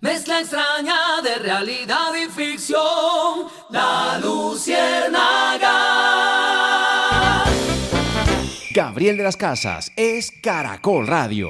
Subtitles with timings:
[0.00, 0.94] Mezcla extraña
[1.24, 5.72] de realidad y ficción, la luciérnaga.
[8.72, 11.48] Gabriel de las Casas es Caracol Radio.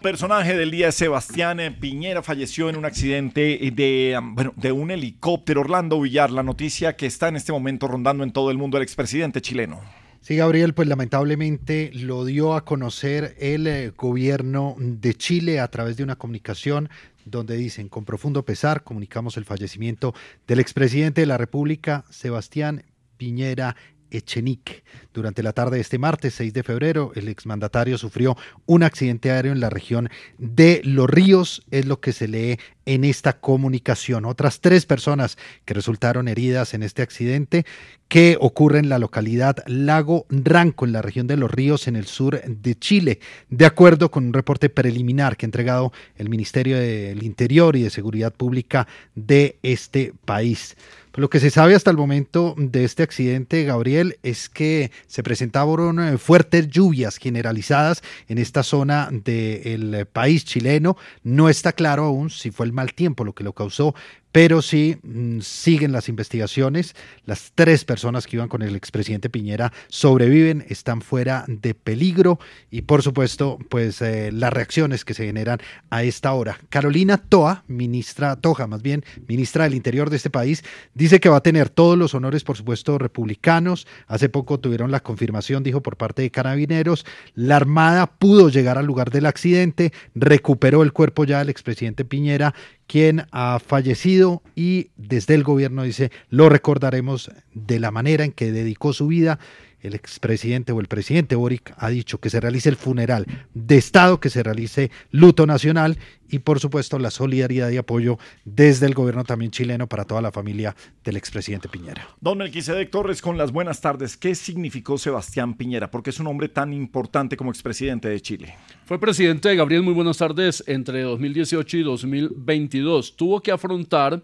[0.00, 5.62] Personaje del día Sebastián Piñera falleció en un accidente de, bueno, de un helicóptero.
[5.62, 8.84] Orlando Villar, la noticia que está en este momento rondando en todo el mundo el
[8.84, 9.80] expresidente chileno.
[10.20, 15.96] Sí, Gabriel, pues lamentablemente lo dio a conocer el eh, gobierno de Chile a través
[15.96, 16.90] de una comunicación
[17.30, 20.14] donde dicen, con profundo pesar, comunicamos el fallecimiento
[20.46, 22.84] del expresidente de la República, Sebastián
[23.16, 23.76] Piñera
[24.10, 24.82] Echenique.
[25.12, 29.52] Durante la tarde de este martes 6 de febrero, el exmandatario sufrió un accidente aéreo
[29.52, 34.24] en la región de Los Ríos, es lo que se lee en esta comunicación.
[34.24, 37.66] Otras tres personas que resultaron heridas en este accidente
[38.08, 42.06] que ocurre en la localidad Lago Ranco, en la región de Los Ríos, en el
[42.06, 43.20] sur de Chile,
[43.50, 47.90] de acuerdo con un reporte preliminar que ha entregado el Ministerio del Interior y de
[47.90, 50.76] Seguridad Pública de este país.
[51.14, 56.00] Lo que se sabe hasta el momento de este accidente, Gabriel, es que se presentaron
[56.00, 60.96] eh, fuertes lluvias generalizadas en esta zona del país chileno.
[61.22, 63.94] No está claro aún si fue el mal tiempo lo que lo causó,
[64.32, 66.94] pero sí mm, siguen las investigaciones.
[67.24, 72.38] Las tres personas que iban con el expresidente Piñera sobreviven, están fuera de peligro
[72.70, 75.58] y por supuesto, pues eh, las reacciones que se generan
[75.90, 76.58] a esta hora.
[76.68, 80.64] Carolina Toa, ministra Toja, más bien ministra del Interior de este país,
[80.94, 83.86] dice que va a tener todos los honores, por supuesto, republicanos.
[84.06, 87.06] Hace poco tuvieron la confirmación, dijo por parte de carabineros.
[87.34, 92.54] La Armada pudo llegar al lugar del accidente, recuperó el cuerpo ya del expresidente Piñera
[92.88, 98.50] quien ha fallecido y desde el gobierno dice, lo recordaremos de la manera en que
[98.50, 99.38] dedicó su vida
[99.80, 104.20] el expresidente o el presidente Boric ha dicho que se realice el funeral de Estado,
[104.20, 105.98] que se realice luto nacional
[106.30, 110.32] y por supuesto la solidaridad y apoyo desde el gobierno también chileno para toda la
[110.32, 112.08] familia del expresidente Piñera.
[112.20, 114.16] Don Melquisedec Torres, con las buenas tardes.
[114.16, 115.90] ¿Qué significó Sebastián Piñera?
[115.90, 118.54] ¿Por qué es un hombre tan importante como expresidente de Chile?
[118.84, 123.16] Fue presidente, Gabriel, muy buenas tardes, entre 2018 y 2022.
[123.16, 124.22] Tuvo que afrontar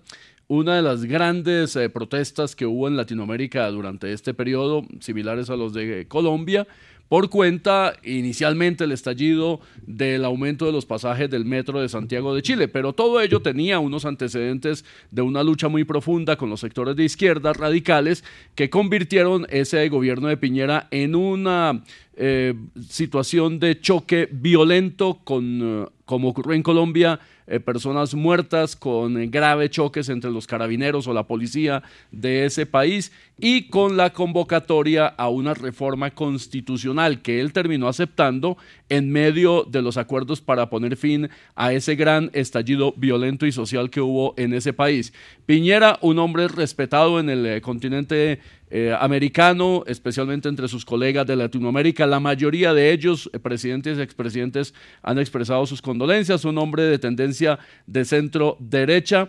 [0.49, 5.57] una de las grandes eh, protestas que hubo en Latinoamérica durante este periodo, similares a
[5.57, 6.67] los de Colombia,
[7.09, 12.43] por cuenta inicialmente el estallido del aumento de los pasajes del metro de Santiago de
[12.43, 16.97] Chile, pero todo ello tenía unos antecedentes de una lucha muy profunda con los sectores
[16.97, 18.25] de izquierda radicales
[18.55, 21.85] que convirtieron ese gobierno de Piñera en una
[22.17, 22.55] eh,
[22.89, 29.71] situación de choque violento con, eh, como ocurrió en Colombia, eh, personas muertas con graves
[29.71, 35.29] choques entre los carabineros o la policía de ese país y con la convocatoria a
[35.29, 38.57] una reforma constitucional que él terminó aceptando
[38.89, 43.91] en medio de los acuerdos para poner fin a ese gran estallido violento y social
[43.91, 45.13] que hubo en ese país.
[45.47, 48.41] Piñera, un hombre respetado en el continente
[48.77, 52.09] eh, americano, especialmente entre sus colegas de Latinoamérica.
[52.09, 56.45] La mayoría de ellos, eh, presidentes y expresidentes, han expresado sus condolencias.
[56.45, 59.29] Un hombre de tendencia de centro derecha.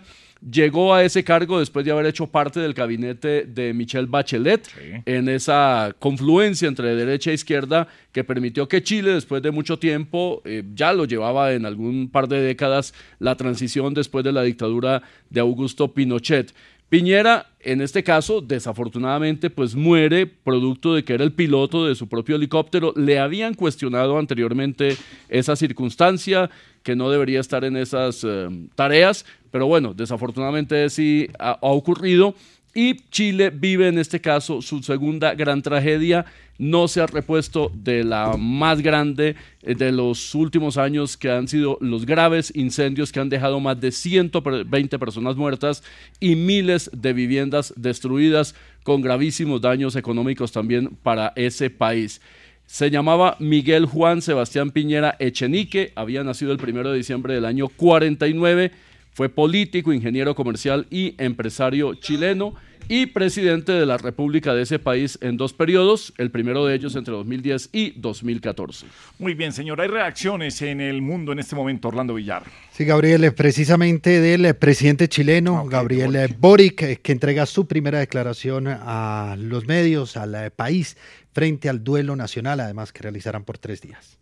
[0.50, 4.68] Llegó a ese cargo después de haber hecho parte del gabinete de Michelle Bachelet
[5.06, 10.42] en esa confluencia entre derecha e izquierda que permitió que Chile, después de mucho tiempo,
[10.44, 15.02] eh, ya lo llevaba en algún par de décadas la transición después de la dictadura
[15.30, 16.52] de Augusto Pinochet.
[16.88, 22.08] Piñera, en este caso, desafortunadamente, pues muere producto de que era el piloto de su
[22.08, 22.92] propio helicóptero.
[22.94, 24.96] Le habían cuestionado anteriormente
[25.28, 26.48] esa circunstancia,
[26.84, 32.36] que no debería estar en esas eh, tareas, pero bueno, desafortunadamente sí ha ocurrido
[32.78, 36.26] Y Chile vive en este caso su segunda gran tragedia.
[36.58, 41.48] No se ha repuesto de la más grande eh, de los últimos años, que han
[41.48, 45.82] sido los graves incendios que han dejado más de 120 personas muertas
[46.20, 52.20] y miles de viviendas destruidas, con gravísimos daños económicos también para ese país.
[52.66, 57.68] Se llamaba Miguel Juan Sebastián Piñera Echenique, había nacido el 1 de diciembre del año
[57.68, 58.70] 49,
[59.14, 62.54] fue político, ingeniero comercial y empresario chileno
[62.88, 66.94] y presidente de la República de ese país en dos periodos, el primero de ellos
[66.96, 68.86] entre 2010 y 2014.
[69.18, 69.80] Muy bien, señor.
[69.80, 72.44] Hay reacciones en el mundo en este momento, Orlando Villar.
[72.72, 76.30] Sí, Gabriel, precisamente del eh, presidente chileno, Ok, Gabriel Boric.
[76.30, 80.96] eh, Boric, eh, que entrega su primera declaración a los medios, al país,
[81.32, 84.18] frente al duelo nacional, además que realizarán por tres días.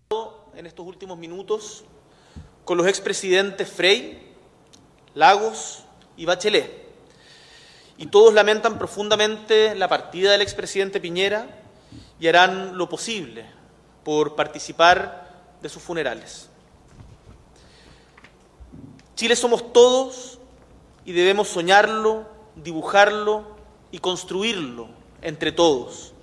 [0.57, 1.85] en estos últimos minutos
[2.65, 4.19] con los expresidentes Frey,
[5.15, 5.85] Lagos
[6.17, 6.84] y Bachelet.
[7.97, 11.47] Y todos lamentan profundamente la partida del expresidente Piñera
[12.19, 13.47] y harán lo posible
[14.05, 15.31] por participar
[15.63, 16.51] de sus funerales.
[19.15, 20.39] Chile somos todos
[21.05, 22.27] y debemos soñarlo,
[22.57, 23.57] dibujarlo
[23.93, 24.89] y construirlo
[25.23, 26.15] entre todos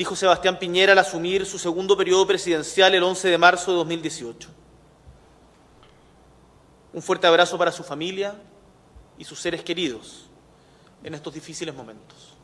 [0.00, 4.48] dijo Sebastián Piñera al asumir su segundo periodo presidencial el 11 de marzo de 2018.
[6.92, 8.34] Un fuerte abrazo para su familia
[9.18, 10.29] y sus seres queridos
[11.04, 12.36] en estos difíciles momentos.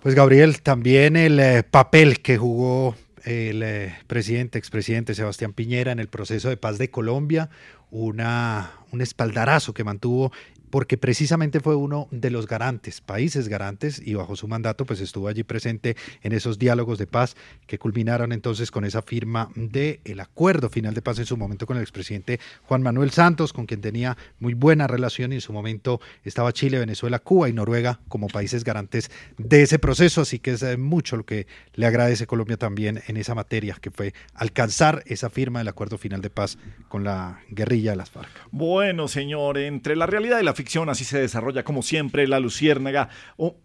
[0.00, 5.98] Pues Gabriel, también el eh, papel que jugó el eh, presidente, expresidente Sebastián Piñera en
[5.98, 7.50] el proceso de paz de Colombia,
[7.90, 10.32] una, un espaldarazo que mantuvo
[10.76, 15.26] porque precisamente fue uno de los garantes, países garantes, y bajo su mandato pues estuvo
[15.26, 17.34] allí presente en esos diálogos de paz
[17.66, 21.64] que culminaron entonces con esa firma del el acuerdo final de paz en su momento
[21.64, 25.54] con el expresidente Juan Manuel Santos, con quien tenía muy buena relación y en su
[25.54, 30.50] momento estaba Chile, Venezuela, Cuba y Noruega como países garantes de ese proceso, así que
[30.50, 35.04] es eh, mucho lo que le agradece Colombia también en esa materia, que fue alcanzar
[35.06, 36.58] esa firma del acuerdo final de paz
[36.88, 38.28] con la guerrilla de las FARC.
[38.50, 43.08] Bueno, señor, entre la realidad y la ficción así se desarrolla como siempre la luciérnaga.
[43.36, 43.56] Oh,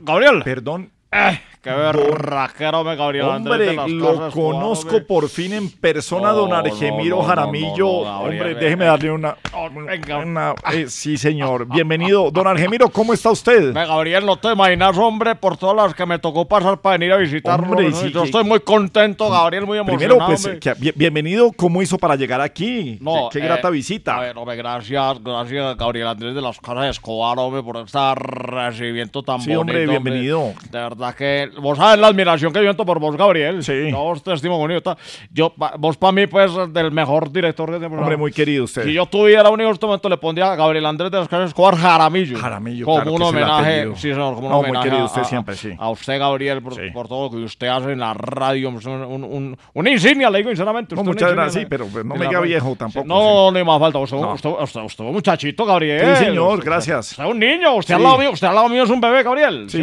[0.00, 0.42] Gabriel.
[0.44, 0.92] perdón.
[1.14, 6.52] Eh, qué me Gabriel Andrés Hombre, las lo conozco por fin en persona, No, don
[6.54, 8.02] Argemiro no, no, Jaramillo.
[8.04, 9.36] Gabriel, Hombre, déjeme darle una.
[9.54, 10.18] Oh, venga.
[10.18, 11.66] una- eh, sí, señor.
[11.68, 12.30] Bienvenido.
[12.30, 13.74] Don Argemiro, ¿cómo está usted?
[13.74, 17.12] Ve, Gabriel, no te imaginas, hombre, por todas las que me tocó pasar para venir
[17.12, 17.66] a visitarlo.
[17.68, 20.26] Hombre, sí, Yo estoy muy contento, Gabriel, muy emocionado.
[20.26, 21.52] Primero, pues, que- bien- bienvenido.
[21.52, 22.96] ¿Cómo hizo para llegar aquí?
[23.02, 24.18] No, qué, qué eh, grata A visita.
[24.18, 29.22] ver, hombre, gracias, gracias, Gabriel Andrés de las Casas de Escobar, hombre, por este recibimiento
[29.22, 29.60] tan Sí, bonito.
[29.60, 30.52] hombre, bienvenido.
[30.70, 33.62] De verdad que vos sabes la admiración que yo siento por vos, Gabriel.
[33.64, 33.88] Sí.
[33.90, 34.96] No, vos te estimo bonito.
[35.32, 38.02] Yo, pa- vos para mí, pues, del mejor director de temporada.
[38.04, 38.84] Hombre, muy querido usted.
[38.84, 41.28] Si yo tuviera un hijo en este momento, le pondría a Gabriel Andrés de las
[41.28, 42.38] Casas Escobar Jaramillo.
[42.38, 43.86] Jaramillo, Como claro un que homenaje.
[43.96, 44.84] Sí, señor, como un No, muy homenaje.
[44.88, 45.70] querido a- usted a- siempre, sí.
[45.78, 46.82] A usted, Gabriel, por, Sí.
[46.92, 48.68] por todo lo que usted hace en la radio.
[48.68, 50.94] Un, un, un- una insignia, le digo sinceramente.
[50.94, 53.78] No, usted muchas una gracias, sí, pero no me diga viejo tampoco, No, ni más
[53.80, 53.98] falta.
[53.98, 54.32] Usted, No.
[54.34, 56.16] usted, usted, usted un muchachito, Gabriel.
[56.16, 57.10] Sí, señor, gracias.
[57.12, 57.74] Usted es un niño.
[57.74, 58.04] Usted, al Sí.
[58.04, 59.66] lado mío, usted al lado mío es un bebé, Gabriel.
[59.70, 59.78] Sí.
[59.78, 59.82] Sí.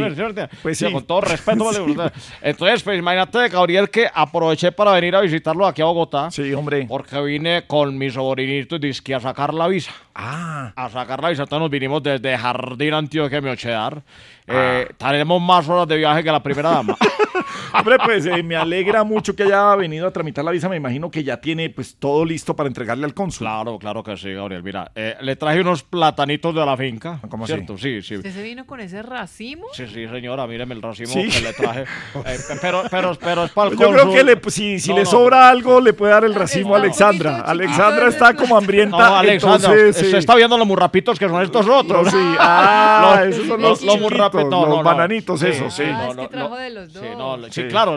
[0.62, 0.94] Pues Sí, sí.
[0.94, 1.92] Con todo respeto, vale, Sí.
[1.92, 2.12] usted.
[2.42, 6.30] Entonces, pues imagínate, Gabriel, que aproveché para venir a visitarlo aquí a Bogotá.
[6.30, 6.86] Sí, hombre.
[6.88, 9.92] Porque vine con mi sobrinito y dizque a sacar la visa.
[10.14, 11.44] Ah, A sacar la visa.
[11.44, 13.50] Entonces nos vinimos desde Jardín Antioquia, mi
[14.50, 14.81] Ah.
[14.81, 16.98] Eh, tenemos más horas de viaje que la primera dama.
[17.74, 20.68] hombre, pues eh, me alegra mucho que haya venido a tramitar la visa.
[20.69, 23.46] Me imagino que ya tiene pues todo listo para entregarle al cónsul.
[23.46, 24.63] claro, claro que sí, Gabriel.
[24.63, 27.19] Mira, eh, le traje unos platanitos de la finca.
[27.30, 27.54] ¿Cómo así?
[27.54, 27.78] ¿Cierto?
[27.78, 28.16] Sí, sí.
[28.18, 29.66] ¿Usted se vino con ese racimo?
[29.74, 31.28] Sí, sí, señora, míreme el racimo Sí.
[31.30, 31.81] que le traje.
[32.26, 34.16] Eh, pero, pero, pero es para el Yo creo cónsul.
[34.18, 36.76] que le, si, si No, le no, sobra algo, le puede dar el Ah, racimo
[36.76, 37.42] a Alexandra.
[37.42, 38.97] Alexandra está como hambrienta.
[38.97, 40.18] No, Alexandra, entonces, usted sí.
[40.18, 42.06] está viendo los murrapitos que son estos otros.
[42.06, 42.18] No, sí.
[42.40, 44.00] Ah, Los- esos son los- los, los
[44.46, 44.84] no, los no, no.
[44.84, 45.84] bananitos, Sí, esos, sí.
[45.86, 46.56] Ah, no, es que no, trajo no.
[46.58, 47.04] de los dos.
[47.04, 47.68] Sí, no, le- sí, Sí.
[47.68, 47.96] claro,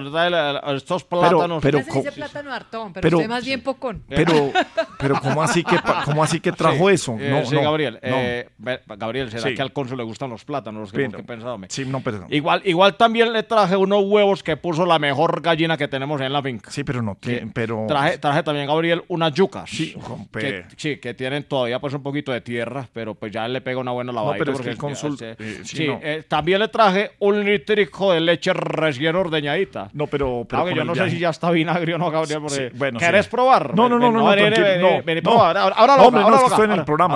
[0.76, 1.62] estos plátanos.
[1.62, 4.02] pero dice plátano hartón, pero, pero- usted más bien pocón.
[4.08, 4.50] Pero,
[4.98, 7.16] pero ¿cómo así que, cómo así que trajo Sí, eso?
[7.18, 7.94] eh, No, sí, no, Gabriel.
[7.94, 8.00] no.
[8.02, 8.48] eh,
[8.96, 9.54] Gabriel, ¿será Sí.
[9.54, 10.90] que al cónsul le gustan los plátanos?
[10.92, 11.58] ¿Qué, Bien, qué pensado?
[11.58, 11.68] me?
[11.70, 12.26] Sí, no, perdón.
[12.30, 16.32] Igual, igual también le traje unos huevos que puso la mejor gallina que tenemos en
[16.32, 16.70] la finca.
[16.70, 17.84] Sí, pero no, Que tiene- pero...
[17.88, 19.68] traje, traje también, Gabriel, unas yucas.
[19.70, 19.94] Sí,
[20.32, 23.78] que, sí, que tienen todavía pues un poquito de tierra, pero pues ya le pega
[23.80, 24.38] una buena lavadita.
[24.38, 25.98] pero es porque que el cónsul- eh, sí, sí, no.
[26.22, 29.90] Eh, también le traje un litrico de leche recién ordeñadita.
[29.92, 30.46] No, pero...
[30.48, 32.76] pero Aunque yo el no sé si ya está vinagre o no, Gabriel, porque Sí,
[32.76, 33.30] bueno, ¿querés sí.
[33.30, 33.74] probar?
[33.74, 34.90] No, no, no, Ven, no,
[35.22, 35.32] no.
[35.42, 36.36] Ahora, ahora ahora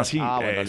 [0.01, 0.65] Ah, sí, Ah, eh,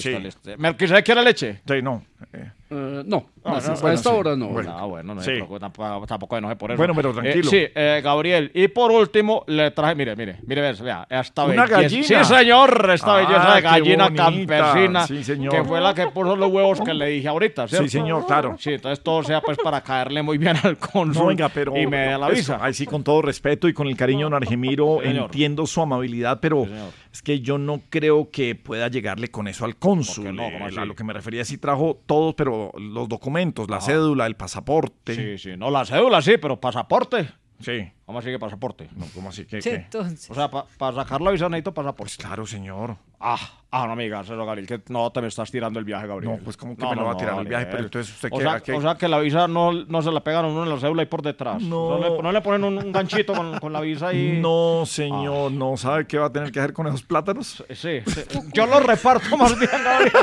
[1.81, 2.03] no.
[2.33, 4.15] eh, Eh, no, Ah, no, sí, a esta sí.
[4.15, 4.47] hora no.
[4.49, 5.31] Bueno, ah, bueno, no Sí.
[5.57, 6.77] tampoco, tampoco enoje por eso.
[6.77, 7.49] Bueno, pero Eh, tranquilo.
[7.49, 8.51] sí, eh, Gabriel.
[8.53, 11.81] Y por último, le traje, mire, mire, mire, vea, esta ¿Una belleza.
[11.81, 12.03] gallina?
[12.03, 14.23] Sí, señor, esta Ah, belleza de gallina bonita.
[14.25, 15.07] campesina.
[15.07, 15.53] Sí, señor.
[15.53, 17.85] Que fue la que puso los huevos que le dije ahorita, ¿cierto?
[17.87, 18.57] Sí, señor, claro.
[18.59, 21.21] Sí, entonces todo sea pues para caerle muy bien al cónsul.
[21.23, 21.77] No, venga, pero.
[21.77, 22.57] Y me da la visa.
[22.61, 25.25] Ahí sí, con todo respeto y con el cariño, don Argemiro, Sí, señor.
[25.27, 26.67] entiendo su amabilidad, pero
[27.13, 30.25] es que yo no creo que pueda llegarle con eso al cónsul.
[30.25, 30.51] ¿Por qué no?
[30.51, 34.25] ¿Cómo Eh, a lo que me refería, sí trajo todos, pero los documentos, la cédula,
[34.25, 35.15] el pasaporte.
[35.15, 37.29] Sí, sí, no, la cédula sí, pero pasaporte.
[37.59, 37.91] Sí.
[38.05, 38.87] ¿Cómo así que pasaporte?
[38.95, 39.61] No, ¿cómo así que?
[39.61, 39.75] Sí, qué?
[39.77, 40.29] entonces.
[40.31, 41.97] O sea, para sacar la visa necesito pasaporte.
[42.15, 42.95] Pues claro, señor.
[43.19, 43.37] Ah,
[43.71, 46.33] ah, no me digas eso, Gabriel, que no te me estás tirando el viaje, Gabriel.
[46.37, 47.65] No, pues, ¿cómo que me lo va a tirar el viaje?
[47.65, 50.01] Pero entonces, ¿usted o qué- sea, a qué- o sea, que la visa no, no
[50.03, 51.61] se la pegan a uno en la cédula y por detrás.
[51.63, 51.97] No.
[51.97, 54.39] le, no le ponen un, un ganchito con, con la visa y...
[54.39, 57.63] No, señor, no sabe qué va a tener que hacer con esos plátanos.
[57.73, 58.21] Sí, sí.
[58.53, 60.13] Yo lo reparto más bien, Gabriel.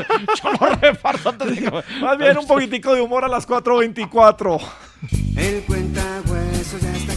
[0.41, 4.61] Yo lo reparto antes de que- Más bien un poquitico de humor a las 4.24.
[5.37, 6.14] El cuenta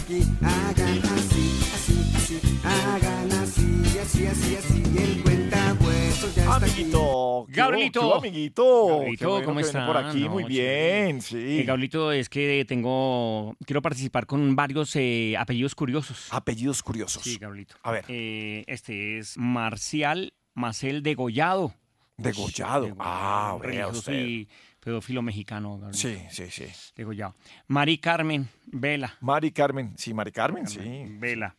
[0.09, 0.23] aquí.
[0.41, 2.39] Hagan así, así, así.
[2.63, 4.83] Hagan así, así, así, así.
[4.97, 6.71] El cuenta huesos ya está aquí.
[6.81, 7.45] Amiguito.
[7.49, 7.99] Gabrielito.
[7.99, 8.87] ¿Qué hubo, amiguito.
[8.87, 9.87] Gabrielito, Qué bueno ¿cómo que viene está?
[9.87, 11.59] por aquí, No, muy bien, sí.
[11.59, 16.27] Eh, Gabrielito, es que tengo, quiero participar con varios eh, apellidos curiosos.
[16.31, 17.23] Apellidos curiosos.
[17.23, 17.75] Sí, Gabrielito.
[17.83, 18.05] A ver.
[18.07, 21.73] Eh, este es Marcial Macel Degollado.
[22.17, 22.95] Degollado.
[22.99, 24.25] Ah, vea religioso usted.
[24.25, 24.47] y
[24.79, 25.79] pedófilo mexicano.
[25.79, 26.31] Gabrielito.
[26.31, 26.91] Sí, sí, sí.
[26.95, 27.35] Degollado.
[27.67, 29.17] Mari Carmen Vela.
[29.21, 29.93] Mari Carmen.
[29.97, 30.79] Sí, Mari Carmen, sí.
[31.19, 31.55] Vela.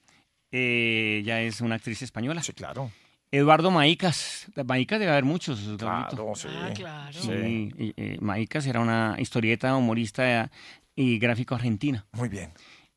[0.53, 2.43] Eh, ya es una actriz española.
[2.43, 2.91] Sí, claro.
[3.31, 4.47] Eduardo Maicas.
[4.67, 5.61] Maicas debe haber muchos.
[5.79, 6.49] Claro, sí.
[6.50, 7.12] Ah, claro.
[7.21, 10.50] Sí, y, eh, Maicas era una historieta, humorista
[10.97, 12.07] y gráfico argentina.
[12.12, 12.53] Muy bien.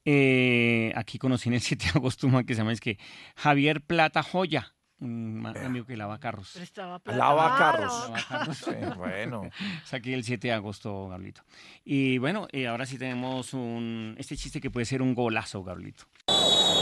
[0.05, 2.97] Eh, aquí conocí en el 7 de agosto una que se llama es que
[3.35, 6.57] Javier Plata Joya, un amigo que lava carros.
[7.05, 8.09] Lava Ah, carros.
[8.09, 8.57] lava carros.
[8.57, 9.43] Sí, bueno.
[9.83, 11.41] Es aquí el 7 de agosto, Gablito.
[11.83, 16.05] Y bueno, eh, ahora sí tenemos un este chiste que puede ser un golazo, Gablito.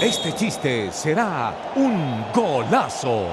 [0.02, 3.28] Este chiste será un golazo.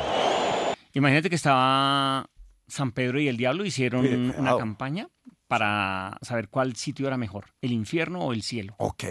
[0.94, 2.28] Imagínate que estaba
[2.66, 4.58] San Pedro y el Diablo hicieron una cuidado.
[4.58, 5.08] campaña
[5.46, 8.74] para saber cuál sitio era mejor, el infierno o el cielo.
[8.78, 9.04] Ok.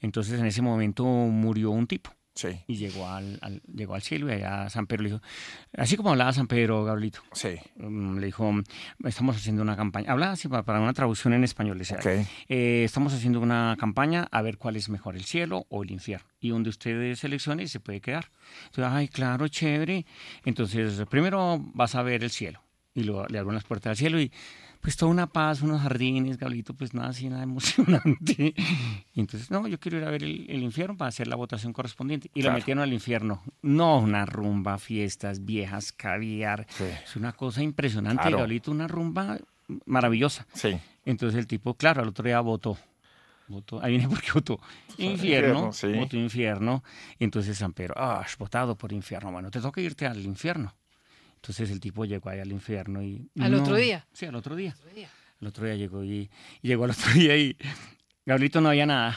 [0.00, 2.10] Entonces en ese momento murió un tipo.
[2.36, 2.48] Sí.
[2.68, 5.22] y llegó al, al- llegó al cielo y allá San Pedro le dijo,
[5.76, 7.56] así como hablaba San Pedro, Gabrielito, Sí.
[7.78, 8.52] mm, le dijo,
[9.04, 12.26] estamos haciendo una campaña, hablaba así para, para una traducción en español, decía, Ok.
[12.48, 16.28] "Eh, estamos haciendo una campaña a ver cuál es mejor, el cielo o el infierno,
[16.38, 18.26] y donde usted seleccione se puede quedar.
[18.66, 20.04] Entonces, ay, claro, chévere.
[20.44, 22.60] Entonces, primero vas a ver el cielo,
[22.94, 24.30] y le abren las puertas del cielo y
[24.80, 28.54] pues toda una paz, unos jardines, Gabrielito, pues nada así, nada emocionante.
[29.14, 31.72] Y entonces, no, yo quiero ir a ver el, el infierno para hacer la votación
[31.72, 32.30] correspondiente.
[32.34, 32.52] Y Claro.
[32.54, 33.42] lo metieron al infierno.
[33.62, 36.66] No, una rumba, fiestas, viejas, caviar.
[36.70, 36.84] Sí.
[37.04, 38.38] Es una cosa impresionante, Claro.
[38.38, 39.38] Gabrielito, una rumba
[39.84, 40.46] maravillosa.
[40.54, 40.76] Sí.
[41.04, 42.78] Entonces el tipo, claro, al otro día votó.
[43.48, 44.58] Votó, ahí viene porque votó.
[44.98, 45.12] Infierno,
[45.70, 45.92] infierno, sí.
[45.92, 46.82] votó infierno.
[47.20, 49.30] Entonces San Pedro, ah, has votado por infierno.
[49.30, 50.74] Bueno, te toca irte al infierno.
[51.46, 53.30] Entonces el tipo llegó ahí al infierno y...
[53.38, 54.04] ¿Al no- otro día?
[54.12, 54.74] Sí, al otro día.
[55.40, 56.28] El otro día llegó y,
[56.60, 57.56] y llegó al otro día y
[58.24, 59.16] Gabrielito no había nada.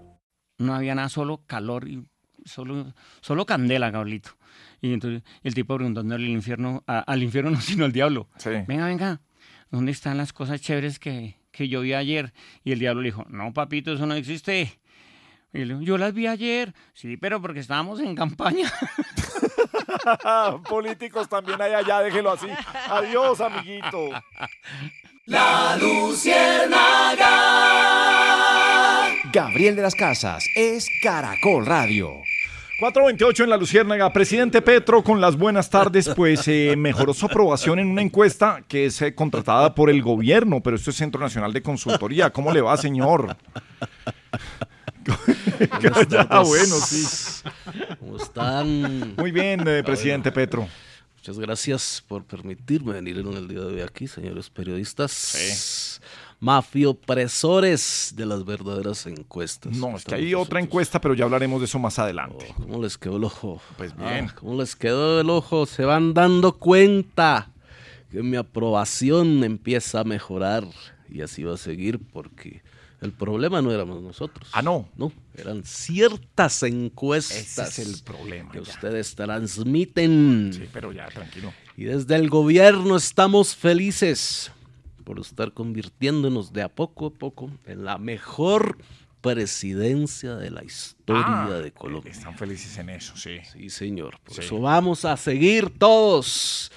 [0.61, 2.03] no había nada, solo calor y
[2.45, 4.31] solo, solo candela, Gabrielito.
[4.81, 8.29] Y entonces el tipo preguntándole al infierno, a- al infierno no, sino al diablo.
[8.67, 9.21] Venga, venga,
[9.69, 12.33] ¿dónde están las cosas chéveres que, que yo vi ayer?
[12.63, 14.79] Y el diablo le dijo, no, papito, eso no existe.
[15.53, 16.73] Y él dijo, yo las vi ayer.
[16.93, 18.71] Sí, pero porque estábamos en campaña.
[20.69, 22.47] Políticos también hay allá, déjelo así.
[22.89, 24.09] Adiós, amiguito.
[25.25, 27.29] La Luciérnaga.
[29.33, 32.21] Gabriel de las Casas es Caracol Radio.
[32.79, 34.11] 428 en la Luciérnaga.
[34.11, 38.87] Presidente Petro, con las buenas tardes, pues eh, mejoró su aprobación en una encuesta que
[38.87, 42.31] es eh, contratada por el gobierno, pero esto es Centro Nacional de Consultoría.
[42.31, 43.37] ¿Cómo le va, señor?
[46.09, 47.05] ya, bueno, sí.
[47.99, 49.15] ¿Cómo están?
[49.15, 50.67] Muy bien, eh, presidente Petro.
[51.15, 56.01] Muchas gracias por permitirme venir en el día de hoy aquí, señores periodistas.
[56.41, 59.77] Mafiopresores de las verdaderas encuestas.
[59.77, 62.47] No, es que hay otra encuesta, pero ya hablaremos de eso más adelante.
[62.49, 63.61] Oh, ¿Cómo les quedó el ojo?
[63.77, 64.27] Pues bien.
[64.27, 65.67] Ah, ¿Cómo les quedó el ojo?
[65.67, 67.51] Se van dando cuenta
[68.11, 70.65] que mi aprobación empieza a mejorar
[71.11, 72.63] y así va a seguir porque
[73.01, 74.49] el problema no éramos nosotros.
[74.51, 74.89] Ah, no.
[74.97, 77.69] No, eran ciertas encuestas.
[77.69, 78.51] Ese es el problema.
[78.51, 78.71] Que ya.
[78.71, 80.51] ustedes transmiten.
[80.53, 81.53] Sí, pero ya, tranquilo.
[81.77, 84.51] Y desde el gobierno estamos felices
[85.01, 88.77] por estar convirtiéndonos de a poco a poco en la mejor
[89.21, 92.11] presidencia de la historia Ah, de Colombia.
[92.11, 93.37] Están felices en eso, sí.
[93.51, 94.19] Sí, señor.
[94.23, 94.41] Por Sí.
[94.41, 96.71] eso vamos a seguir todos.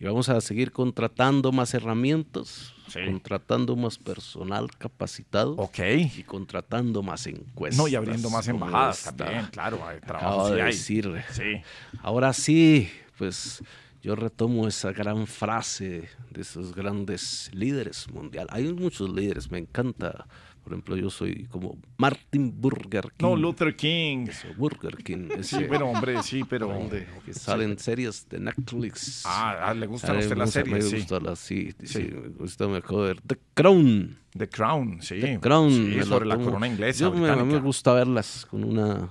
[0.00, 2.98] Y vamos a seguir contratando más herramientas, Sí.
[3.04, 5.78] contratando más personal capacitado Ok.
[6.16, 7.78] y contratando más encuestas.
[7.78, 9.86] No, y abriendo más embajadas también, claro.
[9.86, 10.72] Hay trabajo sí de hay.
[10.72, 11.22] decir.
[11.30, 11.62] Sí.
[12.02, 13.62] Ahora sí, pues
[14.02, 18.52] yo retomo esa gran frase de esos grandes líderes mundiales.
[18.52, 20.26] Hay muchos líderes, me encanta.
[20.64, 23.26] Por ejemplo, yo soy como Martin Burger King.
[23.26, 24.26] No, Luther King.
[24.28, 25.28] Eso, Burger King.
[25.42, 26.68] Sí, bueno, hombre, sí, pero...
[26.68, 29.22] grande que salen series de Netflix.
[29.26, 30.96] Ah, ah, le gustan a usted las series, Me sí.
[30.96, 31.98] gusta la, sí, sí, Sí.
[32.12, 34.18] me gusta mejor ver The Crown.
[34.36, 35.20] The Crown, sí.
[35.20, 35.70] The Crown.
[35.70, 39.08] Sí, me sobre la corona inglesa, Yo me, a mí me gusta verlas con una...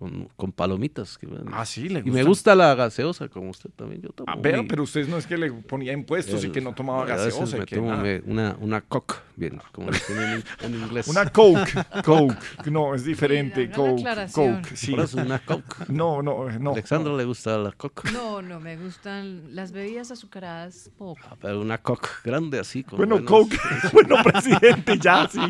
[0.00, 1.18] Con, con palomitas.
[1.18, 4.00] que- Ah, sí, le Y me gusta la gaseosa, como usted también.
[4.00, 6.62] Yo tomo Ah, vea, mi- pero usted no es que le ponía impuestos y que
[6.62, 7.58] no tomaba gaseosa.
[7.58, 11.06] me que tomo me- una, una coke, bien, como le tienen en, en inglés.
[11.06, 11.70] Una Coke,
[12.06, 12.34] Coke,
[12.70, 14.02] no, es diferente, Coke.
[14.32, 14.92] Coke, sí.
[14.92, 15.88] Por eso una coke.
[15.90, 16.70] No, no, no.
[16.70, 18.10] A Alexandra le gusta la coke.
[18.10, 21.20] No, no, me gustan las bebidas azucaradas poco.
[21.30, 22.84] Ah, Pero una coke grande así.
[22.84, 23.58] Con Bueno, buenos- Coke,
[23.92, 25.40] bueno, presidente, ya, sí,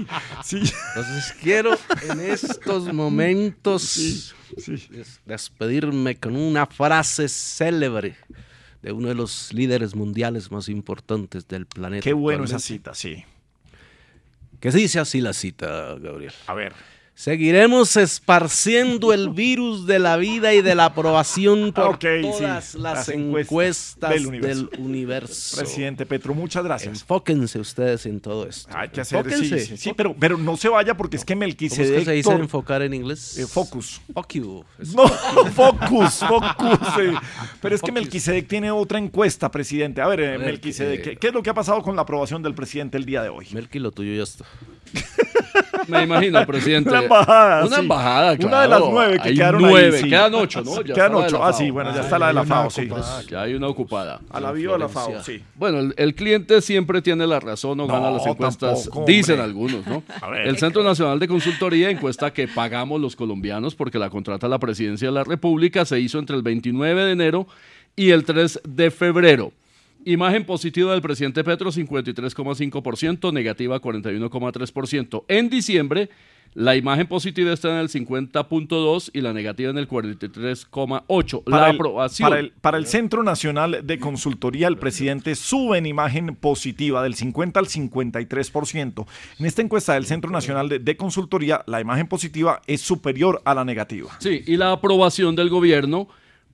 [0.43, 0.57] sí.
[0.97, 1.75] Entonces quiero
[2.11, 8.17] en estos momentos des- despedirme con una frase célebre
[8.83, 12.03] de uno de los líderes mundiales más importantes del planeta.
[12.03, 13.25] Qué bueno esa cita, sí.
[14.61, 16.33] Que dice así la cita, Gabriel.
[16.47, 16.73] A ver.
[17.21, 22.75] Seguiremos esparciendo el virus de la vida y de la aprobación por sí, todas las,
[22.77, 25.59] las encuestas, encuestas del del universo.
[25.59, 27.03] Presidente Petro, muchas gracias.
[27.03, 28.75] Enfóquense ustedes en todo esto.
[28.75, 29.67] Hay que hacer, sí, Enfóquense.
[29.67, 31.99] sí, sí, pero, pero no se vaya porque es que ¿Cómo es Melquisedec...
[31.99, 33.37] que se dice enfocar en inglés?
[33.37, 34.01] Eh, focus.
[34.15, 34.65] Fuck you.
[34.79, 36.89] Es- No, focus, focus.
[37.03, 37.13] eh.
[37.61, 37.93] Pero es que.
[37.93, 40.01] Melquisedec tiene otra encuesta, presidente.
[40.01, 42.55] A ver, eh, Melquisedec, ¿qué, qué es lo que ha pasado con la aprobación del
[42.55, 43.47] presidente el día de hoy?
[43.53, 44.47] Melqui, lo tuyo ya está.
[45.89, 46.91] Me imagino, presidente.
[46.91, 47.83] Una embajada, Una sí.
[47.83, 48.49] embajada, claro.
[48.49, 50.09] Una de las nueve que Hay quedaron ahí, nueve, sí.
[50.09, 50.83] Quedan ocho, ¿no?
[50.83, 51.45] Ya Quedan ocho.
[51.45, 52.89] Ah, sí, bueno, ya está la de la FAO, sí.
[53.29, 54.21] Ya hay una ocupada.
[54.31, 55.43] A la viva la FAO, sí.
[55.55, 59.41] Bueno, el, el cliente siempre tiene la razón o No, gana las encuestas, tampoco, dicen
[59.41, 60.03] algunos, ¿no?
[60.21, 60.47] A ver.
[60.47, 65.09] El Centro Nacional de Consultoría encuesta que pagamos los colombianos porque la contrata la Presidencia
[65.09, 67.47] de la República se hizo entre el 29 de enero
[67.97, 69.53] y el 3 de febrero.
[70.05, 75.25] Imagen positiva del presidente Petro 53,5%, negativa 41,3%.
[75.29, 76.09] En diciembre,
[76.55, 81.43] la imagen positiva está en el 50.2 y la negativa en el 43,8.
[81.47, 82.29] La el, aprobación.
[82.29, 87.15] para, el, para el Centro Nacional de Consultoría, el presidente sube en imagen positiva del
[87.15, 89.07] 50 al 53%.
[89.39, 93.55] En esta encuesta del Centro Nacional de, de Consultoría, la imagen positiva es superior a
[93.55, 94.11] la negativa.
[94.19, 96.09] Sí, y la aprobación del gobierno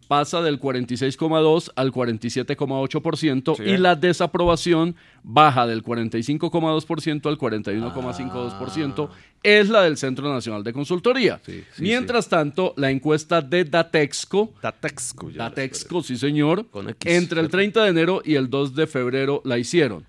[0.08, 3.62] pasa del 46,2 al 47,8% Sí.
[3.64, 9.08] y la desaprobación baja del 45,2% al 41,52%.
[9.42, 11.40] Es la del Centro Nacional de Consultoría.
[11.78, 17.12] Mientras tanto, la encuesta de Datexco, Datexco, ya Datexco, sí señor, Con X.
[17.12, 20.04] entre el 30 de enero y el 2 de febrero la hicieron.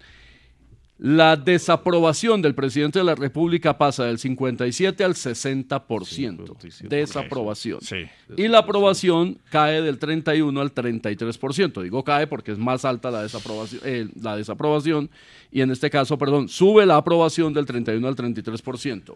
[1.00, 6.90] La desaprobación del presidente de la República pasa del 57 al 60%.
[6.90, 7.82] Desaprobación.
[7.82, 8.06] Sí.
[8.36, 11.84] Y la aprobación cae del 31 al 33%.
[11.84, 15.12] Digo cae porque es más alta la desaprobación, eh, la desaprobación
[15.52, 19.16] y en este caso, perdón, sube la aprobación del 31 al 33%.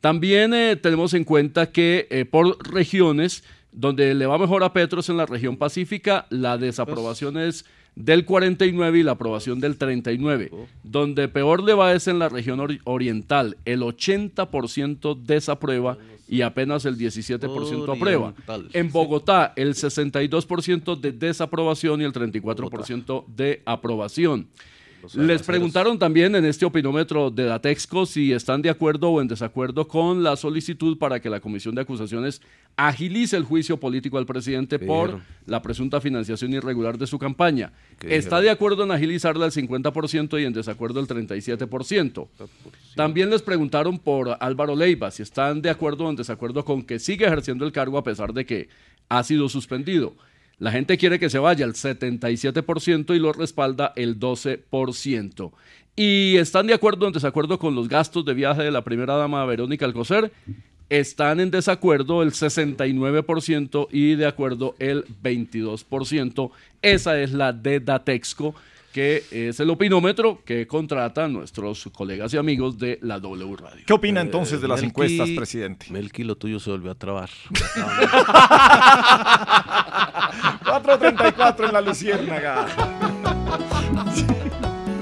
[0.00, 5.00] También eh, tenemos en cuenta que eh, por regiones, donde le va mejor a Petro
[5.00, 7.64] es en la región pacífica, la desaprobación es
[7.96, 10.50] del 49 y la aprobación del 39.
[10.84, 15.96] Donde peor le va es en la región ori- oriental, el 80% desaprueba
[16.28, 18.34] y apenas el 17% aprueba.
[18.74, 24.48] En Bogotá, el 62% de desaprobación y el 34% de aprobación.
[25.14, 29.86] Les preguntaron también en este opinómetro de Datexco si están de acuerdo o en desacuerdo
[29.86, 32.40] con la solicitud para que la Comisión de Acusaciones
[32.76, 35.24] agilice el juicio político al presidente por dijeron?
[35.46, 37.72] la presunta financiación irregular de su campaña.
[37.98, 38.44] ¿Qué Está dijeron?
[38.44, 42.26] de acuerdo en agilizarla al 50% y en desacuerdo el 37%.
[42.94, 46.98] También les preguntaron por Álvaro Leiva si están de acuerdo o en desacuerdo con que
[46.98, 48.68] sigue ejerciendo el cargo a pesar de que
[49.08, 50.14] ha sido suspendido.
[50.58, 55.52] La gente quiere que se vaya el 77% y lo respalda el 12%.
[55.96, 59.16] Y están de acuerdo o en desacuerdo con los gastos de viaje de la primera
[59.16, 60.32] dama Verónica Alcocer.
[60.88, 66.50] Están en desacuerdo el 69% y de acuerdo el 22%.
[66.80, 68.54] Esa es la de Datexco,
[68.96, 73.84] que es el opinómetro que contratan nuestros colegas y amigos de la W Radio.
[73.86, 75.84] ¿Qué opina entonces de las Melqui- encuestas, presidente?
[75.90, 77.28] Melqui, lo tuyo se volvió a trabar.
[80.64, 82.66] 4.34 en la Luciérnaga.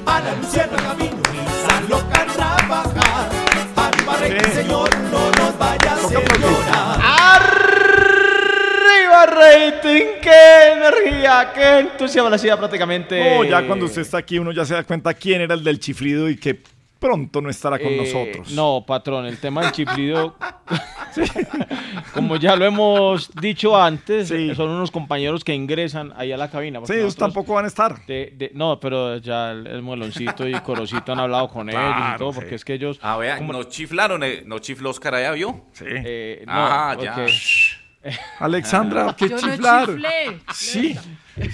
[0.07, 3.31] A la luciérnaga vino Misa loca a trabajar.
[3.77, 7.24] Arriba rating, señor, no nos vaya a hacer llorar.
[9.15, 10.05] ¡Arriba rating!
[10.21, 11.53] ¡Qué energía!
[11.55, 12.29] ¡Qué entusiasmo!
[12.31, 13.37] La ciudad prácticamente...
[13.37, 15.79] No, ya cuando usted está aquí uno ya se da cuenta quién era el del
[15.79, 16.61] chiflido y que
[16.99, 18.51] pronto no estará con Eh, nosotros.
[18.53, 20.37] No, patrón, el tema del chiflido,
[22.15, 26.81] como ya lo hemos dicho antes, son unos compañeros que ingresan ahí a la cabina.
[26.87, 28.05] Sí, ellos tampoco van a estar.
[28.07, 31.95] de- de- no, pero ya el, el Moloncito y Corocito han hablado con ellos y
[31.95, 32.39] Claro, todo, sí.
[32.41, 32.99] porque es que ellos...
[33.03, 35.67] Ah, vea, como- nos chiflaron, eh, nos chifló Oscar allá, ¿vio?
[35.73, 35.85] Sí.
[35.87, 37.17] Eh, no, ah, ya.
[38.39, 39.87] Alexandra, qué Yo no chiflar.
[39.87, 40.41] chiflé.
[40.53, 40.99] Sí,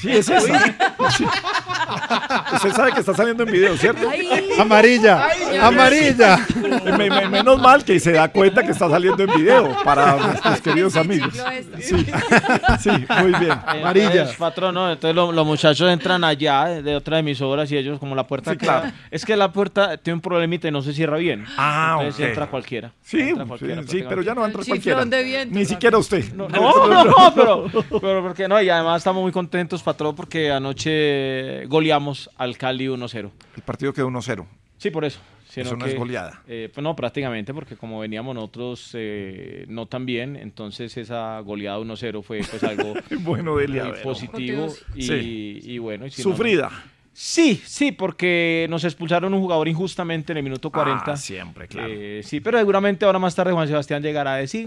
[0.00, 0.46] sí, es eso.
[1.16, 1.24] Sí.
[2.54, 4.08] Usted sabe que está saliendo en video, ¿cierto?
[4.60, 5.26] Amarilla,
[5.62, 6.38] amarilla.
[6.96, 10.60] Me- me- menos mal que se da cuenta que está saliendo en video para nuestros
[10.60, 11.32] queridos amigos.
[11.80, 12.06] Sí,
[12.80, 12.90] sí,
[13.22, 13.58] muy bien.
[13.74, 17.98] Entonces, patrón, no, entonces lo- los muchachos entran allá de, de otra emisora y ellos
[17.98, 18.96] como la puerta Sí, queda- claro.
[19.10, 21.44] es que la puerta tiene un problemita y no se cierra bien.
[21.56, 22.28] Ah, entonces ok.
[22.30, 22.92] entra cualquiera.
[23.02, 24.98] Sí, Entra sí, cualquiera, sí, pero ya no va a entrar cualquiera.
[25.00, 25.54] Chiflón de viento.
[25.58, 26.32] Ni siquiera usted.
[26.34, 27.66] No, no, no, pero,
[28.00, 33.30] pero porque no, y además estamos muy contentos, patrón, porque anoche goleamos al Cali 1-0.
[33.56, 34.44] El partido quedó 1-0.
[34.78, 35.20] Sí, por eso.
[35.48, 36.42] sino Eso no que, es goleada.
[36.48, 41.78] eh, pues no, prácticamente, porque como veníamos nosotros eh, no tan bien, entonces esa goleada
[41.80, 45.60] 1-0 fue pues algo Bueno, Delia, positivo y, Sí.
[45.62, 46.06] y bueno.
[46.06, 46.70] y si no, no- Sufrida.
[47.12, 51.12] Sí, sí, porque nos expulsaron un jugador injustamente en el minuto 40.
[51.12, 51.88] Ah, siempre, claro.
[51.90, 54.66] Eh, sí, pero seguramente ahora más tarde Juan Sebastián llegará a decir...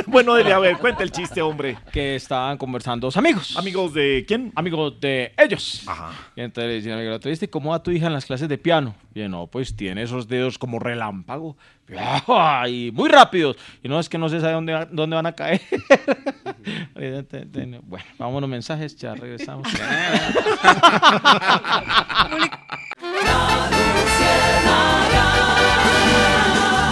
[0.06, 1.76] Bueno, Delia, a ver, cuenta el chiste, hombre.
[1.92, 3.56] que estaban conversando dos amigos.
[3.56, 4.52] ¿Amigos de quién?
[4.54, 5.82] Amigos de ellos.
[5.86, 6.12] Ajá.
[6.34, 8.94] Y entonces le ¿viste cómo va tu hija en las clases de piano?
[9.14, 11.56] Y yo, no, pues tiene esos dedos como relámpago.
[12.68, 13.56] Y muy rápidos.
[13.82, 15.60] Y no, es que no se sabe dónde, dónde van a caer.
[17.82, 19.66] bueno, los mensajes, ya regresamos.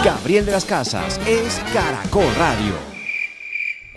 [0.03, 2.88] Gabriel de las Casas es Caracol Radio.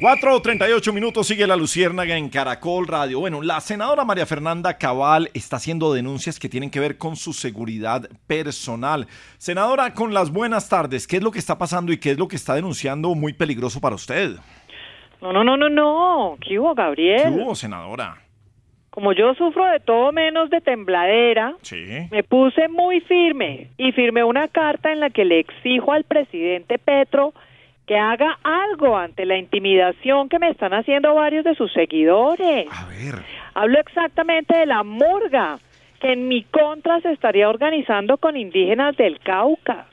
[0.03, 3.21] 4.38 minutos sigue la Luciérnaga en Caracol Radio.
[3.21, 7.33] Bueno, la senadora María Fernanda Cabal está haciendo denuncias que tienen que ver con su
[7.33, 9.07] seguridad personal.
[9.39, 12.27] Senadora, con las buenas tardes, ¿qué es lo que está pasando y qué es lo
[12.27, 14.33] que está denunciando muy peligroso para usted?
[15.21, 16.37] No, no, no, no, no.
[16.41, 17.23] ¿Qué hubo, Gabriel?
[17.23, 18.17] ¿Qué hubo, senadora?
[18.91, 22.09] Como yo sufro de todo menos de tembladera, Sí.
[22.11, 26.81] me puse muy firme y firmé una carta en la que le exijo al presidente
[26.81, 27.33] Petro
[27.87, 32.67] que haga algo ante la intimidación que me están haciendo varios de sus seguidores.
[32.71, 33.15] A ver.
[33.55, 35.59] Hablo exactamente de la murga
[36.01, 39.87] que en mi contra se estaría organizando con indígenas del Cauca.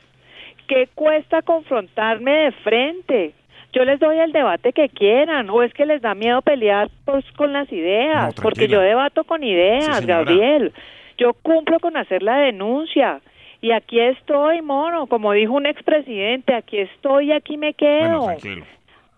[0.67, 3.33] ¿Qué cuesta confrontarme de frente?
[3.73, 7.23] Yo les doy el debate que quieran, o es que les da miedo pelear pues,
[7.33, 10.05] con las ideas, No, porque yo debato con ideas, Sí.
[10.05, 10.73] Gabriel.
[11.17, 13.19] Yo cumplo con hacer la denuncia.
[13.61, 18.21] Y aquí estoy, mono, como dijo un expresidente, aquí estoy y aquí me quedo.
[18.21, 18.65] Bueno.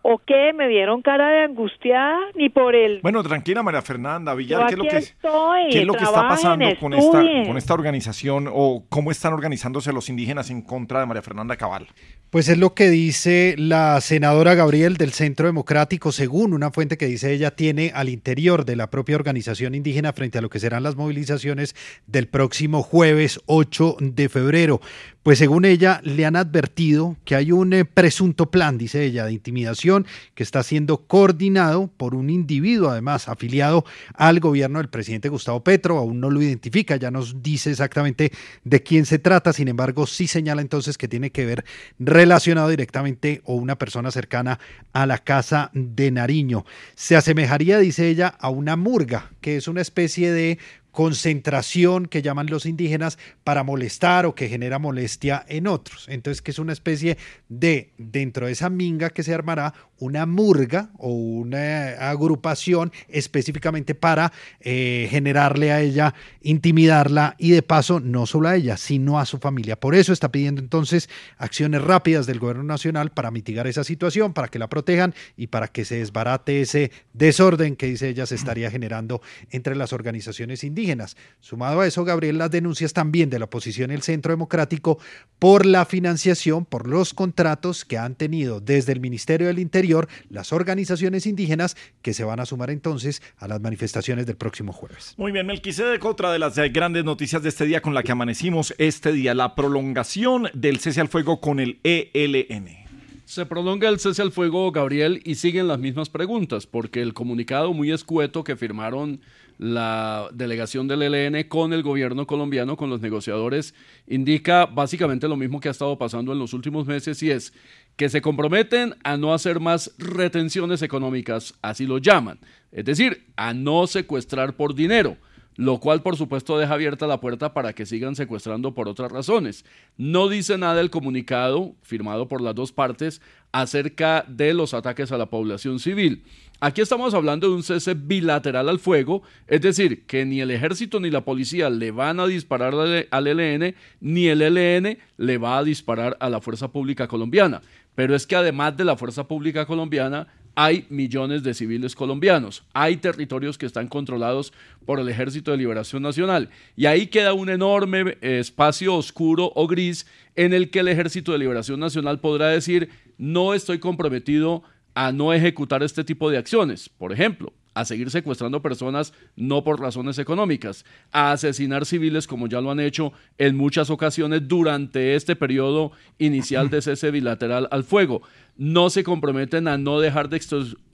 [0.04, 0.52] ¿O qué?
[0.54, 2.18] ¿Me vieron cara de angustiada?
[2.36, 3.02] Ni por el...
[3.02, 6.28] Bueno, tranquila María Fernanda Villar, ¿qué es lo que, estoy, qué es lo que está
[6.28, 11.06] pasando con esta, con esta organización o cómo están organizándose los indígenas en contra de
[11.06, 11.88] María Fernanda Cabal?
[12.32, 17.06] Pues es lo que dice la senadora Gabriel del Centro Democrático, según una fuente que
[17.06, 20.84] dice ella tiene al interior de la propia organización indígena frente a lo que serán
[20.84, 21.76] las movilizaciones
[22.08, 24.80] del próximo jueves 8 de febrero.
[25.24, 29.34] Pues según ella le han advertido que hay un eh, presunto plan, dice ella, de
[29.34, 35.64] intimidación que está siendo coordinado por un individuo, además afiliado al gobierno del presidente Gustavo
[35.64, 36.00] Petro.
[36.00, 38.32] Aún no lo identifica, ya nos dice exactamente
[38.64, 39.54] de quién se trata.
[39.54, 41.66] Sin embargo, sí señala entonces que tiene que ver
[42.00, 44.60] relacionado directamente o una persona cercana
[44.92, 46.66] a la casa de Nariño.
[46.96, 50.58] Se asemejaría, dice ella, a una murga, que es una especie de
[50.92, 56.08] concentración que llaman los indígenas para molestar o que genera molestia en otros.
[56.10, 57.18] Entonces, que es una especie
[57.50, 64.34] de, dentro de esa minga que se armará, una murga o una agrupación específicamente para
[64.60, 69.38] eh, generarle a ella, intimidarla y de paso no solo a ella, sino a su
[69.38, 69.80] familia.
[69.80, 74.48] Por eso está pidiendo entonces acciones rápidas del gobierno nacional para mitigar esa situación, para
[74.48, 78.72] que la protejan y para que se desbarate ese desorden que dice ella se estaría
[78.72, 81.16] generando entre las organizaciones indígenas.
[81.42, 84.98] Sumado a eso, Gabriel, las denuncias también de la oposición y el Centro Democrático
[85.38, 89.91] por la financiación, por los contratos que han tenido desde el Ministerio del Interior
[90.30, 95.14] las organizaciones indígenas que se van a sumar entonces a las manifestaciones del próximo jueves.
[95.18, 98.12] Muy bien, Melquisedec, otra de las eh, grandes noticias de este día con la que
[98.12, 102.82] amanecimos este día, la prolongación del cese al fuego con el ELN.
[103.26, 107.74] Se prolonga el cese al fuego, Gabriel, y siguen las mismas preguntas, porque el comunicado
[107.74, 109.22] muy escueto que firmaron
[109.58, 113.76] la delegación del ELN con el gobierno colombiano, con los negociadores,
[114.08, 117.54] indica básicamente lo mismo que ha estado pasando en los últimos meses y es
[118.02, 122.40] que se comprometen a no hacer más retenciones económicas, así lo llaman,
[122.72, 125.18] es decir, a no secuestrar por dinero
[125.58, 129.66] lo cual por supuesto deja abierta la puerta para que sigan secuestrando por otras razones.
[129.98, 135.18] No dice nada el comunicado, firmado por las dos partes, acerca de los ataques a
[135.18, 136.24] la población civil.
[136.64, 141.00] Aquí estamos hablando de un cese bilateral al fuego, es decir, que ni el ejército
[141.00, 142.76] ni la policía le van a disparar
[143.10, 147.62] al ELN, ni el ELN le va a disparar a la Fuerza Pública Colombiana.
[147.96, 152.98] Pero es que además de la Fuerza Pública Colombiana, hay millones de civiles colombianos, hay
[152.98, 154.52] territorios que están controlados
[154.86, 160.06] por el Ejército de Liberación Nacional y ahí queda un enorme espacio oscuro o gris
[160.36, 165.32] en el que el Ejército de Liberación Nacional podrá decir no estoy comprometido a no
[165.32, 166.90] ejecutar este tipo de acciones.
[166.90, 172.62] Por ejemplo, a seguir secuestrando personas no por razones económicas, a asesinar civiles como ya
[172.62, 178.22] lo han hecho en muchas ocasiones durante este periodo inicial de cese bilateral al fuego.
[178.58, 180.42] No se comprometen a no dejar de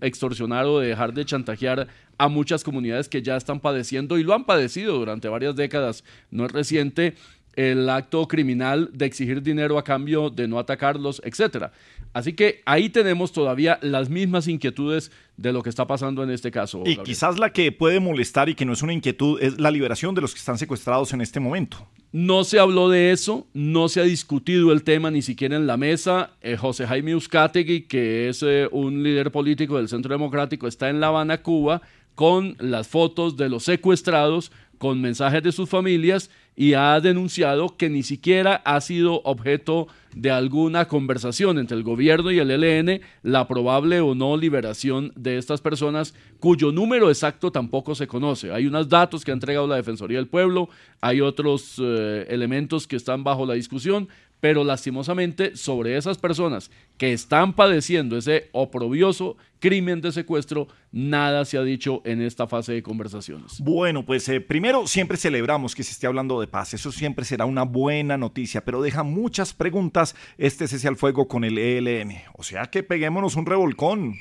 [0.02, 1.88] extorsionar o de dejar de chantajear
[2.18, 6.04] a muchas comunidades que ya están padeciendo y lo han padecido durante varias décadas.
[6.32, 7.16] No es reciente
[7.58, 11.74] el acto criminal de exigir dinero a cambio de no atacarlos, etcétera.
[12.14, 16.52] Así que ahí tenemos todavía las mismas inquietudes de lo que está pasando en este
[16.52, 16.84] caso.
[16.86, 20.14] Y quizás la que puede molestar y que no es una inquietud es la liberación
[20.14, 21.88] de los que están secuestrados en este momento.
[22.12, 25.78] No se habló de eso, no se ha discutido el tema ni siquiera en la
[25.78, 26.32] mesa.
[26.42, 31.00] Eh, José Jaime Uzcategui, que es eh, un líder político del Centro Democrático, está en
[31.00, 31.82] La Habana, Cuba,
[32.14, 37.88] con las fotos de los secuestrados, con mensajes de sus familias y ha denunciado que
[37.88, 43.48] ni siquiera ha sido objeto de alguna conversación entre el gobierno y el ELN la
[43.48, 48.52] probable o no liberación de estas personas cuyo número exacto tampoco se conoce.
[48.52, 52.96] Hay unos datos que ha entregado la Defensoría del Pueblo, hay otros eh, elementos que
[52.96, 60.02] están bajo la discusión, pero lastimosamente sobre esas personas que están padeciendo ese oprobioso crimen
[60.02, 63.60] de secuestro, nada se ha dicho en esta fase de conversaciones.
[63.60, 67.46] Bueno, pues eh, primero siempre celebramos que se esté hablando de paz, eso siempre será
[67.46, 72.44] una buena noticia, pero deja muchas preguntas este cese al fuego con el ELN, o
[72.44, 74.16] sea que peguémonos un revolcón.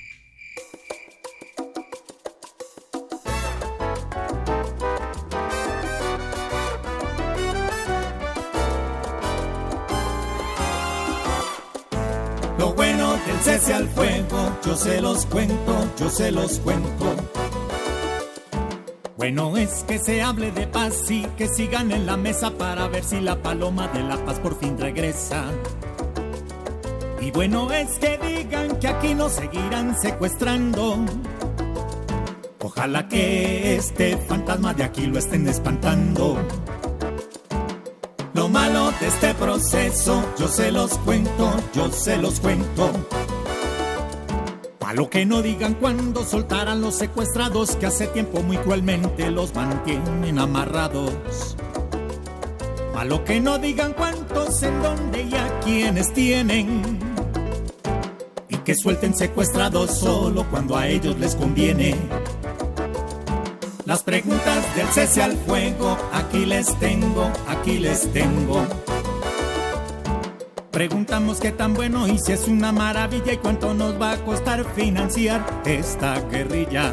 [13.73, 17.17] Al fuego, yo se los cuento, yo se los cuento.
[19.17, 23.03] Bueno es que se hable de paz y que sigan en la mesa para ver
[23.03, 25.47] si la paloma de la paz por fin regresa.
[27.21, 31.05] Y bueno es que digan que aquí nos seguirán secuestrando.
[32.61, 36.37] Ojalá que este fantasma de aquí lo estén espantando.
[38.35, 42.93] Lo malo de este proceso, yo se los cuento, yo se los cuento.
[44.87, 49.53] Pa' lo que no digan cuando soltaran los secuestrados que hace tiempo muy cruelmente los
[49.53, 51.57] mantienen amarrados.
[52.95, 57.01] Pa' lo que no digan cuántos en dónde y a quienes tienen.
[58.49, 61.97] Y que suelten secuestrados solo cuando a ellos les conviene.
[63.87, 68.65] Las preguntas del cese al fuego, aquí les tengo, aquí les tengo.
[70.77, 74.63] Preguntamos qué tan bueno y si es una maravilla y cuánto nos va a costar
[74.75, 76.93] financiar esta guerrilla.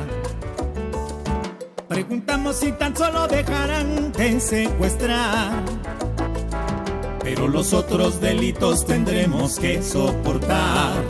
[1.89, 5.65] Preguntamos si tan solo dejarán de secuestrar.
[7.23, 11.03] Pero los otros delitos tendremos que soportar.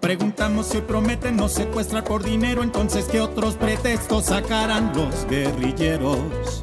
[0.00, 6.62] Preguntamos si prometen no secuestrar por dinero, entonces qué otros pretextos sacarán los guerrilleros.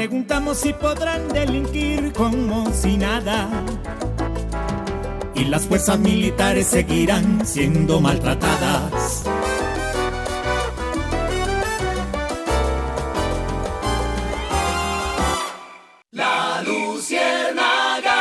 [0.00, 3.50] Preguntamos si podrán delinquir como si nada.
[5.34, 9.24] Y las fuerzas militares seguirán siendo maltratadas.
[16.12, 18.14] La Luciérnaga.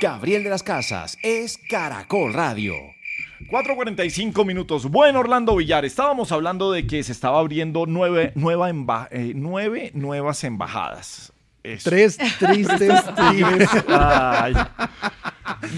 [0.00, 2.93] Gabriel de las Casas es Caracol Radio.
[3.50, 4.86] 4.45 minutos.
[4.90, 9.90] Bueno, Orlando Villar, estábamos hablando de que se estaba abriendo nueve, nueva emba- eh, nueve
[9.94, 11.32] nuevas embajadas.
[11.62, 11.88] Eso.
[11.90, 13.68] Tres tristes tigres.
[13.88, 14.54] Ay.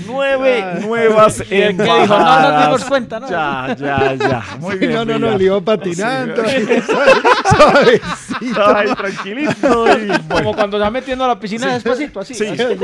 [0.06, 1.82] Nueve nuevas ¿Qué dijo?
[1.82, 2.42] embajadas.
[2.42, 3.28] No nos dimos cuenta, ¿no?
[3.30, 4.44] Ya, ya, ya.
[4.60, 4.92] Muy Sí, bien.
[4.92, 6.42] no, no, no, le iba patinando.
[6.48, 6.56] Sí.
[8.64, 9.86] Ay, tranquilito.
[9.98, 10.24] y bueno.
[10.28, 12.34] Como cuando va metiendo a la piscina despacito, así.
[12.34, 12.46] Sí.
[12.46, 12.62] así.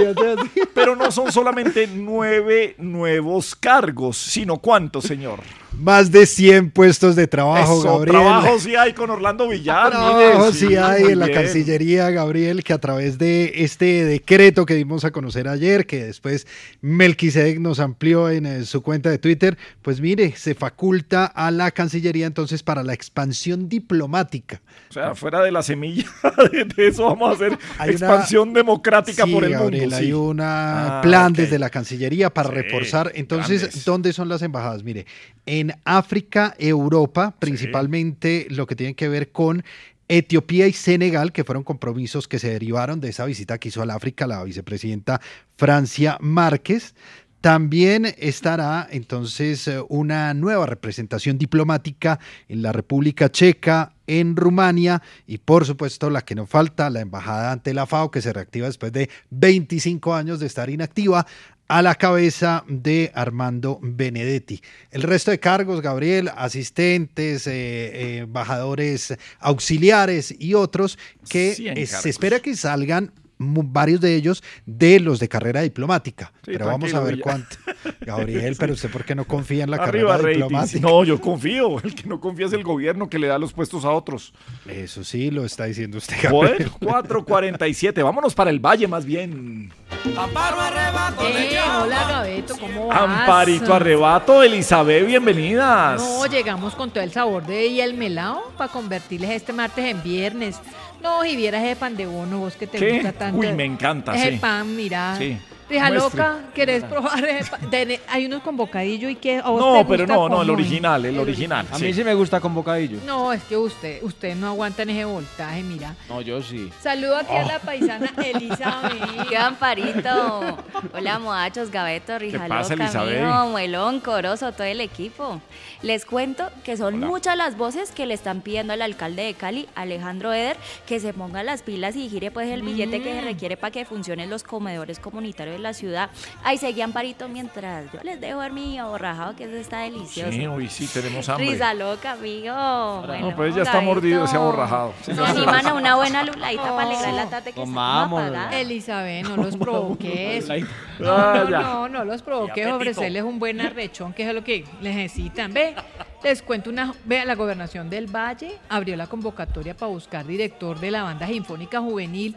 [0.75, 5.41] Pero no son solamente nueve nuevos cargos, sino cuántos, señor.
[5.79, 8.21] Más de 100 puestos de trabajo, Eso, Gabriel.
[8.21, 9.91] trabajo sí hay con Orlando Villar.
[9.91, 11.39] Trabajo mire, sí hay en la bien.
[11.43, 16.47] Cancillería, Gabriel, que a través de este decreto que dimos a conocer ayer, que después
[16.83, 21.71] Melquisedec nos amplió en eh, su cuenta de Twitter, pues mire, se faculta a la
[21.71, 24.61] Cancillería entonces para la expansión diplomática.
[24.91, 26.05] O sea, fuera de la semilla
[26.77, 29.97] de, eso vamos a hacer Hay una- expansión democrática Sí, por el Gabriel, mundo.
[29.97, 30.13] hay sí.
[30.13, 33.13] un Ah, plan desde la Cancillería para Sí, reforzar.
[33.15, 33.85] Entonces, grandes.
[33.85, 34.83] ¿dónde son las embajadas?
[34.83, 35.07] Mire,
[35.47, 39.65] en África, Europa, principalmente lo que tiene que ver con
[40.09, 43.91] Etiopía y Senegal, que fueron compromisos que se derivaron de esa visita que hizo al
[43.91, 45.21] África la vicepresidenta
[45.57, 46.95] Francia Márquez.
[47.43, 55.39] También estará entonces eh, una nueva representación diplomática en la República Checa, en Rumania y
[55.39, 58.93] por supuesto la que no falta, la embajada ante la FAO que se reactiva después
[58.93, 61.27] de 25 años de estar inactiva
[61.73, 64.61] a la cabeza de Armando Benedetti.
[64.91, 70.99] El resto de cargos, Gabriel, asistentes, eh, eh, embajadores auxiliares y otros
[71.31, 76.33] que se espera que salgan varios de ellos de los de carrera diplomática.
[76.45, 77.57] Sí, pero vamos a ver cuánto.
[78.01, 80.81] Gabriel, pero usted por qué no confía en la Arriba carrera diplomática.
[80.81, 81.81] No, yo confío.
[81.81, 84.33] El que no confía es el gobierno que le da los puestos a otros.
[84.67, 86.17] Eso sí, lo está diciendo usted.
[86.23, 86.71] Gabriel.
[86.81, 88.03] Bueno, 4.47.
[88.03, 89.73] Vámonos para el valle más bien.
[90.05, 92.99] Eh, hola Gabeto, ¿cómo vas?
[93.01, 96.01] Amparito Arrebato, Elizabeth, bienvenidas.
[96.01, 100.03] No, llegamos con todo el sabor de y el melao para convertirles este martes en
[100.03, 100.57] viernes.
[101.03, 102.93] No, y vieras ese pan de bono, vos que te ¿Qué?
[102.95, 103.39] gusta tanto.
[103.39, 104.37] Uy, me encanta, Ese sí.
[104.39, 105.17] pan, mira.
[105.19, 105.37] Sí.
[105.73, 107.25] Rija loca, ¿querés probar?
[108.09, 111.05] Hay unos con bocadillo y que a vos No, pero gusta no, no, el original,
[111.05, 111.67] el original.
[111.73, 112.99] A mí sí me gusta con bocadillo.
[113.07, 115.95] No, es que usted, usted no aguanta en ese voltaje, mira.
[116.09, 116.71] No, yo sí.
[116.81, 117.49] Saludo aquí a Oh.
[117.49, 119.29] la paisana Elizabeth.
[119.29, 120.59] ¡Qué amparito!
[120.95, 123.23] Hola, moachos, Gabeto, Rijaloca, pasa, Elizabeth?
[123.25, 125.41] mijo, Muelón, Corozo, todo el equipo.
[125.83, 129.69] Les cuento que son muchas las voces que le están pidiendo al alcalde de Cali,
[129.75, 130.57] Alejandro Eder,
[130.87, 133.25] que se ponga las pilas y gire pues el billete que se Mm.
[133.25, 136.11] requiere para que funcionen los comedores comunitarios de la ciudad.
[136.45, 140.31] Ahí seguí amparito mientras yo les dejo ver mi aborrajado, que eso está delicioso.
[140.33, 141.51] Sí, hoy sí tenemos hambre.
[141.51, 143.03] Risa loca, amigo.
[143.07, 144.93] Bueno, no, pues ya está mordido ese aborrajado.
[145.03, 145.31] Sí, está.
[145.31, 148.61] animan a una buena luladita para alegrar la tarde que Comamos, se apagada.
[148.61, 150.51] Elizabeth, no los provoques.
[150.51, 150.57] Ah,
[150.99, 151.61] No, no, ya.
[151.61, 152.67] no, no los provoques.
[152.67, 155.53] Ofrecerles un buen arrechón, que es lo que necesitan.
[155.53, 155.75] Ve,
[156.23, 156.95] les cuento una.
[157.05, 161.81] Ve, la gobernación del Valle abrió la convocatoria para buscar director de la banda sinfónica
[161.81, 162.37] juvenil.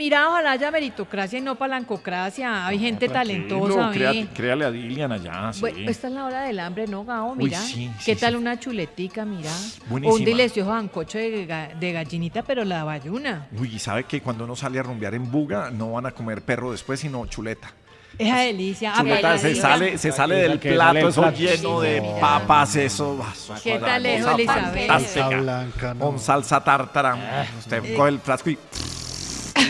[0.00, 2.66] Mira, ojalá haya meritocracia y no palancocracia.
[2.66, 5.60] Hay gente talentosa, crea- Créale a Dilian allá, sí.
[5.60, 7.32] Bueno, esta es la hora del hambre, ¿no, Gao?
[7.32, 7.58] Uy, Mira.
[7.60, 8.36] sí, ¿Qué sí, tal sí.
[8.38, 9.50] una chuletica, mira?
[9.90, 10.16] Buenísima.
[10.18, 13.46] Un delicioso ancocho de, ga- de gallinita, pero la bayuna.
[13.58, 16.40] Uy, y sabe que cuando uno sale a rumbear en Buga no van a comer
[16.40, 17.70] perro después, sino chuleta.
[18.18, 18.92] Esa delicia.
[18.94, 21.36] Ah, Chuleta, se sale, se sale del plato, eso plato.
[21.38, 23.18] lleno de papas, eso.
[23.22, 24.46] ah, ¿Qué tal Elizabeth?
[24.46, 24.98] fantástica.
[24.98, 26.06] Salsa blanca, no.
[26.06, 27.46] Con salsa tártara.
[27.58, 27.94] Usted Eh.
[27.94, 28.58] coge el frasco y.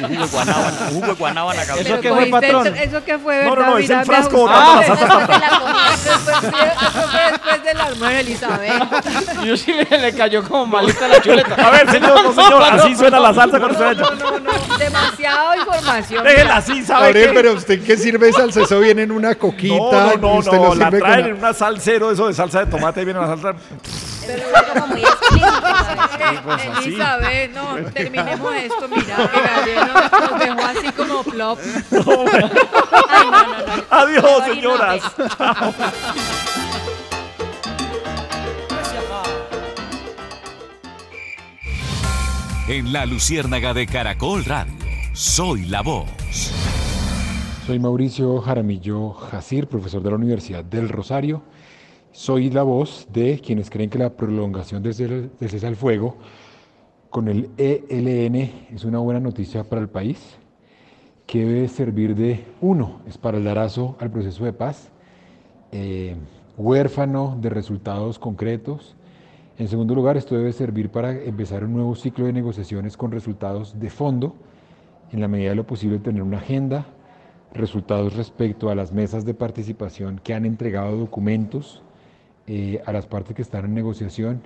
[0.09, 2.31] Jugo de guanábana, jugo de guanábana, Pero Gabriel.
[2.31, 3.71] cogiste el- ¿Eso qué fue, No, no, verdad?
[3.71, 5.35] no, es el frasco botando la Ah, salsa eso fue
[6.11, 6.19] Eso
[6.51, 9.45] fue, eso fue después del almuerzo, Elizabeth.
[9.45, 11.55] Yo sí le, le cayó como malita la chuleta.
[11.55, 13.97] A ver, señor, no, señor, así suena la salsa con usted.
[13.97, 16.25] No, no, no, demasiada información.
[16.25, 17.31] Déjela así, ¿sabe qué?
[17.35, 19.75] pero usted que sirve salsa, eso viene en una coquita.
[19.75, 23.05] No, no, no, no, la traen en una salsero, eso de salsa de tomate, y
[23.05, 23.55] viene la salsa.
[24.27, 24.43] Pero
[24.75, 25.51] como muy explícito.
[26.45, 26.87] pues.
[26.87, 31.59] Elizabeth, no, terminemos esto, mira, que nos, nos dejó así como plop.
[33.91, 35.03] Adiós, señoras.
[35.37, 35.75] Chao.
[42.71, 44.73] En la Luciérnaga de Caracol Radio,
[45.13, 46.09] soy la voz.
[47.67, 51.43] Soy Mauricio Jaramillo Jacir, profesor de la Universidad del Rosario.
[52.13, 56.17] Soy la voz de quienes creen que la prolongación del cese al fuego
[57.11, 58.37] con el ELN
[58.73, 60.39] es una buena noticia para el país,
[61.27, 64.91] que debe servir de, uno, espaldarazo al proceso de paz,
[65.73, 66.17] eh,
[66.57, 68.97] huérfano de resultados concretos.
[69.59, 73.79] En segundo lugar, esto debe servir para empezar un nuevo ciclo de negociaciones con resultados
[73.79, 74.37] de fondo,
[75.13, 76.87] en la medida de lo posible tener una agenda,
[77.53, 81.83] resultados respecto a las mesas de participación que han entregado documentos
[82.47, 84.43] eh, a las partes que están en negociación.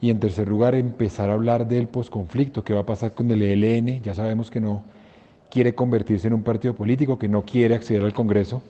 [0.00, 3.42] Y en tercer lugar, empezar a hablar del posconflicto, qué va a pasar con el
[3.42, 4.02] ELN.
[4.02, 4.84] Ya sabemos que no
[5.50, 8.62] quiere convertirse en un partido político, que no quiere acceder al Congreso.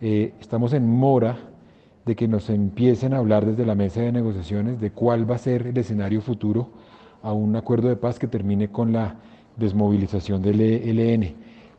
[0.00, 1.38] Eh, estamos en mora
[2.06, 5.38] de que nos empiecen a hablar desde la mesa de negociaciones de cuál va a
[5.38, 6.70] ser el escenario futuro
[7.22, 9.16] a un acuerdo de paz que termine con la
[9.56, 11.34] desmovilización del ELN.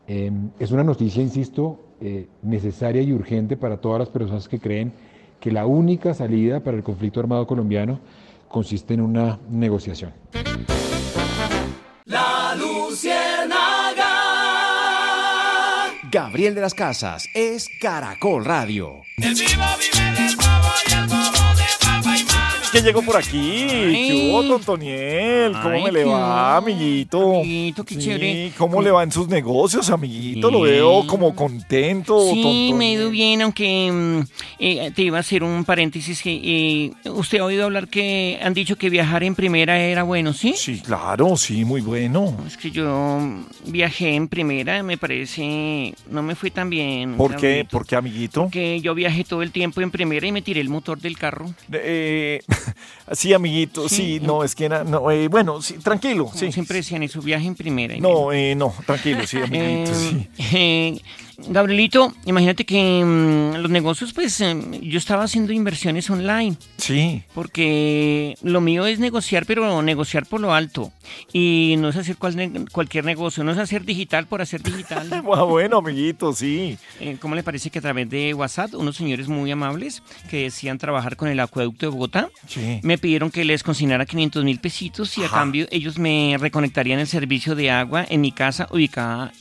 [0.07, 4.91] Eh, es una noticia, insisto, eh, necesaria y urgente para todas las personas que creen
[5.39, 7.99] que la única salida para el conflicto armado colombiano
[8.51, 10.13] consiste en una negociación.
[12.05, 14.11] La Luciérnaga.
[16.11, 19.01] Gabriel de las Casas es Caracol Radio.
[22.71, 23.65] ¿Quién llegó por aquí?
[23.67, 25.51] ¿Qué hubo, Tontoniel?
[25.51, 27.41] ¿Cómo Ay, me le va, amiguito?
[27.41, 28.51] Amiguito, qué Sí, chévere.
[28.57, 30.49] ¿Cómo le va en sus negocios, amiguito?
[30.49, 32.21] Lo veo como contento.
[32.21, 32.75] Sí, Tontoniel.
[32.75, 34.19] me ha ido bien, aunque mm,
[34.59, 36.31] eh, te iba a hacer un paréntesis que
[37.03, 40.53] eh, usted ha oído hablar que han dicho que viajar en primera era bueno, ¿sí?
[40.55, 42.37] Sí, claro, sí, muy bueno.
[42.47, 43.19] Es que yo
[43.65, 47.15] viajé en primera, me parece, no me fue tan bien.
[47.17, 47.67] ¿Por qué?
[47.69, 48.43] ¿Por qué, amiguito?
[48.43, 51.53] Porque yo viajé todo el tiempo en primera y me tiré el motor del carro.
[51.73, 52.39] Eh,
[53.11, 56.51] sí, amiguito, sí, no, es que era, no, eh, bueno, sí, tranquilo, sí.
[56.51, 57.95] siempre decían, su viaje en primera.
[57.97, 61.01] No, eh, no, tranquilo, sí, amiguito, Eh, sí.
[61.41, 66.55] Eh, Gabrielito, imagínate que mm, los negocios, pues em, yo estaba haciendo inversiones online.
[66.77, 67.23] Sí.
[67.33, 70.91] Porque lo mío es negociar, pero negociar por lo alto.
[71.33, 75.07] Y no es hacer cual ne- cualquier negocio, no es hacer digital por hacer digital.
[75.33, 76.77] Ah, bueno, amiguito, sí.
[76.99, 80.77] Eh, ¿Cómo le parece que a través de WhatsApp, unos señores muy amables que decían
[80.77, 82.79] trabajar con el acueducto de Bogotá, Sí.
[82.83, 87.07] me pidieron que les consignara 500 mil pesitos y a cambio ellos me reconectarían el
[87.07, 89.31] servicio de agua en mi casa ubicada.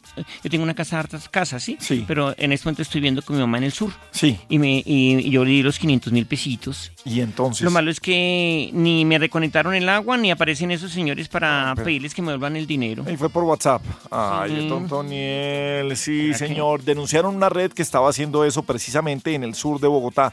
[0.45, 1.77] Yo tengo una casa de hartas casas, ¿sí?
[1.81, 1.90] Sí.
[2.07, 3.93] Pero en este momento estoy viviendo con mi mamá en el sur.
[4.11, 4.39] Sí.
[4.49, 6.93] Y, me, y, y yo le di los 500 mil pesitos.
[7.05, 7.63] Y entonces.
[7.63, 11.85] Lo malo es que ni me reconectaron el agua ni aparecen esos señores para pero-
[11.87, 13.05] pedirles que me vuelvan el dinero.
[13.11, 13.83] Y fue por WhatsApp.
[14.11, 14.57] Ay, Sí.
[14.59, 16.83] el Tontoniel, sí, ¿Será que- señor.
[16.83, 20.33] Denunciaron una red que estaba haciendo eso precisamente en el sur de Bogotá.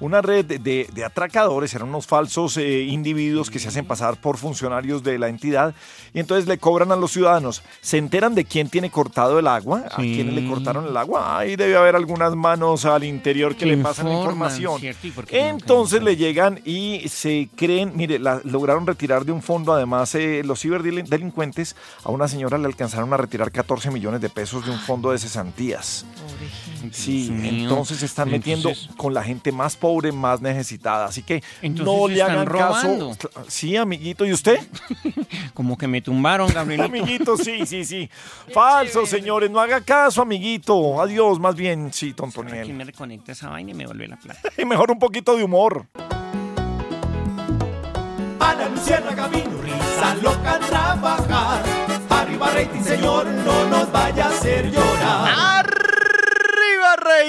[0.00, 4.36] Una red de, de- atracadores, eran unos falsos eh, individuos que se hacen pasar por
[4.36, 5.74] funcionarios de la entidad
[6.14, 7.62] y entonces le cobran a los ciudadanos.
[7.80, 11.38] Se enteran de quién tiene cortado el agua, a quién le cortaron el agua.
[11.38, 14.80] Ahí debe haber algunas manos al interior que Que le pasan la informan, información.
[15.36, 20.42] Entonces le llegan y se creen, mire, la- lograron retirar de un fondo, además eh,
[20.44, 21.74] los ciberdelincuentes,
[22.04, 25.18] a una señora le alcanzaron a retirar 14 millones de pesos de un fondo de
[25.18, 26.06] cesantías.
[26.92, 31.06] Sí, entonces se están metiendo entonces- con la gente más pobre, más necesitada.
[31.06, 33.10] Así que no le están hagan robando.
[33.16, 33.44] caso.
[33.48, 34.58] Sí, amiguito, ¿y usted?
[35.54, 36.84] Como que me tumbaron, Gabrielito.
[36.86, 38.08] amiguito, sí, sí, sí.
[38.52, 41.00] Falso, señores, no haga caso, amiguito.
[41.00, 42.72] Adiós, más bien, sí, Aquí tontoniel.
[42.74, 44.40] me reconecta esa vaina y me vuelve la plata.
[44.58, 45.86] Y mejor un poquito de humor.
[48.40, 51.62] A la Luciérnaga vino risa loca trabajar.
[52.10, 55.67] Arriba rating, señor, no nos vaya a hacer llorar.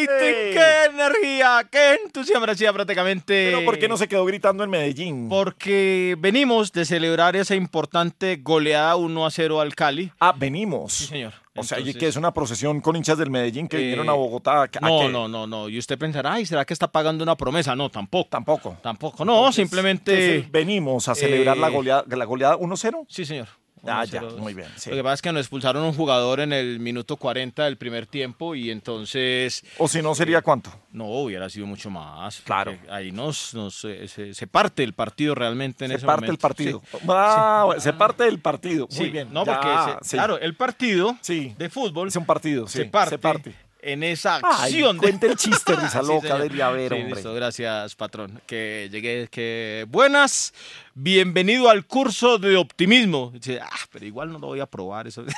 [0.08, 1.68] ¡Qué energía!
[1.72, 2.46] ¡Qué entusiasmo!
[2.74, 3.52] Prácticamente.
[3.52, 5.30] Pero ¿por qué no se quedó gritando en Medellín?
[5.30, 10.12] Porque venimos de celebrar esa importante goleada 1 a 0 al Cali.
[10.20, 10.94] Ah, venimos.
[10.94, 11.34] Sí, señor.
[11.56, 14.14] O sea, Entonces- que es una procesión con hinchas del Medellín que Eh, vinieron a
[14.14, 14.64] Bogotá.
[14.64, 14.80] ¿A qué?
[14.80, 15.68] No, no, no, no.
[15.68, 17.76] Y usted pensará, ay, ¿será que está pagando una promesa?
[17.76, 18.30] No, tampoco.
[18.30, 18.78] Tampoco.
[18.82, 19.26] Tampoco.
[19.26, 20.12] No, Entonces, simplemente.
[20.16, 23.06] ¿qué es el venimos a celebrar la eh, goleada, la goleada 1-0.
[23.10, 23.48] Sí, señor.
[23.88, 24.10] Ah, 1-0.
[24.12, 24.68] ya, muy bien.
[24.76, 24.90] sí.
[24.90, 28.06] Lo que pasa es que nos expulsaron un jugador en el minuto 40 del primer
[28.08, 29.64] tiempo y entonces.
[29.78, 30.72] O si no, ¿sería cuánto?
[30.92, 32.42] No, hubiera sido mucho más.
[32.42, 32.78] Claro.
[32.90, 36.32] Ahí nos, nos, eh, se, se parte el partido realmente en Se ese parte momento.
[36.34, 36.82] el partido.
[36.92, 36.98] Sí.
[37.08, 38.88] Ah, se parte del partido.
[38.98, 39.30] Muy bien.
[39.32, 41.54] No, ya, porque, se- claro, el partido Sí.
[41.58, 43.56] de fútbol Es un partido, se, parte se parte.
[43.82, 44.98] En esa Ay, acción.
[44.98, 47.16] de- cuente el chiste, risa Sí, loca, a ver, Sí, hombre.
[47.16, 48.42] listo, gracias, patrón.
[48.46, 50.54] Que llegué, que buenas.
[50.94, 53.32] Bienvenido al curso de optimismo.
[53.34, 55.24] Dice, ah, pero igual no lo voy a probar eso.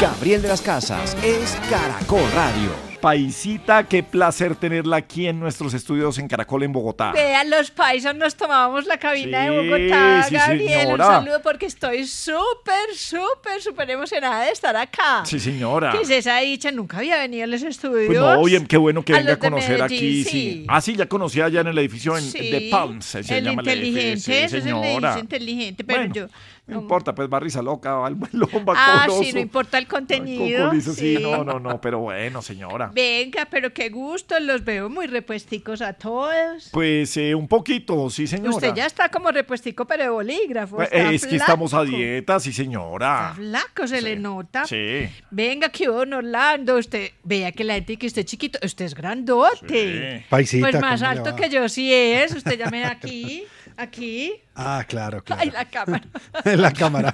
[0.00, 2.87] Gabriel de las Casas es Caracol Radio.
[3.00, 7.12] Paisita, qué placer tenerla aquí en nuestros estudios en Caracol en Bogotá.
[7.12, 10.80] Vean, los paisos nos tomábamos la cabina de Bogotá, sí, Gabriel.
[10.80, 11.06] señora.
[11.06, 15.22] Un saludo porque estoy súper, súper, súper emocionada de estar acá.
[15.24, 15.92] Sí, señora.
[15.92, 16.72] ¿Qué es esa dicha?
[16.72, 18.06] Nunca había venido a los estudios.
[18.06, 20.24] Pues no, oye, qué bueno que A venga a conocer aquí.
[20.24, 20.30] Sí.
[20.30, 20.64] sí.
[20.68, 23.04] Ah, sí, ya conocía allá en el edificio en, de Palms.
[23.04, 26.26] Se el llama el edificio, es el edificio inteligente, pero Bueno, yo...
[26.68, 29.88] No importa, pues va risa loca, va el lomba Ah, coloso, sí, no importa el
[29.88, 30.70] contenido.
[30.72, 31.18] sí, sí.
[31.20, 32.90] no, no, no, pero bueno, señora.
[32.94, 36.68] Venga, pero qué gusto, los veo muy repuesticos a todos.
[36.70, 38.50] Pues eh, un poquito, sí, señora.
[38.50, 40.82] Usted ya está como repuestico, pero de bolígrafo.
[40.82, 43.32] Eh, está es que estamos a dieta, sí, señora.
[43.34, 44.66] Flaco se le nota.
[44.66, 45.08] Sí.
[45.30, 48.94] Venga, que don Orlando, usted vea que la gente que usted es chiquito, usted es
[48.94, 50.20] grandote.
[50.20, 50.26] Sí.
[50.28, 52.34] Paisita, pues más ¿cómo le alto que yo sí es.
[52.34, 53.44] Usted llame aquí,
[53.76, 54.34] aquí.
[54.60, 55.40] Ah, claro, claro.
[55.42, 56.04] Ay, la cámara.
[56.44, 57.12] En la cámara.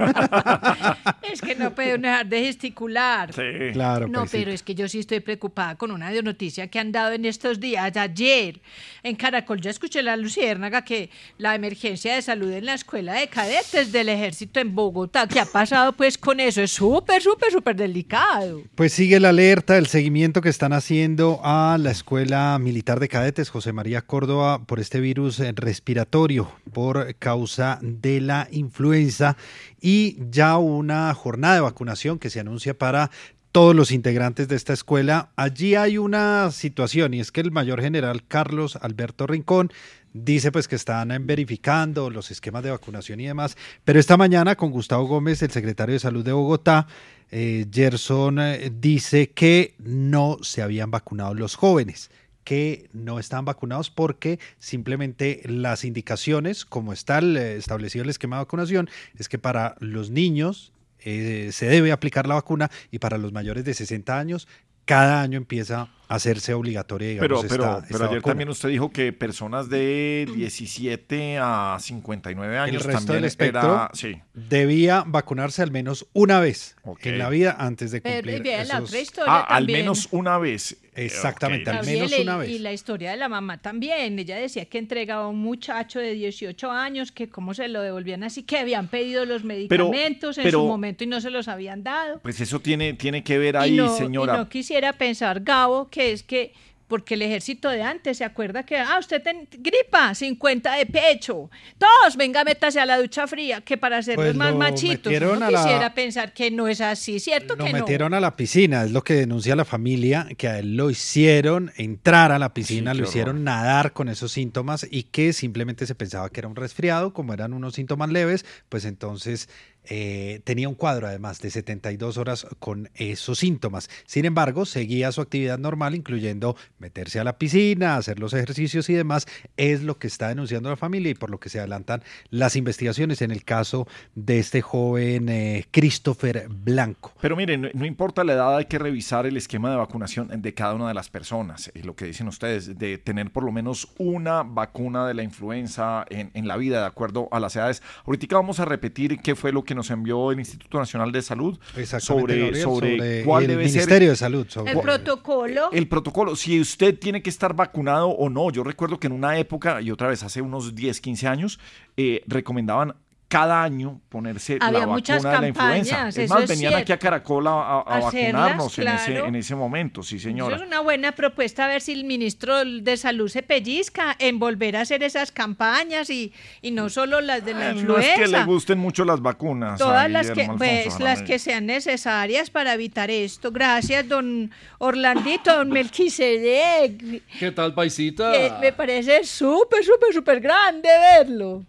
[1.34, 3.32] Es que no puedo dejar de gesticular.
[3.34, 3.42] Sí.
[3.72, 4.38] Claro, No, paisita.
[4.38, 7.58] pero es que yo sí estoy preocupada con una noticia que han dado en estos
[7.58, 7.96] días.
[7.96, 8.60] Ayer
[9.02, 13.26] en Caracol ya escuché la Luciérnaga que la emergencia de salud en la escuela de
[13.28, 15.26] cadetes del ejército en Bogotá.
[15.26, 16.62] ¿Qué ha pasado pues con eso?
[16.62, 18.62] Es súper, súper, súper delicado.
[18.76, 23.50] Pues sigue la alerta, el seguimiento que están haciendo a la Escuela Militar de Cadetes
[23.50, 27.33] José María Córdoba por este virus respiratorio por causa
[27.80, 29.36] de la influenza
[29.80, 33.10] y ya una jornada de vacunación que se anuncia para
[33.52, 35.30] todos los integrantes de esta escuela.
[35.36, 39.70] Allí hay una situación y es que el mayor general Carlos Alberto Rincón
[40.12, 44.70] dice pues que están verificando los esquemas de vacunación y demás, pero esta mañana con
[44.70, 46.86] Gustavo Gómez, el secretario de Salud de Bogotá,
[47.30, 52.10] eh, Gerson eh, dice que no se habían vacunado los jóvenes
[52.44, 58.44] que no estaban vacunados porque simplemente las indicaciones, como está eh, establecido el esquema de
[58.44, 58.88] vacunación,
[59.18, 63.64] es que para los niños eh, se debe aplicar la vacuna y para los mayores
[63.64, 64.46] de 60 años
[64.84, 68.30] cada año empieza hacerse obligatoria, digamos, Pero, pero, esta- pero esta ayer vacuna.
[68.30, 73.60] también usted dijo que personas de 17 a 59 años el resto también del espectro
[73.74, 73.90] era...
[73.94, 74.16] Sí.
[74.34, 78.80] debía vacunarse al menos una vez en la vida antes de Pero, cumplir la esos-
[78.88, 80.76] otra historia Ah, al menos una vez.
[80.96, 82.50] Exactamente, al Gabriel, menos una vez.
[82.50, 84.16] Y la historia de la mamá también.
[84.16, 88.22] Ella decía que entregaba a un muchacho de 18 años, que cómo se lo devolvían
[88.22, 91.82] así, que habían pedido los medicamentos en pero- su momento y no se los habían
[91.82, 92.20] dado.
[92.20, 94.36] Pues eso tiene, tiene que ver y, ahí, no, y señora.
[94.36, 96.52] no quisiera pensar, Gabo, que es que,
[96.88, 101.50] porque el ejército de antes se acuerda que, ah, usted ten gripa, 50 de pecho,
[101.78, 105.10] todos, venga, métase a la ducha fría, que para hacerlos Pues más lo machitos.
[105.12, 107.78] la- quisiera pensar que no es así, ¿cierto Lo que no?
[107.78, 111.72] metieron a la piscina, es lo que denuncia la familia, que a él lo hicieron
[111.76, 115.94] entrar a la piscina, Sí, lo hicieron nadar con esos síntomas y que simplemente se
[115.94, 119.48] pensaba que era un resfriado, como eran unos síntomas leves, pues entonces
[119.86, 123.90] eh, tenía un cuadro además de 72 horas con esos síntomas.
[124.06, 128.94] Sin embargo, seguía su actividad normal, incluyendo meterse a la piscina, hacer los ejercicios y
[128.94, 129.26] demás,
[129.56, 133.22] es lo que está denunciando la familia y por lo que se adelantan las investigaciones
[133.22, 137.12] en el caso de este joven eh, Christopher Blanco.
[137.20, 140.74] Pero miren, no, importa la edad, hay que revisar el esquema de vacunación de cada
[140.74, 141.70] una de las personas.
[141.82, 146.30] Lo que dicen ustedes, de tener por lo menos una vacuna de la influenza en,
[146.34, 147.82] en la vida, de acuerdo a las edades.
[148.06, 151.58] Ahorita vamos a repetir qué fue lo que nos envió el Instituto Nacional de Salud
[152.00, 155.70] sobre, Gabriel, sobre, sobre cuál el debe Ministerio ser de Salud, sobre- El protocolo.
[155.72, 158.50] el protocolo, si usted tiene que estar vacunado o no.
[158.50, 161.58] Yo recuerdo que en una época, y otra vez hace unos 10, 15 años,
[161.96, 162.94] eh, recomendaban
[163.34, 165.90] cada año ponerse Había la muchas vacuna de la influenza.
[165.96, 169.10] campañas, Es más, es venían aquí a Caracol a, a- a Hacerlas, vacunarnos en, ese,
[169.12, 169.26] claro.
[169.26, 170.54] en ese momento, sí señora.
[170.54, 174.38] Eso es una buena propuesta, a ver si el ministro de Salud se pellizca en
[174.38, 176.32] volver a hacer esas campañas y,
[176.62, 178.12] y no solo las de la Eh, No influenza.
[178.14, 179.78] es que le gusten mucho las vacunas.
[179.78, 181.26] Todas las que, pues, Alfonso las Jaramillo.
[181.26, 183.50] que sean necesarias para evitar esto.
[183.50, 187.22] Gracias, don Orlandito, don Melquisedec.
[187.38, 188.32] ¿Qué tal, paisita?
[188.32, 191.64] que me parece súper, súper, súper grande verlo.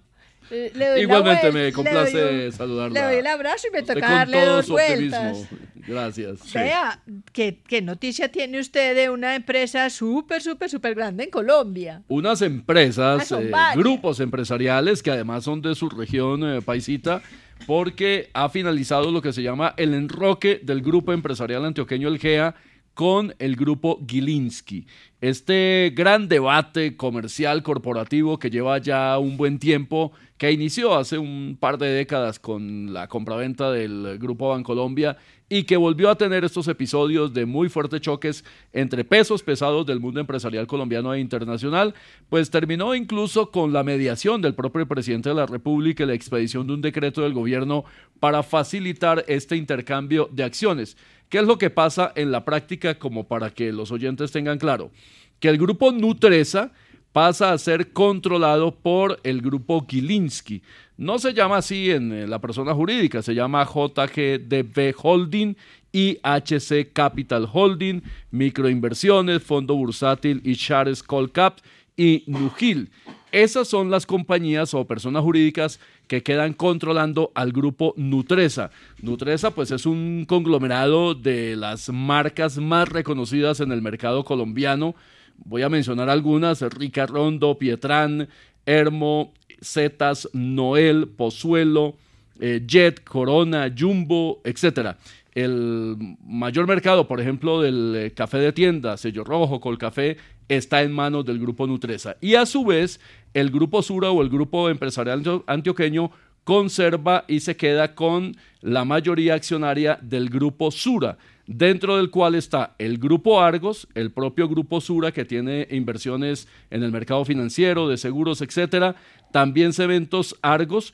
[0.51, 2.99] Le doy Igualmente me le complace doy un- saludarla.
[2.99, 5.37] Le doy el abrazo y me toca darle dos vueltas.
[5.37, 5.57] optimismo.
[5.87, 6.51] Gracias.
[6.53, 6.99] Vea,
[7.31, 12.01] ¿qué, qué noticia tiene usted de una empresa súper, súper, súper grande en Colombia?
[12.07, 17.21] Unas empresas, Ah, eh, grupos empresariales que además son de su región eh, paisita,
[17.67, 22.55] porque ha finalizado lo que se llama el enroque del grupo empresarial antioqueño El GEA
[22.95, 24.87] con el grupo Gilinski.
[25.21, 31.57] Este gran debate comercial corporativo que lleva ya un buen tiempo, que inició hace un
[31.59, 35.17] par de décadas con la compraventa del grupo Bancolombia
[35.47, 38.43] y que volvió a tener estos episodios de muy fuertes choques
[38.73, 41.93] entre pesos pesados del mundo empresarial colombiano e internacional,
[42.29, 46.65] pues terminó incluso con la mediación del propio presidente de la República y la expedición
[46.65, 47.85] de un decreto del gobierno
[48.19, 50.97] para facilitar este intercambio de acciones.
[51.29, 54.91] ¿Qué es lo que pasa en la práctica como para que los oyentes tengan claro?
[55.39, 56.71] Que el grupo Nutresa
[57.15, 60.61] pasa a ser controlado por el grupo Gilinski.
[60.97, 65.55] No se llama así en eh, la persona jurídica, se llama JGDB Holding,
[65.93, 68.01] IHC Capital Holding,
[68.31, 71.59] Microinversiones, Fondo Bursátil y Shares Colcap
[71.95, 72.89] y Nugil.
[73.35, 78.71] Esas son las compañías o personas jurídicas que quedan controlando al grupo Nutresa.
[79.01, 84.95] Nutresa pues es un conglomerado de las marcas más reconocidas en el mercado colombiano.
[85.35, 88.29] Voy a mencionar algunas, Rica Rondo, Pietrán,
[88.65, 91.97] Hermo, Zetas, Noel, Pozuelo,
[92.39, 94.97] eh, Jet, Corona, Jumbo, etcétera.
[95.35, 100.17] El mayor mercado, por ejemplo, del eh, café de tienda, sello rojo, Colcafé,
[100.47, 102.15] está en manos del grupo Nutresa.
[102.21, 102.99] Y a su vez,
[103.33, 106.09] el grupo Sura o el grupo empresarial antio- antioqueño
[106.45, 111.17] conserva y se queda con la mayoría accionaria del grupo Sura,
[111.47, 116.83] dentro del cual está el grupo Argos, el propio grupo Sura que tiene inversiones en
[116.83, 118.95] el mercado financiero, de seguros, etcétera,
[119.33, 120.93] también Cementos Argos,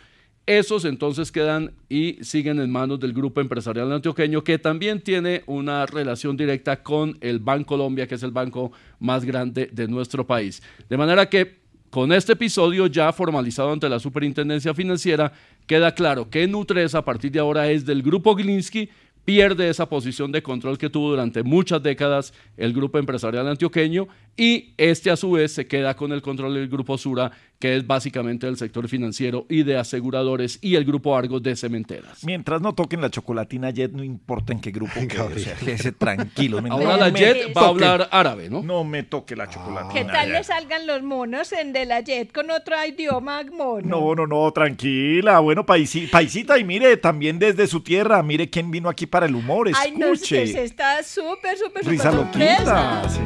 [0.57, 5.85] esos entonces quedan y siguen en manos del grupo empresarial antioqueño que también tiene una
[5.85, 10.61] relación directa con el Banco Colombia, que es el banco más grande de nuestro país.
[10.89, 15.31] De manera que con este episodio ya formalizado ante la Superintendencia Financiera,
[15.65, 18.89] queda claro que Nutresa a partir de ahora es del grupo Gilinski,
[19.25, 24.73] pierde esa posición de control que tuvo durante muchas décadas el grupo empresarial antioqueño y
[24.77, 27.31] este a su vez se queda con el control del grupo Sura,
[27.61, 32.25] que es básicamente el sector financiero y de aseguradores y el grupo Argos de cementeras.
[32.25, 34.91] Mientras no toquen la chocolatina Jet, no importa en qué grupo
[35.37, 36.59] sea, quédese tranquilo.
[36.69, 38.61] Ahora la Jet va a hablar árabe, ¿no?
[38.63, 39.93] No me toque la chocolatina.
[39.93, 43.87] ¿Qué tal le salgan los monos en de la Jet con otro idioma mono?
[43.87, 45.39] No, no, no, tranquila.
[45.39, 49.35] Bueno, paisi- paisita, y mire, también desde su tierra, mire quién vino aquí para el
[49.35, 49.69] humor.
[49.75, 50.47] Ay, no, Escuche.
[50.47, 53.07] se está súper, súper, súper Risa loquita.
[53.07, 53.19] sí.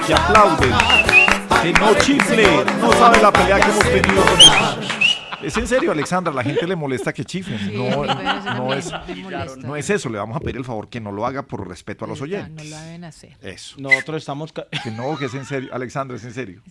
[0.00, 0.72] Porque aplauden.
[1.62, 2.64] Que no chifle.
[2.80, 4.99] No sabe la pelea que hemos tenido con él.
[5.42, 7.58] Es en serio, Alexandra, la gente le molesta que chiflen.
[7.58, 8.92] Sí, no, no, es,
[9.58, 10.08] no es eso.
[10.08, 12.24] Le vamos a pedir el favor que no lo haga por respeto a los No
[12.24, 12.70] oyentes.
[12.70, 13.36] lo deben hacer.
[13.42, 13.76] Eso.
[13.78, 15.70] Nosotros estamos, Que no, que es en serio.
[15.72, 16.62] Alexandra, es en serio.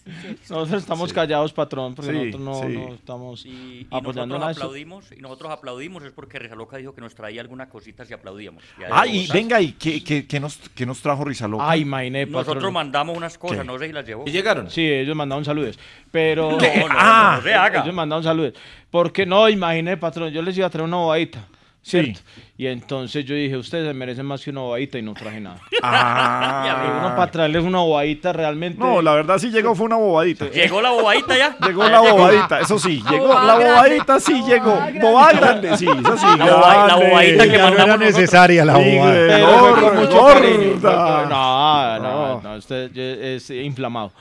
[0.49, 1.15] nosotros estamos Sí.
[1.15, 2.77] callados, patrón, porque Sí, nosotros no, sí.
[2.77, 4.47] no estamos Y, y apoyando nosotros nada.
[4.47, 4.61] de eso.
[4.61, 8.63] aplaudimos, y nosotros aplaudimos es porque Rizaloca dijo que nos traía algunas cositas y aplaudíamos.
[8.77, 9.29] Y vamos.
[9.33, 11.69] venga, ¿y qué, qué, qué nos, qué nos trajo Rizaloca?
[11.69, 12.73] Ay, imaginé, Nosotros patrón.
[12.73, 13.63] mandamos unas cosas, ¿Qué?
[13.63, 14.23] no sé si las llevó.
[14.27, 14.69] ¿Y llegaron?
[14.69, 15.79] Sí, ellos mandaron saludos.
[16.11, 16.51] Pero.
[16.51, 17.33] No, no, no, Ah.
[17.37, 17.81] no se haga.
[17.83, 18.53] Ellos mandaron saludos.
[18.91, 21.39] Porque no, imaginé, patrón, yo les iba a traer una bobadita.
[21.81, 22.19] ¿Cierto?
[22.57, 25.59] Y entonces yo dije, ustedes se merecen más que una bobadita y no traje nada.
[25.81, 26.83] Ah.
[26.85, 28.77] Y uno para traerles una bobadita realmente.
[28.79, 30.49] No, la verdad sí llegó, fue una bobadita.
[30.49, 31.55] ¿Llegó la bobadita ya?
[31.65, 33.27] Llegó la bobadita, eso sí, llegó.
[33.27, 34.77] Bobada La bobadita sí llegó.
[35.01, 36.25] Bobada grande, sí, eso sí.
[36.37, 37.07] La boba- la grande.
[37.09, 39.39] bobadita que Ya no era mandamos necesaria la Sí, bobada.
[39.39, 41.25] gorda.
[41.29, 44.11] No, no, no, usted yo- es inflamado.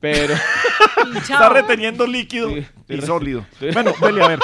[0.00, 0.34] Pero.
[1.16, 2.50] Está reteniendo líquido
[2.88, 3.44] y sólido.
[3.72, 4.38] Bueno, a ver.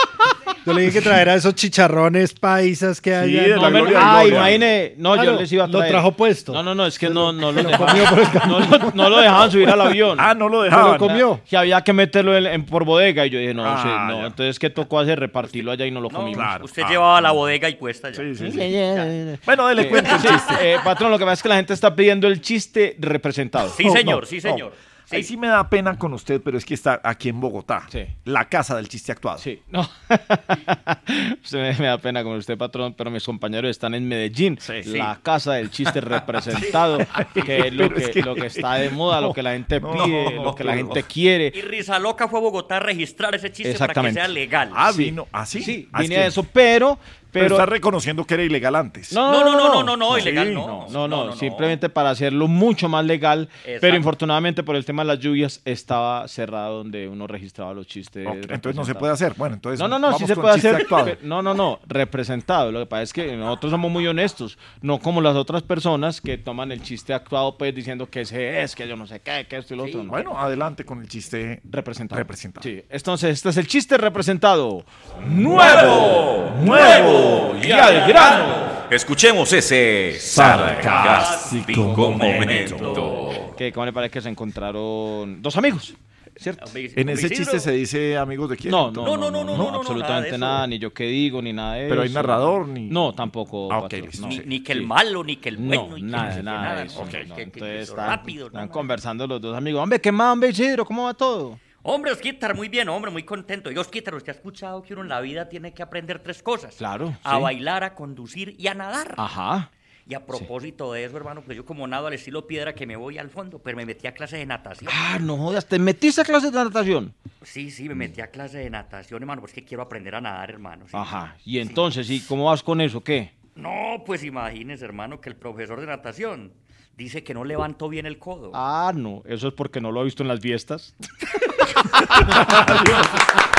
[0.67, 3.33] Yo le dije que traerá esos chicharrones paisas que hay.
[3.33, 4.29] de la No, ah, gloria.
[4.39, 4.95] imagine.
[4.97, 5.93] No, yo Claro, les iba a lo traer.
[5.93, 6.53] trajo puesto.
[6.55, 8.93] No, no, no, es que no, no, lo lo dejaban, comió por el no, lo-
[8.95, 10.17] no lo dejaban subir al avión.
[10.21, 10.93] Ah, no lo Se dejaban.
[10.93, 11.41] lo comió.
[11.49, 13.27] Que había que meterlo en, en- por bodega.
[13.27, 14.21] Y yo dije, no, Ah, sí, no.
[14.23, 14.27] ya.
[14.29, 15.21] Entonces, ¿qué tocó hacer?
[15.21, 16.39] Repartirlo allá y no lo No, comimos.
[16.43, 16.65] Claro.
[16.65, 16.89] Usted Ah.
[16.91, 18.17] llevaba la bodega y puesta ya.
[18.17, 19.39] Sí, sí, sí.
[19.45, 20.55] Bueno, dele cuenta el sí, chiste.
[20.63, 23.69] eh, patrón, lo que pasa es que la gente está pidiendo el chiste representado.
[23.77, 24.73] Sí, señor, sí, señor.
[25.07, 25.17] Sí.
[25.17, 27.87] Ahí sí me da pena con usted, pero es que está aquí en Bogotá.
[27.91, 28.07] Sí.
[28.25, 29.39] La casa del chiste actuado.
[29.39, 29.83] Sí, no.
[31.43, 35.19] Usted me, me da pena con usted, patrón, pero mis compañeros están en Medellín, la
[35.23, 36.99] casa del chiste representado,
[37.45, 39.81] que es lo es que, que- lo que está de moda, lo que la gente
[39.81, 41.53] No, pide, no, lo que la gente quiere.
[41.55, 44.71] Y Rizaloca fue a Bogotá a registrar ese chiste para que sea legal.
[44.75, 45.05] Ah, Sí.
[45.05, 45.27] vino.
[45.33, 45.63] ¿Ah, sí?
[45.63, 46.99] Sí, Ah, vine a eso, pero...
[47.35, 49.13] Pero, Pero, está reconociendo que era ilegal antes.
[49.13, 50.67] No, no, no, no, no, no, ilegal Sí, no.
[50.67, 51.33] No, no, No, no, no.
[51.37, 53.79] simplemente para hacerlo mucho más legal, Exacto.
[53.81, 58.25] pero infortunadamente por el tema de las lluvias estaba cerrado donde uno registraba los chistes.
[58.27, 59.35] Ok, entonces no se puede hacer.
[59.37, 59.81] Bueno, entonces.
[59.81, 60.83] No, no, no, sí se puede chiste hacer.
[60.83, 61.05] actuado.
[61.07, 62.71] pero- No, no, no, representado.
[62.71, 66.39] Lo que pasa es que nosotros somos muy honestos, no como las otras personas que
[66.39, 69.57] toman el chiste actuado pues diciendo que ese es, que yo no sé qué, que
[69.57, 70.05] esto y lo otro.
[70.05, 70.11] no.
[70.11, 72.19] Bueno, adelante con el chiste representado.
[72.21, 72.63] representado.
[72.63, 74.85] Sí, entonces este es el chiste representado.
[75.27, 76.53] ¡Nuevo!
[76.63, 77.24] ¡Nuevo!
[77.63, 78.65] ¡Y al grano!
[78.91, 83.31] Escuchemos ese sarcástico momento.
[83.57, 85.95] Que como le parece que se encontraron dos amigos,
[86.37, 86.65] ¿cierto?
[86.75, 88.71] En ese chiste se dice amigos de quién.
[88.71, 90.67] No, no, no, no, no, no, no, no, absolutamente nada eso.
[90.69, 92.15] ni yo qué digo, ni nada de Pero hay eso.
[92.15, 93.73] narrador, ni- No, tampoco.
[93.73, 93.89] Ah.
[94.29, 94.85] Ni, ni que el Sí.
[94.87, 95.89] malo, ni que el bueno.
[95.91, 97.05] No, y que nada, nada eso.
[97.13, 98.73] Entonces eso están, rápido, están nada.
[98.73, 99.83] conversando los dos amigos.
[99.83, 100.85] Hombre, ¿qué más, hombre, Isidro?
[100.85, 101.59] ¿Cómo va todo?
[101.87, 103.71] Hombre, Osquitar, muy bien, hombre, muy contento.
[103.71, 106.77] Y Osquitar, usted ha escuchado que uno en la vida tiene que aprender tres cosas.
[106.77, 107.15] Claro.
[107.23, 107.43] A sí.
[107.43, 109.15] bailar, a conducir y a nadar.
[109.19, 109.71] Ajá.
[110.09, 112.97] Y a propósito de eso, hermano, pues yo como nado al estilo piedra que me
[112.97, 114.91] voy al fondo, pero me metí a clase de natación.
[114.95, 117.13] Ah, no jodas, ¿te metiste a clases de natación?
[117.43, 120.87] Sí, sí, me metí a clase de natación, hermano, porque quiero aprender a nadar, hermano.
[120.87, 120.97] sí.
[120.97, 121.37] Ajá.
[121.45, 123.03] Y entonces, ¿y cómo vas con eso?
[123.05, 123.33] ¿Qué?
[123.57, 126.51] No, pues imagínese, hermano, que el profesor de natación
[126.97, 128.51] dice que no levanto bien el codo.
[128.55, 130.95] Ah, no, eso es porque no lo he visto en las fiestas.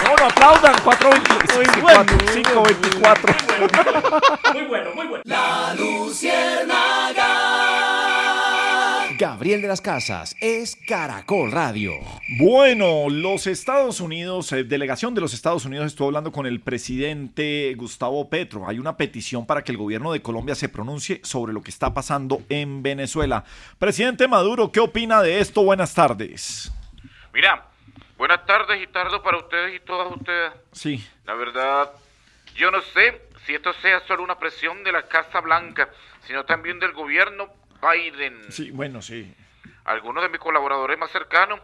[0.05, 0.75] No, no aplaudan.
[0.83, 3.35] 424, 524.
[4.53, 5.23] Muy bueno, muy bueno.
[5.25, 7.04] La Luciérnaga.
[9.45, 11.91] Gabriel de las Casas es Caracol Radio.
[12.39, 17.71] Bueno, los Estados Unidos, eh, delegación de los Estados Unidos estuvo hablando con el presidente
[17.77, 18.67] Gustavo Petro.
[18.67, 21.93] Hay una petición para que el gobierno de Colombia se pronuncie sobre lo que está
[21.93, 23.43] pasando en Venezuela.
[23.77, 25.63] Presidente Maduro, ¿qué opina de esto?
[25.63, 26.71] Buenas tardes.
[27.31, 27.67] Mira,
[28.17, 30.53] buenas tardes y tardo para ustedes y todas ustedes.
[30.71, 31.07] Sí.
[31.23, 31.91] La verdad,
[32.55, 35.87] yo no sé si esto sea solo una presión de la Casa Blanca,
[36.25, 37.47] sino también del gobierno
[37.93, 38.51] Biden.
[38.51, 39.33] Sí, bueno, sí.
[39.85, 41.59] Algunos de mis colaboradores más cercanos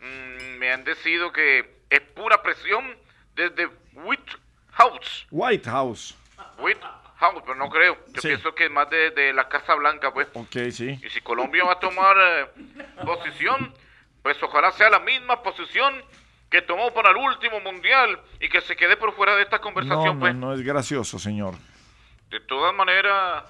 [0.00, 2.96] mm, me han decidido que es pura presión
[3.34, 4.32] desde White
[4.72, 5.26] House.
[5.30, 6.16] White House.
[6.58, 6.80] White
[7.18, 7.98] House, pero no creo.
[8.08, 8.28] Yo Sí.
[8.28, 10.28] pienso que es más de, de la Casa Blanca, pues.
[10.34, 10.98] Ok, sí.
[11.04, 12.46] Y si Colombia va a tomar eh,
[13.04, 13.74] posición,
[14.22, 16.02] pues ojalá sea la misma posición
[16.50, 19.62] que tomó para el último mundial y que se quede por fuera de esta No,
[19.62, 20.34] conversación, no, pues.
[20.34, 21.54] no es gracioso, señor.
[22.30, 23.44] De todas maneras,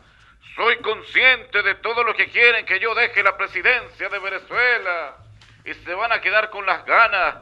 [0.57, 5.16] soy consciente de todo lo que quieren que yo deje la presidencia de Venezuela
[5.64, 7.36] y se van a quedar con las ganas,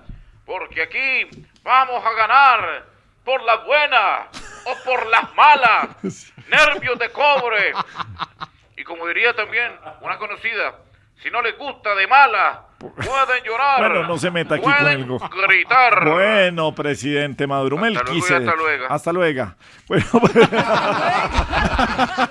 [0.45, 1.29] porque aquí
[1.63, 2.85] vamos a ganar
[3.25, 4.29] por las buenas
[4.65, 5.89] o por las malas,
[6.49, 7.73] nervios de cobre.
[8.77, 10.77] Y como diría también una conocida,
[11.23, 13.81] si no les gusta de mala, pueden llorar.
[13.81, 15.07] Bueno, no se meta aquí con el
[15.49, 16.09] gritar.
[16.09, 18.87] Bueno, presidente Maduro, Hasta luego hasta luego.
[18.89, 19.55] Hasta luego.
[19.89, 20.05] Bueno,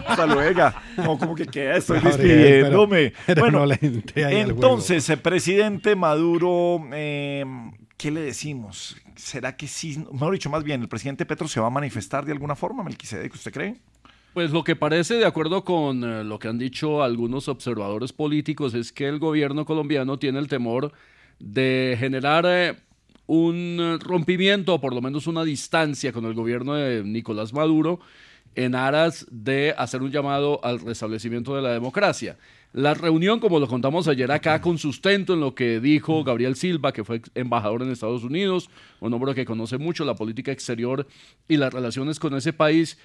[0.08, 0.72] hasta luego.
[0.98, 3.14] No, como que queda, estoy Gabriel, despidiéndome.
[3.26, 3.66] pero- pero bueno, no
[4.40, 7.46] entonces, eh, presidente Maduro, eh,
[7.98, 8.98] ¿qué le decimos?
[9.16, 10.04] ¿Será que sí?
[10.12, 13.34] Mejor dicho, más bien, ¿el presidente Petro se va a manifestar de alguna forma, Melquisedec?
[13.34, 13.76] ¿Usted cree?
[14.38, 18.76] Pues lo que parece, de acuerdo con eh, lo que han dicho algunos observadores políticos,
[18.76, 20.92] es que el gobierno colombiano tiene el temor
[21.40, 22.76] de generar eh,
[23.26, 28.00] un rompimiento o por lo menos una distancia con el gobierno de Nicolás Maduro
[28.54, 32.38] en aras de hacer un llamado al restablecimiento de la democracia.
[32.74, 36.92] La reunión, como lo contamos ayer acá, con sustento en lo que dijo Gabriel Silva,
[36.92, 38.70] que fue embajador en Estados Unidos,
[39.00, 41.08] un hombre que conoce mucho la política exterior
[41.48, 43.00] y las relaciones con ese país,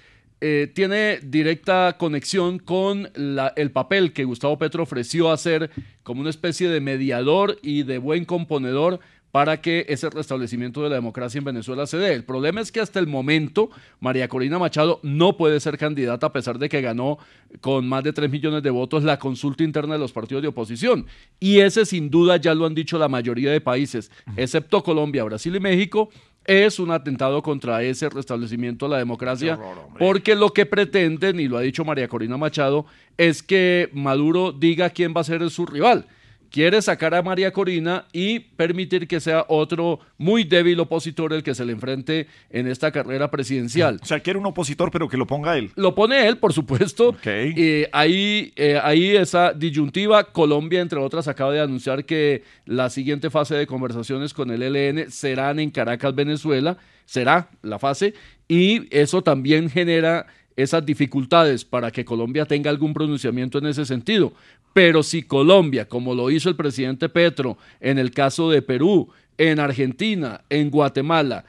[0.45, 5.69] eh, tiene directa conexión con la- el papel que Gustavo Petro ofreció hacer
[6.03, 8.99] como una especie de mediador y de buen componedor
[9.31, 12.13] para que ese restablecimiento de la democracia en Venezuela se dé.
[12.13, 13.69] El problema es que hasta el momento
[13.99, 17.17] María Corina Machado no puede ser candidata a pesar de que ganó
[17.61, 21.07] con más de 3 millones de votos la consulta interna de los partidos de oposición.
[21.39, 25.55] Y ese sin duda ya lo han dicho la mayoría de países, excepto Colombia, Brasil
[25.55, 26.09] y México,
[26.45, 29.59] es un atentado contra ese restablecimiento de la democracia,
[29.97, 32.85] porque lo que pretenden, y lo ha dicho María Corina Machado,
[33.17, 36.05] es que Maduro diga quién va a ser su rival.
[36.53, 41.55] Quiere sacar a María Corina y permitir que sea otro muy débil opositor el que
[41.55, 43.97] se le enfrente en esta carrera presidencial.
[43.99, 45.71] O sea, quiere un opositor, pero que lo ponga él.
[45.75, 47.15] Lo pone él, por supuesto.
[47.25, 53.31] Eh, ahí, eh, ahí esa disyuntiva, Colombia, entre otras, acaba de anunciar que la siguiente
[53.31, 56.77] fase de conversaciones con el ELN serán en Caracas, Venezuela.
[57.05, 58.13] Será la fase.
[58.47, 64.33] Y eso también genera esas dificultades para que Colombia tenga algún pronunciamiento en ese sentido.
[64.73, 69.59] Pero si Colombia, como lo hizo el presidente Petro en el caso de Perú, en
[69.59, 71.45] Argentina, en Guatemala,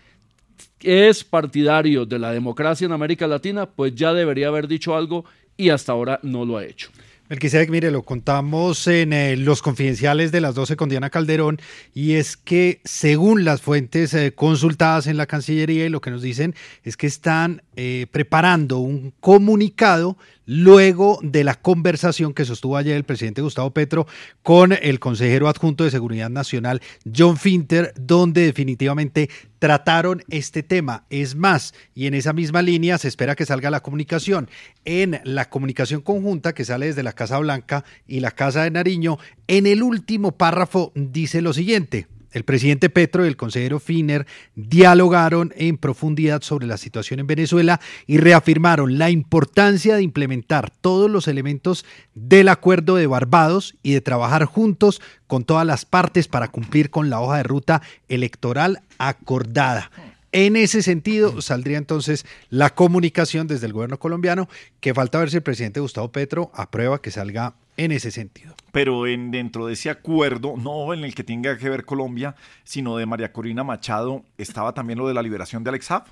[0.80, 5.24] es partidario de la democracia en América Latina, pues ya debería haber dicho algo
[5.56, 6.90] y hasta ahora no lo ha hecho.
[7.30, 11.58] Melquisedec, mire, lo contamos en eh, los confidenciales de las 12 con Diana Calderón
[11.94, 16.20] y es que según las fuentes eh, consultadas en la Cancillería y lo que nos
[16.20, 20.16] dicen es que están eh, preparando un comunicado
[20.46, 24.06] luego de la conversación que sostuvo ayer el presidente Gustavo Petro
[24.42, 26.82] con el consejero adjunto de Seguridad Nacional,
[27.14, 31.04] John Finter, donde definitivamente trataron este tema.
[31.10, 34.48] Es más, y en esa misma línea se espera que salga la comunicación.
[34.84, 39.18] En la comunicación conjunta que sale desde la Casa Blanca y la Casa de Nariño,
[39.46, 42.06] en el último párrafo dice lo siguiente.
[42.34, 44.26] El presidente Petro y el consejero Finer
[44.56, 51.08] dialogaron en profundidad sobre la situación en Venezuela y reafirmaron la importancia de implementar todos
[51.08, 56.48] los elementos del acuerdo de Barbados y de trabajar juntos con todas las partes para
[56.48, 59.92] cumplir con la hoja de ruta electoral acordada.
[60.36, 64.48] En ese sentido, saldría entonces la comunicación desde el gobierno colombiano,
[64.80, 68.56] que falta ver si el presidente Gustavo Petro aprueba que salga en ese sentido.
[68.72, 72.96] Pero en, dentro de ese acuerdo, no en el que tenga que ver Colombia, sino
[72.96, 76.06] de María Corina Machado, estaba también lo de la liberación de Alex Saab.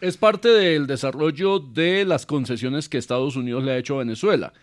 [0.00, 4.54] Es parte del desarrollo de las concesiones que Estados Unidos le ha hecho a Venezuela.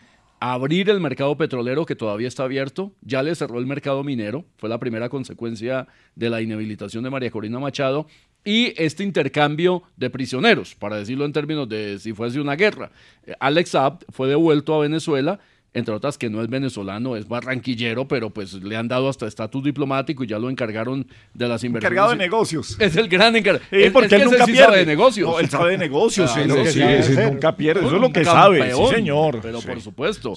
[0.47, 4.69] Abrir el mercado petrolero que todavía está abierto, ya le cerró el mercado minero, fue
[4.69, 8.05] la primera consecuencia de la inhabilitación de María Corina Machado,
[8.43, 12.91] y este intercambio de prisioneros, para decirlo en términos de si fuese una guerra.
[13.25, 15.39] Eh, Alex Saab fue devuelto a Venezuela
[15.75, 19.61] entre otras que no es venezolano, es barranquillero, pero pues le han dado hasta estatus
[19.61, 21.91] diplomático y ya lo encargaron de las inversiones.
[21.91, 22.77] Encargado de negocios.
[22.79, 23.65] Es el gran encargado.
[23.69, 24.65] Sí, porque él nunca sí pierde.
[24.67, 25.29] sabe de negocios.
[25.29, 28.87] No, él sabe de negocios, Ah, sí, nunca pierde, eso es lo que sabe, sí,
[28.89, 29.39] señor.
[29.41, 30.33] Pero por supuesto.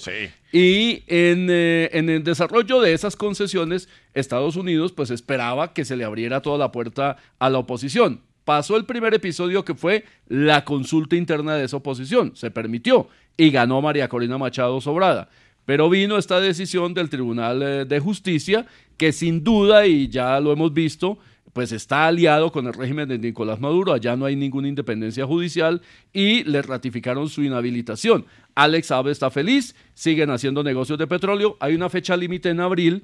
[0.51, 5.95] Y en, eh, en el desarrollo de esas concesiones, Estados Unidos pues esperaba que se
[5.95, 8.21] le abriera toda la puerta a la oposición.
[8.49, 12.31] Pasó el primer episodio que fue la consulta interna de esa oposición.
[12.35, 15.29] Se permitió y ganó María Corina Machado Sobrada.
[15.65, 18.65] Pero vino esta decisión del Tribunal eh, de Justicia
[18.97, 21.19] que sin duda, y ya lo hemos visto,
[21.53, 25.83] pues está aliado con el régimen de Nicolás Maduro, allá no hay ninguna independencia judicial
[26.11, 28.25] y le ratificaron su inhabilitación.
[28.55, 33.03] Alex Saab está feliz, siguen haciendo negocios de petróleo, hay una fecha límite en abril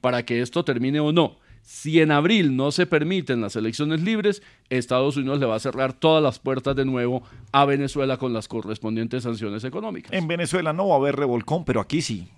[0.00, 1.36] para que esto termine o no.
[1.66, 4.40] Si en abril no se permiten las elecciones libres,
[4.70, 8.46] Estados Unidos le va a cerrar todas las puertas de nuevo a Venezuela con las
[8.46, 10.12] correspondientes sanciones económicas.
[10.12, 12.28] En Venezuela no va a haber revolcón, pero aquí sí.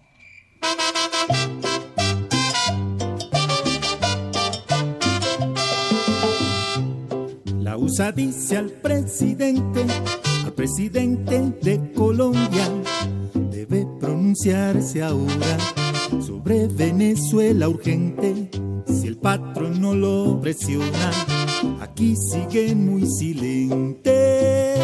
[7.61, 9.85] La USA dice al presidente,
[10.47, 12.67] al presidente de Colombia,
[13.35, 15.59] debe pronunciarse ahora
[16.19, 18.49] sobre Venezuela urgente.
[19.23, 21.11] Patrón no lo presiona,
[21.81, 24.79] aquí siguen muy silentes.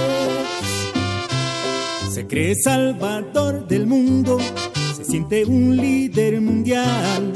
[2.11, 4.39] Se cree salvador del mundo,
[4.97, 7.33] se siente un líder mundial.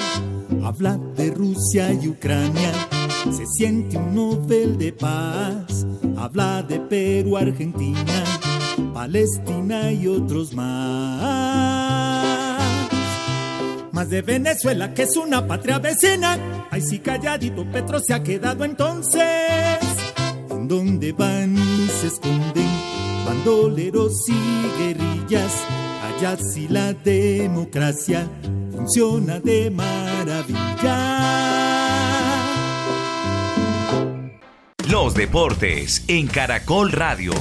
[0.62, 2.72] Habla de Rusia y Ucrania,
[3.30, 5.86] se siente un Nobel de paz.
[6.16, 8.24] Habla de Perú, Argentina,
[8.92, 12.27] Palestina y otros más.
[13.98, 16.38] Más de Venezuela, que es una patria vecina.
[16.70, 19.80] Ay, sí, calladito, Petro se ha quedado entonces.
[20.50, 22.70] ¿En dónde van y se esconden?
[23.26, 25.52] Bandoleros y guerrillas.
[26.14, 28.28] Allá sí la democracia
[28.70, 30.98] funciona de maravilla.
[34.88, 37.32] Los deportes en Caracol Radio.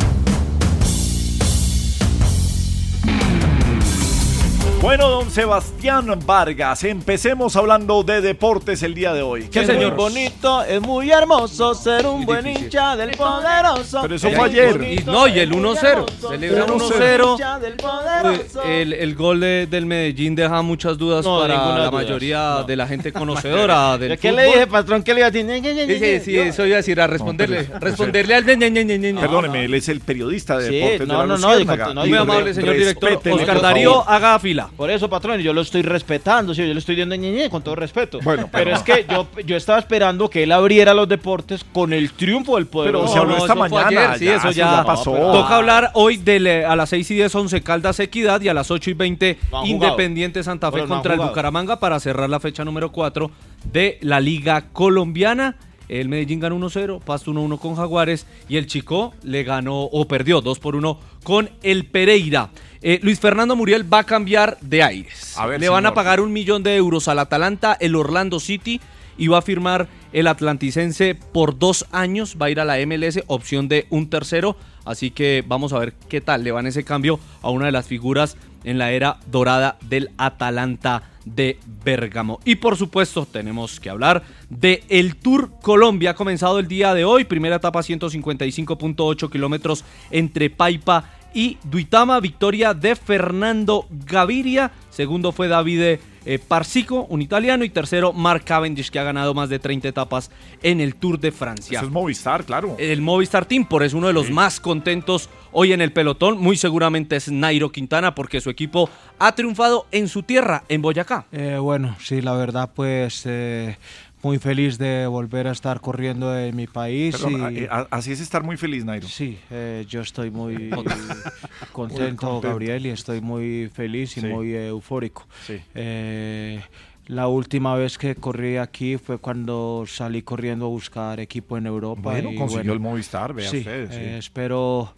[4.80, 9.48] Bueno, don Sebastián Vargas, empecemos hablando de deportes el día de hoy.
[9.50, 14.00] Que señor bonito, es muy hermoso ser un buen hincha del poderoso.
[14.04, 14.82] Pero eso fue ayer.
[14.84, 16.06] Y No, y el 1-0.
[16.30, 17.38] Celebra 1-0.
[17.38, 18.64] 1-0.
[18.66, 22.88] El, el gol de- del Medellín deja muchas dudas No, para la mayoría de la
[22.88, 24.44] gente conocedora del ¿Yo ¿Qué fútbol.
[24.44, 25.04] le dije, patrón?
[25.04, 25.48] ¿Qué le iba a decir?
[25.88, 27.68] Sí, sí, sí, eso iba a decir, a responderle.
[27.80, 28.46] responderle al...
[28.46, 32.54] Perdóneme, él es el periodista de deportes no, de la no, no, no, Muy amable,
[32.54, 33.20] señor director.
[33.32, 34.67] Oscar Darío, haga fila.
[34.76, 37.76] Por eso, patrón, yo lo estoy respetando, sí, yo le estoy dando ñeñe con todo
[37.76, 38.20] respeto.
[38.24, 41.94] Bueno, pero, pero- es que yo, yo estaba esperando que él abriera los deportes con
[41.94, 43.06] el triunfo del poderoso.
[43.06, 45.12] Pero se habló esta eso fue mañana, ayer, sí, ya, eso eso ya, ya pasó.
[45.14, 48.54] Toca hablar hoy de le- a las 6 y 10 11 Caldas Equidad y a
[48.54, 49.94] las 8 y 20 No han jugado.
[49.94, 51.20] Independiente Santa Fe Pero no contra el.
[51.22, 53.32] Bucaramanga para cerrar la fecha número 4
[53.72, 55.56] de la Liga Colombiana.
[55.90, 60.42] El Medellín ganó 1-0, Pasto 1-1 con Jaguares y el Chico le ganó o perdió
[60.42, 62.50] 2 por 1 con el Pereira.
[62.82, 65.38] Eh, Luis Fernando Muriel va a cambiar de aires.
[65.38, 68.80] A ver, le van a pagar un millón de euros al Atalanta, el Orlando City
[69.18, 72.38] y va a firmar el atlanticense por dos años.
[72.42, 74.56] Va a ir a la MLS, opción de un tercero.
[74.86, 77.88] Así que vamos a ver qué tal le van ese cambio a una de las
[77.88, 82.40] figuras en la era dorada del Atalanta de Bérgamo.
[82.46, 86.12] Y por supuesto tenemos que hablar de el Tour Colombia.
[86.12, 87.26] Ha comenzado el día de hoy.
[87.26, 92.20] Primera etapa 155.8 kilómetros entre Paipa y Duitama.
[92.20, 94.72] Victoria de Fernando Gaviria.
[94.90, 97.64] Segundo fue Davide eh, Parsico, un italiano.
[97.64, 100.32] Y tercero Mark Cavendish, que ha ganado más de 30 etapas
[100.64, 101.78] en el Tour de Francia.
[101.78, 102.76] Eso es Movistar, claro.
[102.80, 106.40] El Movistar Team, por eso uno de los más contentos hoy en el pelotón.
[106.40, 111.28] Muy seguramente es Nairo Quintana, porque su equipo ha triunfado en su tierra, en Boyacá.
[111.32, 113.78] Eh, bueno, sí, la verdad, pues eh,
[114.24, 117.16] muy feliz de volver a estar corriendo en mi país.
[117.16, 119.08] Perdón, y- a- así es estar muy feliz, Nairo.
[119.08, 122.42] Sí, eh, yo estoy muy contento, contento.
[122.42, 124.28] Gabriel, y estoy muy feliz y Sí.
[124.28, 125.28] muy eufórico.
[125.46, 125.60] Sí.
[125.76, 126.62] Eh,
[127.08, 132.02] la última vez que corrí aquí fue cuando salí corriendo a buscar equipo en Europa.
[132.02, 133.98] Bueno, y consiguió el Movistar, vea sí, usted, sí.
[133.98, 134.94] eh, espero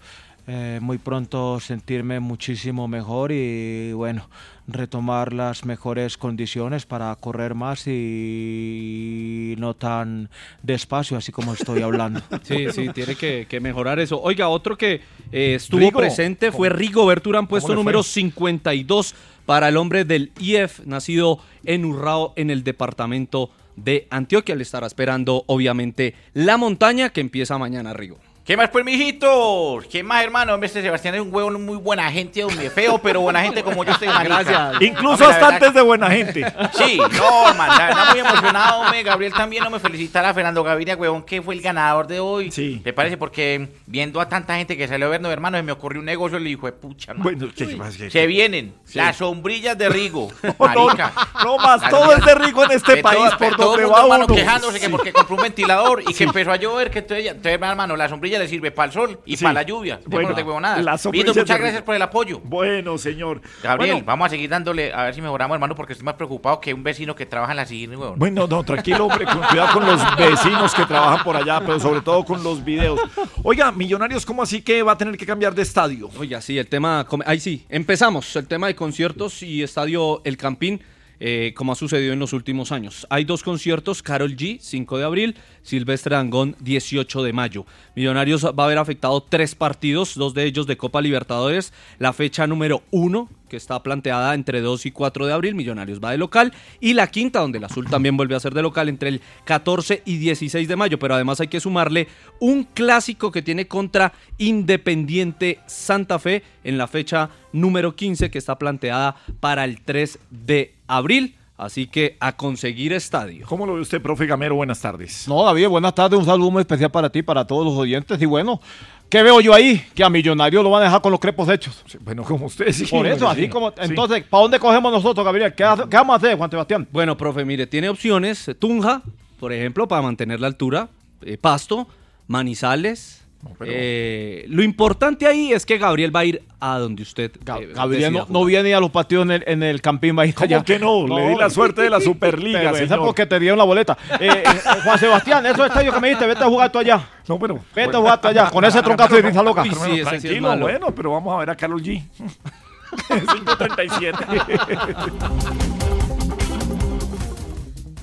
[0.48, 4.28] eh, muy pronto sentirme muchísimo mejor y bueno,
[4.72, 10.30] retomar las mejores condiciones para correr más y no tan
[10.64, 12.22] despacio, así como estoy hablando.
[12.44, 14.20] Sí, sí, tiene que, que mejorar eso.
[14.22, 15.02] Oiga, otro que
[15.32, 16.00] eh, estuvo Rigo.
[16.00, 19.14] presente fue Rigo Berturán, puesto número 52
[19.46, 24.56] para el hombre del IF, nacido en Urrao, en el departamento de Antioquia.
[24.56, 28.18] Le estará esperando, obviamente, la montaña que empieza mañana, Rigo.
[28.50, 29.86] ¿Qué más, pues, mijitos?
[29.92, 30.56] ¿Qué más, hermano?
[30.56, 32.72] Hombre, este Sebastián es un huevón muy buena gente, hombre.
[32.72, 34.42] Feo, pero buena gente como yo estoy, marica.
[34.42, 34.82] Gracias.
[34.82, 36.54] Incluso Hombre, hasta verdad- antes de buena gente.
[36.74, 39.04] Sí, no, man, la verdad muy emocionado, hombre.
[39.04, 42.50] Gabriel también no me felicitar a Fernando Gaviria, huevón, que fue el ganador de hoy.
[42.50, 42.82] Sí.
[42.84, 43.18] ¿Te parece?
[43.18, 46.40] Porque viendo a tanta gente que salió a vernos, hermano, se me ocurrió un negocio,
[46.40, 47.22] le dijo, pucha, man.
[47.22, 47.98] Bueno, ¿qué más?
[47.98, 50.32] ¿Qué- Se vienen las sombrillas de Rigo.
[50.42, 51.14] no, marica.
[51.44, 53.96] no más, Las todo es de Rigo en este país, todo- por todo donde mundo,
[53.96, 54.34] va hermano, uno.
[54.36, 56.14] quejándose que porque compró un ventilador y Sí.
[56.16, 59.20] que empezó a llover, que entonces, entonces, hermano, la sombrilla le sirve para el sol
[59.26, 59.44] y Sí.
[59.44, 60.00] para la lluvia.
[60.06, 61.06] Bueno, de huevonadas.
[61.12, 62.40] Lindo, muchas de gracias por el apoyo.
[62.44, 63.42] Bueno, señor.
[63.62, 66.60] Gabriel, Bueno, vamos a seguir dándole, a ver si mejoramos, hermano, porque estoy más preocupado
[66.60, 68.18] que un vecino que trabaja en la siguiente, huevón.
[68.18, 72.02] Bueno, no, tranquilo, hombre, con- cuidado con los vecinos que trabajan por allá, pero sobre
[72.02, 73.00] todo con los videos.
[73.44, 76.10] Oiga, Millonarios, ¿cómo así que va a tener que cambiar de estadio?
[76.18, 77.06] Oiga, sí, el tema.
[77.26, 78.36] Ahí sí, empezamos.
[78.36, 80.82] El tema de conciertos y estadio El Campín,
[81.20, 83.06] eh, como ha sucedido en los últimos años.
[83.10, 87.66] Hay dos conciertos: Carol G, 5 de abril, Silvestre Dangón, 18 de mayo.
[87.96, 91.74] Millonarios va a haber afectado tres partidos, dos de ellos de Copa Libertadores.
[91.98, 96.12] La fecha número uno, que está planteada entre 2 y 4 de abril, Millonarios va
[96.12, 96.54] de local.
[96.80, 100.04] Y la quinta, donde el Azul también vuelve a ser de local, entre el 14
[100.06, 101.00] y 16 de mayo.
[101.00, 102.08] Pero además hay que sumarle
[102.40, 108.58] un clásico que tiene contra Independiente Santa Fe en la fecha número 15, que está
[108.58, 111.36] planteada para el 3 de abril.
[111.60, 113.46] Así que a conseguir estadio.
[113.46, 114.56] ¿Cómo lo ve usted, profe Gamero?
[114.56, 115.28] Buenas tardes.
[115.28, 116.18] No, David, buenas tardes.
[116.18, 118.22] Un saludo muy especial para ti, para todos los oyentes.
[118.22, 118.62] Y bueno,
[119.10, 119.84] ¿qué veo yo ahí?
[119.94, 121.84] Que a Millonario lo van a dejar con los crepos hechos.
[122.00, 122.86] bueno, como usted sí.
[122.86, 123.72] Por eso, así como.
[123.72, 123.76] Sí.
[123.82, 125.54] Entonces, ¿para dónde cogemos nosotros, Gabriel?
[125.54, 126.88] ¿Qué, qué vamos a hacer, Juan Sebastián?
[126.94, 128.50] Bueno, profe, mire, tiene opciones.
[128.58, 129.02] Tunja,
[129.38, 130.88] por ejemplo, para mantener la altura.
[131.24, 131.90] eh, Pasto,
[132.28, 133.19] Manizales.
[133.62, 137.32] Eh, lo importante ahí es que Gabriel va a ir a donde usted.
[137.36, 140.26] eh, Gabriel no, no viene a los partidos en el, en el Campín va a
[140.26, 140.64] ir ¿Cómo allá.
[140.64, 141.08] que no?
[141.08, 143.98] Le di la suerte de la Superliga, esa porque te dieron la boleta.
[144.20, 144.44] Eh, eh,
[144.84, 147.02] Juan Sebastián, esos estadios que me diste, vete a jugar tú allá.
[147.28, 147.60] No, pero.
[147.74, 149.64] Vete a jugar tú allá, con ese troncazo de risa loca.
[149.64, 152.04] Pero bueno, tranquilo, bueno, pero vamos a ver a Carol G.
[153.08, 154.18] 537.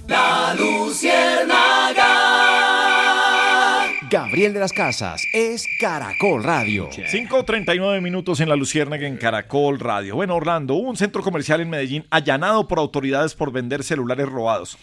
[0.08, 2.25] La Luciérnaga.
[4.08, 6.90] Gabriel de las Casas es Caracol Radio.
[6.90, 10.14] 5.39 minutos en la Luciérnaga en Caracol Radio.
[10.14, 14.78] Bueno, Orlando, un centro comercial en Medellín allanado por autoridades por vender celulares robados.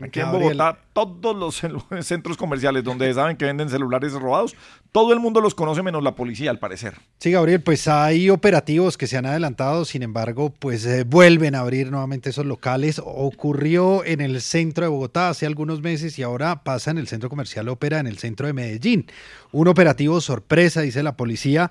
[0.00, 0.32] Aquí en.
[0.32, 1.62] Bogotá, todos los
[2.06, 4.56] centros comerciales donde saben que venden celulares robados,
[4.92, 6.94] todo el mundo los conoce menos la policía, al parecer.
[7.18, 11.60] Sí, Gabriel, pues hay operativos que se han adelantado, sin embargo, pues eh, vuelven a
[11.60, 13.00] abrir nuevamente esos locales.
[13.04, 17.28] Ocurrió en el centro de Bogotá hace algunos meses y ahora pasa en el centro
[17.28, 19.06] comercial Ópera en el centro de Medellín.
[19.52, 21.70] Un operativo sorpresa, dice la policía.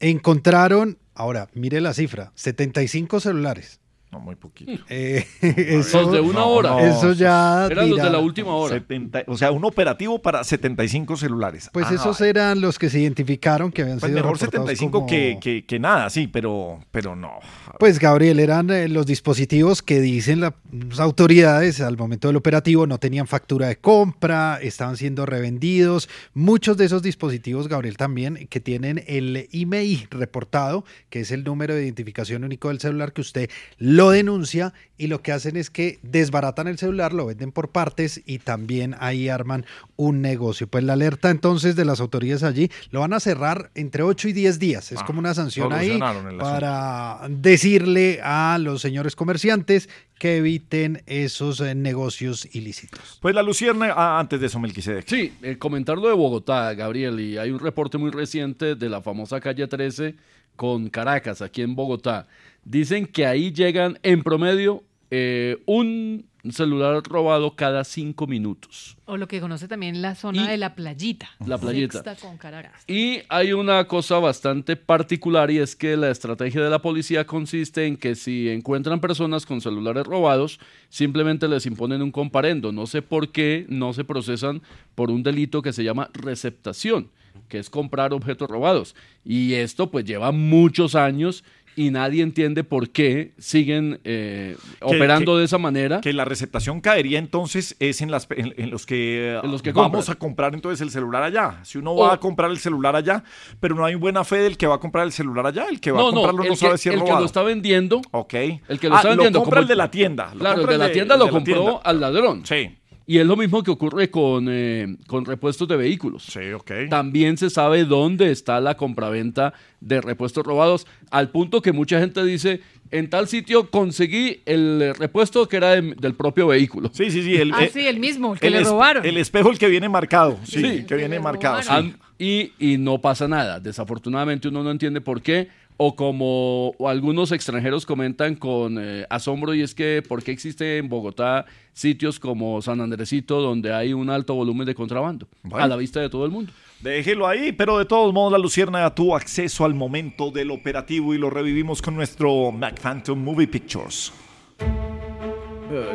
[0.00, 3.80] Encontraron, ahora, mire la cifra, 75 celulares.
[4.14, 4.80] No, muy poquito.
[4.88, 6.80] Eh, Los de una hora.
[6.88, 7.66] Eso ya.
[7.68, 8.74] Eran los de la última hora.
[8.76, 11.68] 70 o sea, un operativo para 75 celulares.
[11.72, 14.92] Pues Ah, esos eran los que se identificaron que habían pues sido mejor reportados 75
[14.98, 17.40] como- que, que, que nada, sí, pero, pero no.
[17.80, 20.54] Pues Gabriel, eran eh, los dispositivos que dicen la-
[20.88, 26.08] las autoridades al momento del operativo no tenían factura de compra, estaban siendo revendidos.
[26.34, 31.74] Muchos de esos dispositivos, Gabriel, también que tienen el IMEI reportado, que es el número
[31.74, 35.98] de identificación único del celular que usted lo denuncia y lo que hacen es que
[36.02, 40.66] desbaratan el celular, lo venden por partes y también ahí arman un negocio.
[40.68, 44.32] Pues la alerta entonces de las autoridades allí lo van a cerrar entre 8 y
[44.32, 44.92] 10 días.
[44.92, 45.98] Es Ah, como una sanción ahí
[46.38, 49.88] para decirle a los señores comerciantes
[50.18, 53.18] que eviten esos eh, negocios ilícitos.
[53.20, 55.06] Pues la Lucierna, ah, antes de eso, Melquisedec.
[55.08, 59.40] Sí, el comentario de Bogotá, Gabriel, y hay un reporte muy reciente de la famosa
[59.40, 60.14] calle 13
[60.56, 62.26] con Caracas, aquí en Bogotá.
[62.64, 68.96] Dicen que ahí llegan en promedio eh, un celular robado cada cinco minutos.
[69.06, 71.28] O lo que conoce también la zona de la playita.
[71.46, 72.02] La playita.
[72.16, 72.38] Con.
[72.86, 77.86] Y hay una cosa bastante particular y es que la estrategia de la policía consiste
[77.86, 82.72] en que si encuentran personas con celulares robados, simplemente les imponen un comparendo.
[82.72, 84.62] No sé por qué no se procesan
[84.94, 87.10] por un delito que se llama receptación,
[87.48, 88.94] que es comprar objetos robados.
[89.24, 91.44] Y esto pues lleva muchos años
[91.76, 96.00] y nadie entiende por qué siguen eh, operando que- de esa manera.
[96.00, 99.72] Que la receptación caería entonces es en, las, en, en los que, En los que
[99.72, 101.60] vamos a comprar entonces el celular allá.
[101.64, 103.24] Si uno O- va a comprar el celular allá,
[103.60, 105.90] pero no hay buena fe del que va a comprar el celular allá, el que
[105.90, 107.20] va no, a comprarlo no, el, que, sabe si es el que robado.
[107.20, 108.00] lo está vendiendo.
[108.12, 108.34] Ok.
[108.34, 109.40] El que lo Ah, está lo vendiendo.
[109.40, 111.18] compra como el de la tienda, lo Claro, el compra de el la tienda el
[111.20, 111.80] lo la compró tienda.
[111.84, 112.46] al ladrón.
[112.46, 112.70] Sí.
[113.06, 116.22] Y es lo mismo que ocurre con, eh, con repuestos de vehículos.
[116.24, 116.70] Sí, ok.
[116.88, 122.24] También se sabe dónde está la compraventa de repuestos robados, al punto que mucha gente
[122.24, 126.90] dice, en tal sitio conseguí el eh, repuesto que era de- del propio vehículo.
[126.94, 127.36] Sí, sí, sí.
[127.36, 129.04] El, Ah, sí, el mismo, el que le robaron.
[129.04, 130.38] El espejo, el que viene marcado.
[130.44, 130.84] Sí, Sí.
[130.86, 131.60] que viene marcado.
[131.62, 131.94] sí.
[132.16, 133.58] Y, y no pasa nada.
[133.60, 135.48] Desafortunadamente uno no entiende por qué.
[135.76, 140.78] O como o algunos extranjeros comentan con eh, asombro, y es que por qué existe
[140.78, 145.64] en Bogotá sitios como San Andresito donde hay un alto volumen de contrabando Bueno.
[145.64, 146.52] a la vista de todo el mundo.
[146.80, 151.18] Déjelo ahí, pero de todos modos la Luciérnaga tuvo acceso al momento del operativo y
[151.18, 154.12] lo revivimos con nuestro Mac Phantom Movie Pictures.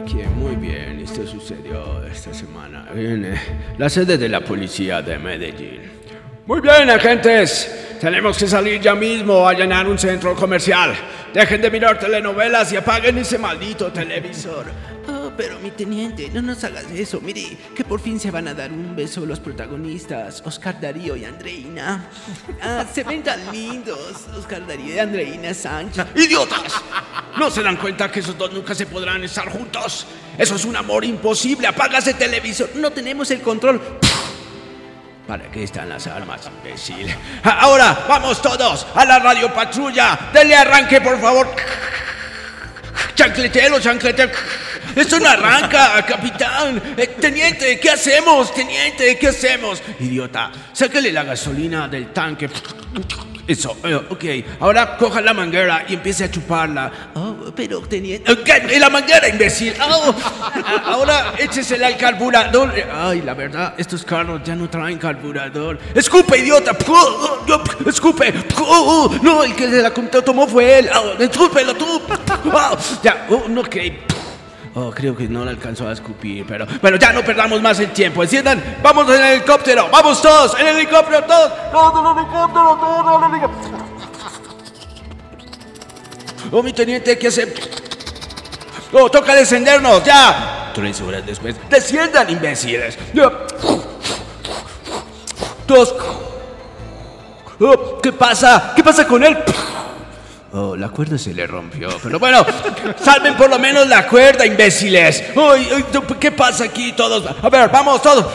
[0.02, 3.40] Ok, muy bien, esto sucedió esta semana en eh,
[3.78, 5.99] la sede de la policía de Medellín.
[6.50, 7.70] Muy bien, agentes.
[8.02, 10.96] Tenemos que salir ya mismo a llenar un centro comercial.
[11.32, 14.66] Dejen de mirar telenovelas y apaguen ese maldito televisor.
[15.08, 17.22] Oh, pero mi teniente, no nos hagas eso.
[17.22, 21.24] Mire, que por fin se van a dar un beso los protagonistas, Oscar Darío y
[21.24, 22.10] Andreina.
[22.64, 26.04] Ah, se ven tan lindos, Oscar Darío y Andreina Sánchez.
[26.16, 26.82] ¡Idiotas!
[27.38, 30.08] ¿No se dan cuenta que esos dos nunca se podrán estar juntos?
[30.36, 31.68] Eso es un amor imposible.
[31.68, 32.72] Apaga ese televisor.
[32.74, 34.00] No tenemos el control.
[35.30, 37.16] ¿Para qué están las armas, imbécil?
[37.44, 40.18] Ahora, vamos todos a la radio patrulla.
[40.34, 41.56] Denle arranque, por favor.
[43.14, 44.32] Chancletero, chancletero.
[44.96, 46.82] Esto no arranca, capitán.
[46.98, 48.52] Eh, teniente, ¿qué hacemos?
[48.56, 49.84] Teniente, ¿qué hacemos?
[50.00, 52.50] Idiota, sáquele la gasolina del tanque.
[53.50, 54.26] Eso, eh, ok.
[54.60, 56.92] Ahora coja la manguera y empiece a chuparla.
[57.16, 58.32] Oh, pero teniente...
[58.32, 58.76] Eh, ¿Qué?
[58.76, 59.74] ¿Y la manguera, imbécil?
[59.82, 60.14] Oh,
[60.86, 62.72] Ahora échesela al carburador.
[62.94, 65.80] Ay, la verdad, estos carros ya no traen carburador.
[65.96, 66.78] ¡Escupe, idiota!
[67.88, 68.32] ¡Escupe!
[69.24, 70.90] No, el que de la tomó fue él.
[70.96, 72.04] Oh, ¡Escúpelo tú!
[73.02, 73.78] Ya, oh, ok.
[74.76, 76.68] Oh, creo que no le alcanzó a escupir, pero...
[76.82, 78.22] Bueno, ya no perdamos más el tiempo.
[78.22, 79.90] Enciendan, vamos en el helicóptero.
[79.92, 80.60] ¡Vamos todos!
[80.60, 81.52] ¡En el helicóptero todos!
[81.72, 82.78] ¡Todos el helicóptero!
[82.80, 83.78] ¡Todos el helicóptero!
[86.52, 87.54] Oh, mi teniente, ¿qué hace?
[88.94, 90.04] ¡Oh, toca descendernos!
[90.04, 90.72] ¡Ya!
[90.74, 91.56] Tres horas después.
[91.70, 92.98] ¡Desciendan, imbéciles!
[95.66, 95.96] Todos.
[97.60, 98.74] Oh, ¿Qué pasa?
[98.76, 99.38] ¿Qué pasa con él?
[100.52, 101.90] Oh, la cuerda se le rompió.
[102.02, 102.46] Pero bueno,
[103.04, 105.24] salven por lo menos la cuerda, imbéciles.
[105.36, 105.86] Uy, uy,
[106.20, 107.24] ¿Qué pasa aquí todos?
[107.42, 108.26] A ver, vamos, todos.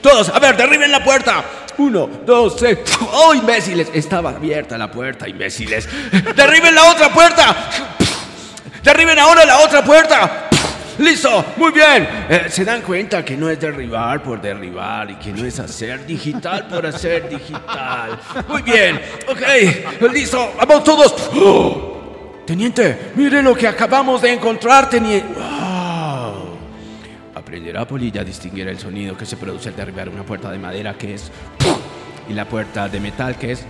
[0.00, 1.44] Todos, a ver, derriben la puerta.
[1.76, 2.78] Uno, dos, tres.
[3.12, 3.88] Oh, imbéciles.
[3.92, 5.88] Estaba abierta la puerta, imbéciles.
[6.34, 7.56] Derriben la otra puerta.
[8.82, 10.48] Derriben ahora la otra puerta.
[10.98, 12.08] Listo, muy bien.
[12.28, 16.04] Eh, Se dan cuenta que no es derribar por derribar y que no es hacer
[16.06, 18.18] digital por hacer digital.
[18.48, 21.30] Muy bien, ok, listo, vamos todos.
[21.34, 22.42] ¡Oh!
[22.46, 25.34] Teniente, mire lo que acabamos de encontrar, teniente.
[25.34, 26.58] Wow.
[27.34, 30.94] Aprenderá Polilla a distinguir el sonido que se produce al derribar una puerta de madera
[30.94, 31.30] que es
[32.28, 33.64] y la puerta de metal que es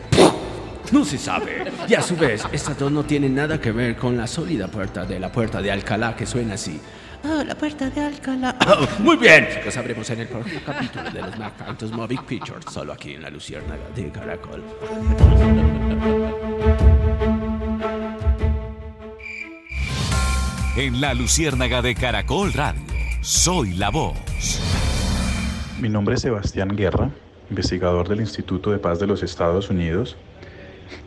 [0.92, 1.70] no se sabe.
[1.86, 5.04] Y a su vez, estas dos no tienen nada que ver con la sólida puerta
[5.04, 6.80] de la puerta de Alcalá que suena así.
[7.24, 8.56] Oh, la puerta de Alcalá.
[8.66, 12.64] Oh, muy bien, lo sabremos en el próximo capítulo de los Mac Phantom Movie Pictures,
[12.70, 14.62] solo aquí en la Luciérnaga de Caracol.
[20.76, 22.82] En la Luciérnaga de Caracol Radio,
[23.20, 24.16] soy la voz.
[25.80, 27.10] Mi nombre es Sebastián Guerra,
[27.50, 30.16] investigador del Instituto de Paz de los Estados Unidos,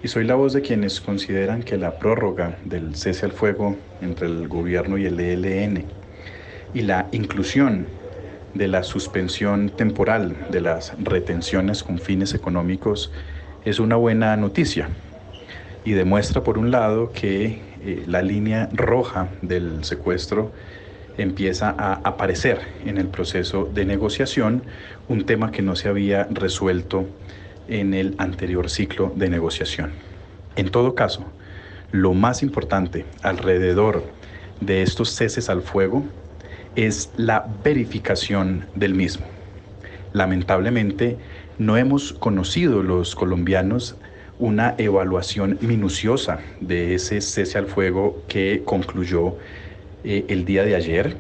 [0.04, 4.28] y soy la voz de quienes consideran que la prórroga del cese al fuego entre
[4.28, 6.01] el gobierno y el ELN
[6.74, 7.88] y la inclusión
[8.54, 13.12] de la suspensión temporal de las retenciones con fines económicos
[13.66, 14.90] es una buena noticia
[15.86, 20.52] y demuestra por un lado que eh, la línea roja del secuestro
[21.18, 24.64] empieza a aparecer en el proceso de negociación,
[25.08, 27.06] un tema que no se había resuelto
[27.68, 29.92] en el anterior ciclo de negociación.
[30.56, 31.26] En todo caso,
[31.92, 34.04] lo más importante alrededor
[34.62, 36.04] de estos ceses al fuego
[36.76, 39.26] es la verificación del mismo.
[40.14, 41.18] Lamentablemente,
[41.58, 43.96] no hemos conocido los colombianos
[44.40, 49.36] una evaluación minuciosa de ese cese al fuego que concluyó
[50.04, 51.16] eh, el día de ayer.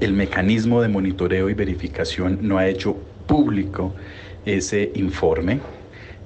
[0.00, 3.94] El mecanismo de monitoreo y verificación no ha hecho público
[4.44, 5.60] ese informe.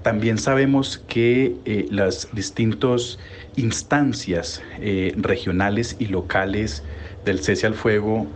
[0.03, 3.21] También sabemos que eh, las distintas
[3.55, 6.83] instancias eh, regionales y locales
[7.25, 8.27] del cese al fuego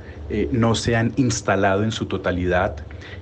[0.51, 2.77] no se han instalado en su totalidad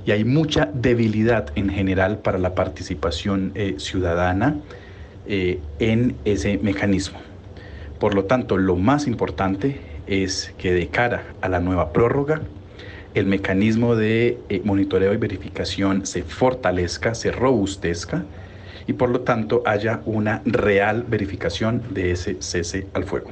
[0.07, 4.57] y hay mucha debilidad en general para la participación ciudadana
[5.27, 7.19] en ese mecanismo.
[7.99, 12.43] Por lo tanto, lo más importante es que de cara a la nueva prórroga,
[13.15, 18.24] el mecanismo de eh, monitoreo y verificación se fortalezca, se robustezca
[18.86, 23.31] y por lo tanto haya una real verificación de ese cese al fuego.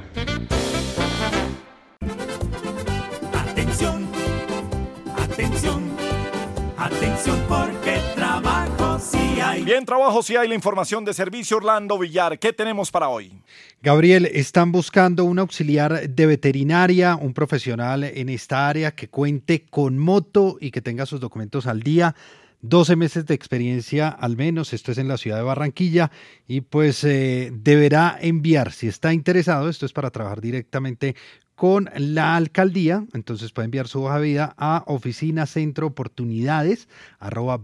[9.73, 12.37] Bien, trabajo si hay la información de Servicio Orlando Villar.
[12.37, 13.33] ¿Qué tenemos para hoy?
[13.81, 19.97] Gabriel, están buscando un auxiliar de veterinaria, un profesional en esta área que cuente con
[19.97, 22.13] moto y que tenga sus documentos al día.
[22.61, 26.11] 12 meses de experiencia al menos, esto es en la ciudad de Barranquilla,
[26.47, 31.15] y pues eh, deberá enviar, si está interesado, esto es para trabajar directamente
[31.55, 36.87] con la alcaldía, entonces puede enviar su hoja de vida a oficina centro oportunidades
[37.19, 37.57] arroba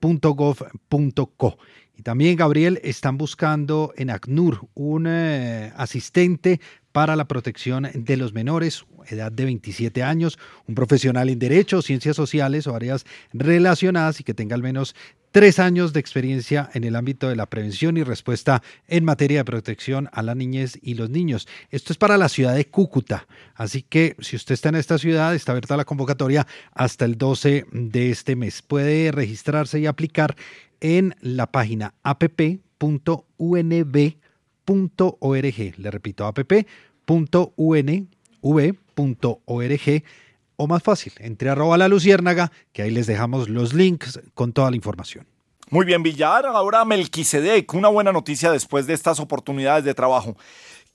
[0.00, 1.58] barranquilla.gov.co.
[1.96, 6.60] Y también, Gabriel, están buscando en ACNUR un eh, asistente
[6.92, 12.14] para la protección de los menores, edad de 27 años, un profesional en Derecho, Ciencias
[12.14, 14.94] Sociales o áreas relacionadas y que tenga al menos
[15.30, 19.44] tres años de experiencia en el ámbito de la prevención y respuesta en materia de
[19.44, 21.48] protección a la niñez y los niños.
[21.70, 25.34] Esto es para la ciudad de Cúcuta, así que si usted está en esta ciudad,
[25.34, 28.62] está abierta la convocatoria hasta el 12 de este mes.
[28.62, 30.36] Puede registrarse y aplicar
[30.80, 32.58] en la página app.unv.org.
[35.76, 36.68] Le repito, app.unv.org
[40.58, 44.70] o más fácil, entre arroba la luciérnaga, que ahí les dejamos los links con toda
[44.70, 45.26] la información.
[45.70, 46.46] Muy bien, Villar.
[46.46, 50.36] Ahora Melquisedec, una buena noticia después de estas oportunidades de trabajo.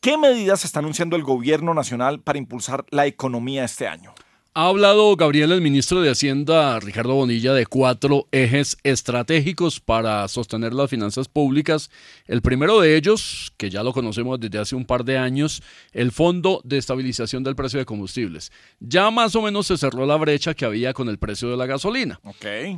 [0.02, 4.14] ¿Qué medidas está anunciando el gobierno nacional para impulsar la economía este año?
[4.56, 10.76] Ha hablado Gabriel, el ministro de Hacienda, Ricardo Bonilla, de cuatro ejes estratégicos para sostener
[10.76, 11.90] las finanzas públicas.
[12.28, 16.12] El primero de ellos, que ya lo conocemos desde hace un par de años, el
[16.12, 18.52] Fondo de Estabilización del Precio de Combustibles.
[18.80, 21.66] Ya más o menos se cerró la brecha que había con el precio de la
[21.66, 22.20] gasolina.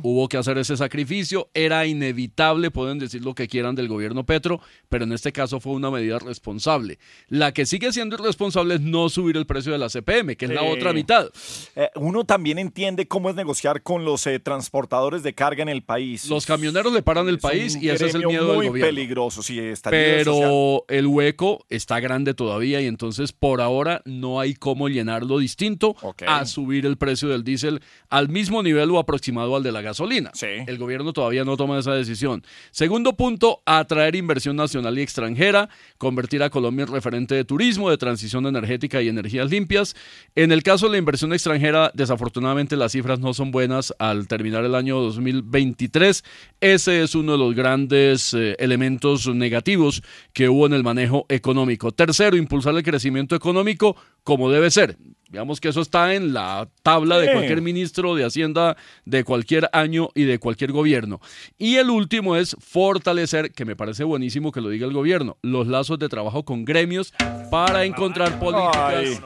[0.02, 4.62] Hubo que hacer ese sacrificio, era inevitable, pueden decir lo que quieran del gobierno Petro,
[4.88, 6.98] pero en este caso fue una medida responsable.
[7.28, 10.52] La que sigue siendo irresponsable es no subir el precio de la CPM, que es
[10.52, 11.30] la otra mitad.
[11.74, 15.82] Eh, uno también entiende cómo es negociar con los eh, transportadores de carga en el
[15.82, 16.26] país.
[16.26, 18.88] Los camioneros le paran el país y ese es el miedo del muy gobierno.
[18.88, 19.90] peligroso, sí, social.
[19.90, 25.96] Pero el hueco está grande todavía y entonces por ahora no hay cómo llenarlo distinto
[26.26, 30.32] a subir el precio del diésel al mismo nivel o aproximado al de la gasolina.
[30.40, 32.44] El gobierno todavía no toma esa decisión.
[32.70, 35.68] Segundo punto, atraer inversión nacional y extranjera,
[35.98, 39.96] convertir a Colombia en referente de turismo, de transición energética y energías limpias.
[40.34, 41.55] En el caso de la inversión extranjera,
[41.94, 46.24] desafortunadamente las cifras no son buenas al terminar el año 2023.
[46.60, 50.02] Ese es uno de los grandes eh, elementos negativos
[50.32, 51.92] que hubo en el manejo económico.
[51.92, 54.96] Tercero, impulsar el crecimiento económico como debe ser.
[55.28, 60.10] Digamos que eso está en la tabla de cualquier ministro de Hacienda de cualquier año
[60.14, 61.20] y de cualquier gobierno.
[61.58, 65.66] Y el último es fortalecer, que me parece buenísimo que lo diga el gobierno, los
[65.66, 67.12] lazos de trabajo con gremios
[67.50, 68.94] para encontrar políticas.
[68.94, 69.18] Ay,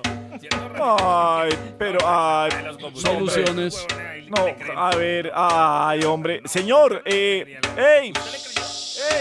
[1.79, 2.51] pero, ay,
[2.95, 3.87] Soluciones.
[4.29, 4.47] No,
[4.81, 6.41] a ver, ay, hombre.
[6.45, 8.13] Señor, eh, ey,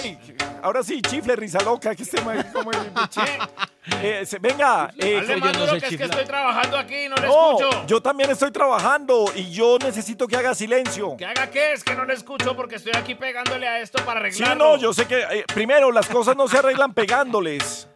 [0.04, 0.18] ey,
[0.62, 2.78] ahora sí, chifle, risa loca, que este man como el
[4.04, 7.58] eh, se- venga, eh, más duro que es que estoy trabajando aquí, no le No,
[7.60, 7.86] escucho.
[7.88, 11.18] yo también estoy trabajando y yo necesito que haga silencio.
[11.18, 11.74] ¿Que haga qué?
[11.74, 14.74] Es que no le escucho porque estoy aquí pegándole a esto para Sí, arreglarlo.
[14.74, 17.88] no, yo sé que eh, primero las cosas no se arreglan pegándoles.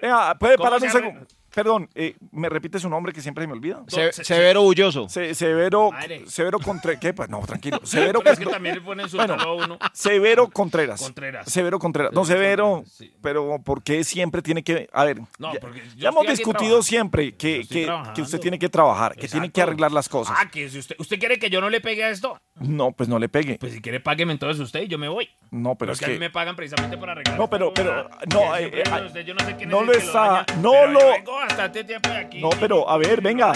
[0.00, 1.10] Venga, puede ¿Cómo parar se un arregla?
[1.12, 1.33] segundo.
[1.54, 3.82] Perdón, eh, ¿me repite su nombre que siempre se me olvida?
[3.86, 5.08] Se- Severo Bulloso.
[5.08, 5.90] severo,
[6.26, 7.00] Severo Contreras.
[7.00, 7.14] ¿Qué?
[7.14, 7.78] pa- No, tranquilo.
[7.84, 9.78] Severo Pero es que también le ponen su Bueno, tono a uno.
[9.92, 11.00] Severo Contreras.
[11.00, 11.50] Contreras.
[11.50, 12.12] Severo Contreras.
[12.12, 12.82] No, Severo,
[13.22, 14.88] pero ¿por qué siempre tiene que.?
[14.92, 16.82] A ver, No, ya, porque yo ya hemos discutido trabajando.
[16.82, 20.36] siempre que, que, que usted tiene que trabajar, que tiene que arreglar las cosas.
[20.38, 22.40] Ah, que si usted, ¿usted quiere que yo no le pegue a esto?
[22.56, 23.58] No, pues no le pegue.
[23.58, 25.28] Pues si quiere, págueme entonces usted y yo me voy.
[25.50, 26.20] No, pero Porque es a mí que.
[26.20, 27.38] me pagan precisamente para arreglar.
[27.38, 29.92] No, pero, pero, no, eh, eh, usted, yo no sé quién no es el lo
[29.92, 31.00] que lo está, daña, no lo,
[31.46, 32.40] bastante tiempo aquí.
[32.40, 33.52] No, pero a ver, venga.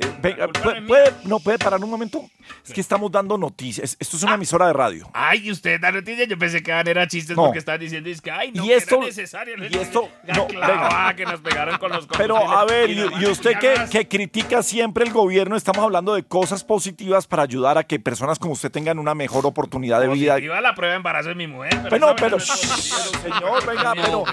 [0.00, 2.22] Eh, venga, ¿puede, puede- no puede parar un momento?
[2.64, 3.96] Es que estamos dando noticias.
[3.98, 5.10] Esto es una emisora de radio.
[5.12, 6.28] Ay, usted da noticias.
[6.28, 7.44] Yo pensé que eran chistes No.
[7.46, 9.54] porque estaban diciendo es que, ay, no, Y esto- era necesario.
[9.58, 11.14] y esto- no, venga.
[11.16, 14.62] que nos pegaron con los Pero a ver, y y, y usted que, que critica
[14.62, 18.70] siempre el gobierno, estamos hablando de cosas positivas para ayudar a que personas como usted
[18.70, 20.34] tengan una mejor oportunidad de vida.
[20.34, 21.76] Positiva la prueba de embarazo de mi mujer.
[21.90, 22.98] Pero, pero, es positiva.
[23.22, 24.24] señor, venga, pero,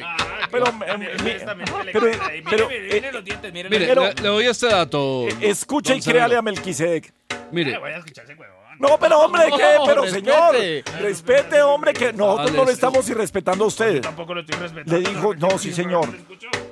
[0.51, 4.67] pero, eh, mire, pero, mire, mire, pero, mire, eh, los dientes, mire, le, doy este
[4.67, 5.27] dato.
[5.41, 7.13] escucha y créale a Melquisedec.
[7.51, 8.55] Mire, Voy a escuchar ese huevón.
[8.79, 9.75] No, pero hombre, ¿qué?
[9.77, 10.25] No, Pero respete.
[10.25, 10.55] señor,
[11.01, 14.01] respete, hombre, que nosotros no le estamos irrespetando a usted.
[14.01, 14.99] Tampoco lo estoy respetando.
[14.99, 16.09] Le dijo, no, sí, señor.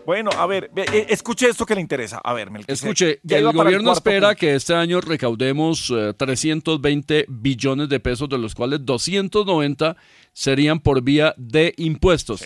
[0.06, 2.20] Bueno, a ver, ve, eh, escuche esto que le interesa.
[2.22, 2.76] A ver, Melquisedec.
[2.84, 4.40] Escuche, Ya el gobierno espera punto.
[4.40, 9.96] que este año recaudemos eh, 320 billones de pesos, de los cuales 290
[10.34, 12.44] serían por vía de impuestos.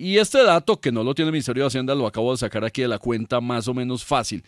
[0.00, 2.64] Y este dato, que no lo tiene el Ministerio de Hacienda, lo acabo de sacar
[2.64, 4.42] aquí de la cuenta más o menos fácil.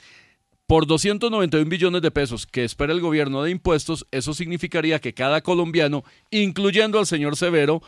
[0.67, 5.43] Por 291 billones de pesos que espera el gobierno de impuestos, eso significaría que cada
[5.43, 7.83] colombiano, incluyendo al señor Severo,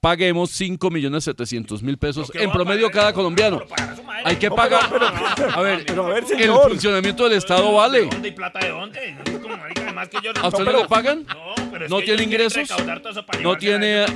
[0.00, 3.62] paguemos 5 millones 700 mil pesos en promedio cada colombiano.
[4.24, 4.82] Hay que pagar.
[5.54, 8.06] A ver, pero el funcionamiento del Estado vale.
[8.06, 9.16] ¿Dónde y plata de dónde?
[10.42, 11.26] ¿A usted no le pagan?
[11.26, 12.68] No, pero es ¿No que tiene ingresos?
[13.42, 14.06] ¿No tiene-.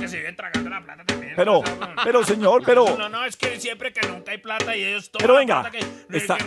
[1.35, 1.61] Pero,
[2.03, 2.97] pero señor, pero.
[2.97, 5.71] No, no, es que siempre que nunca hay plata y ellos Pero venga,
[6.09, 6.37] está-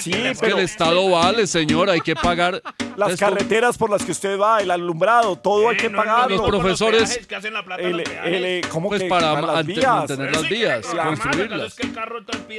[0.00, 2.60] sí, que el Estado vale, señor, hay que pagar.
[2.96, 6.36] Las carreteras por las que usted va, el alumbrado, todo hay que pagarlo.
[6.36, 7.26] Los profesores,
[8.82, 9.86] ¿cómo pues que para las vías?
[9.86, 11.08] mantener las vías, Claro.
[11.10, 11.76] construirlas.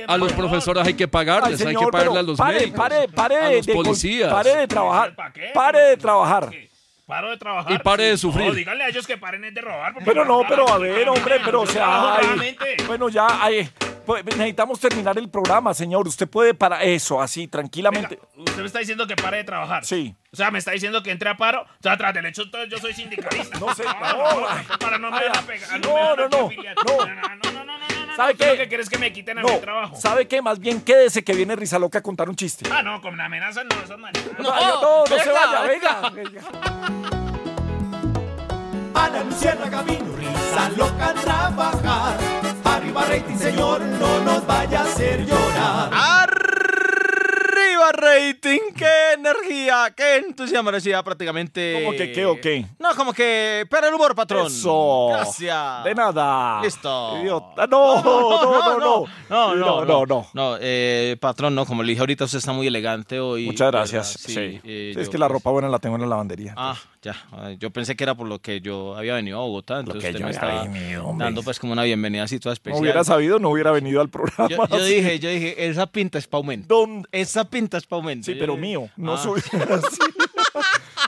[0.08, 2.78] A los profesores hay que pagarles, Ay, hay señor, que pagarle a los pare, médicos,
[2.80, 4.32] pare, pare a los policías.
[4.32, 5.16] pare de trabajar,
[5.54, 6.50] pare de trabajar.
[7.06, 7.72] Paro de trabajar.
[7.74, 8.48] Y pare de sufrir.
[8.48, 9.94] No, díganle a ellos que paren de robar.
[10.06, 12.18] Pero no, pero a ver, hombre, pero o sea,
[12.88, 13.70] bueno, ya, ay,
[14.06, 16.08] pues, necesitamos terminar el programa, señor.
[16.08, 18.20] Usted puede para eso, así, tranquilamente.
[18.38, 19.86] Usted me está diciendo que pare de trabajar.
[19.86, 20.16] Sí.
[20.32, 21.64] O sea, me está diciendo que entre a paro.
[21.64, 23.60] O sea, tras del hecho, yo soy sindicalista.
[23.60, 25.80] No sé, no, no, ay, para no me ay, dejar pegar.
[25.86, 26.16] no.
[26.16, 27.83] no, no, no, no, no,
[28.16, 28.58] ¿Sabe Lo qué?
[28.58, 29.96] que quiere es que me quiten a No, mi trabajo.
[30.00, 30.42] ¿sabe qué?
[30.42, 32.70] Más bien quédese que viene Risa Loca a contar un chiste.
[32.72, 34.14] Ah, no, con amenazas no, eso es mal.
[34.38, 34.44] No,
[34.82, 36.12] no, no se vaya, venga.
[38.96, 42.18] Ana Luciérnaga vino, risa loca a trabajar.
[42.64, 46.53] Arriba rating, señor, no nos vaya a hacer llorar.
[47.84, 48.60] ¡Arriba rating!
[48.76, 49.94] ¡Qué energía!
[49.96, 50.72] ¡Qué entusiasmo!
[50.72, 51.82] Decía prácticamente...
[51.84, 52.66] ¿Cómo que qué o qué?
[52.80, 53.66] No, como que...
[53.70, 54.48] Pero el humor, patrón.
[54.48, 55.08] Eso.
[55.10, 55.84] Gracias.
[55.84, 56.62] De nada.
[56.62, 57.18] Listo.
[57.22, 57.68] Idiota.
[57.68, 59.06] No, no, no, no.
[59.30, 60.28] No, no, No, no, no.
[60.34, 63.46] No, eh, patrón, no, como le dije ahorita, usted está muy elegante hoy.
[63.46, 64.18] Muchas gracias.
[64.28, 64.42] ¿verdad?
[64.42, 64.62] Sí.
[64.64, 66.54] eh, es yo, que la pues, ropa buena la tengo en la lavandería.
[66.56, 67.16] Ah, ya.
[67.60, 69.80] Yo pensé que era por lo que yo había venido a Bogotá.
[69.80, 72.54] Entonces que usted yo me estaba venido, dando pues como una bienvenida así toda No
[72.54, 72.82] especial.
[72.82, 74.50] hubiera sabido, no hubiera venido al programa.
[74.50, 74.96] Yo, yo así.
[74.96, 76.88] dije, yo dije, esa pinta es pa' aumento.
[77.12, 78.26] Esa pinta es pa' aumento.
[78.26, 79.18] Sí, Yo pero dije, mío, no ah.
[79.18, 79.44] suyo.
[79.44, 80.00] Sí.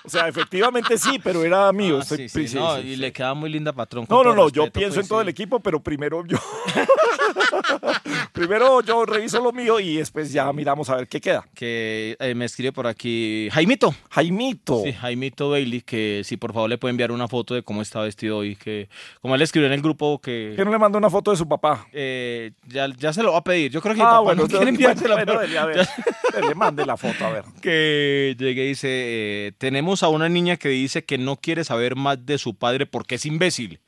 [0.04, 1.98] O sea, efectivamente sí, pero era mío.
[1.98, 2.96] Ah, estoy- sí, sí, sí, no, sí, y sí.
[2.98, 4.06] le queda muy linda patrón.
[4.10, 5.24] No, no, no, yo pienso pues, en todo sí.
[5.24, 6.38] el equipo, pero primero yo.
[8.34, 11.48] primero yo reviso lo mío y después ya miramos a ver qué queda.
[11.56, 13.96] Que eh, me escribe por aquí Jaimito.
[14.10, 14.84] Jaimito.
[14.84, 18.02] Sí, Jaimito Bailey, que si por favor le puede enviar una foto de cómo está
[18.02, 18.56] vestido hoy.
[18.56, 18.90] Que
[19.22, 20.54] como él escribió en el grupo que.
[20.56, 21.88] Que no le mando una foto de su papá.
[21.94, 23.72] eh, ya, ya se lo va a pedir.
[23.72, 25.78] Yo creo que Ah, mi papá bueno, no quiere enviársela, bueno, pero- dele, a ver.
[25.78, 27.44] ya- Dele, mande la foto, a ver.
[27.62, 31.96] que llegue y dice, eh, tenemos a una niña que dice que no quiere saber
[31.96, 33.80] más de su padre porque es imbécil.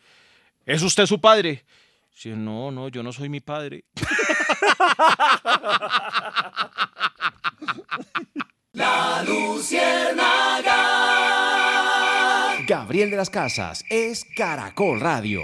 [0.65, 1.63] ¿Es usted su padre?
[2.13, 3.83] Sí, no, no, yo no soy mi padre.
[8.73, 11.46] La Luciérnaga.
[12.67, 15.43] Gabriel de las Casas es Caracol Radio.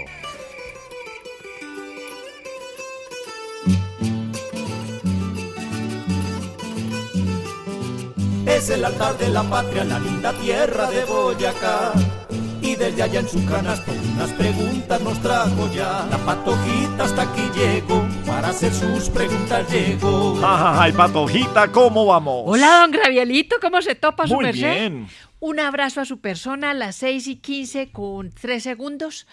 [8.44, 11.94] Es el altar de la patria, la linda tierra de Boyacá.
[12.64, 16.06] Y desde allá en su canasto unas preguntas nos trajo ya.
[16.10, 20.40] La patojita hasta aquí llegó, para hacer sus preguntas llegó.
[20.42, 22.44] Ay, patojita, ¿cómo vamos?
[22.46, 24.62] Hola, don Gravielito, ¿cómo se topa su Muy merced?
[24.62, 25.06] bien.
[25.40, 29.26] Un abrazo a su persona a las 6 y 15 con 3 segundos.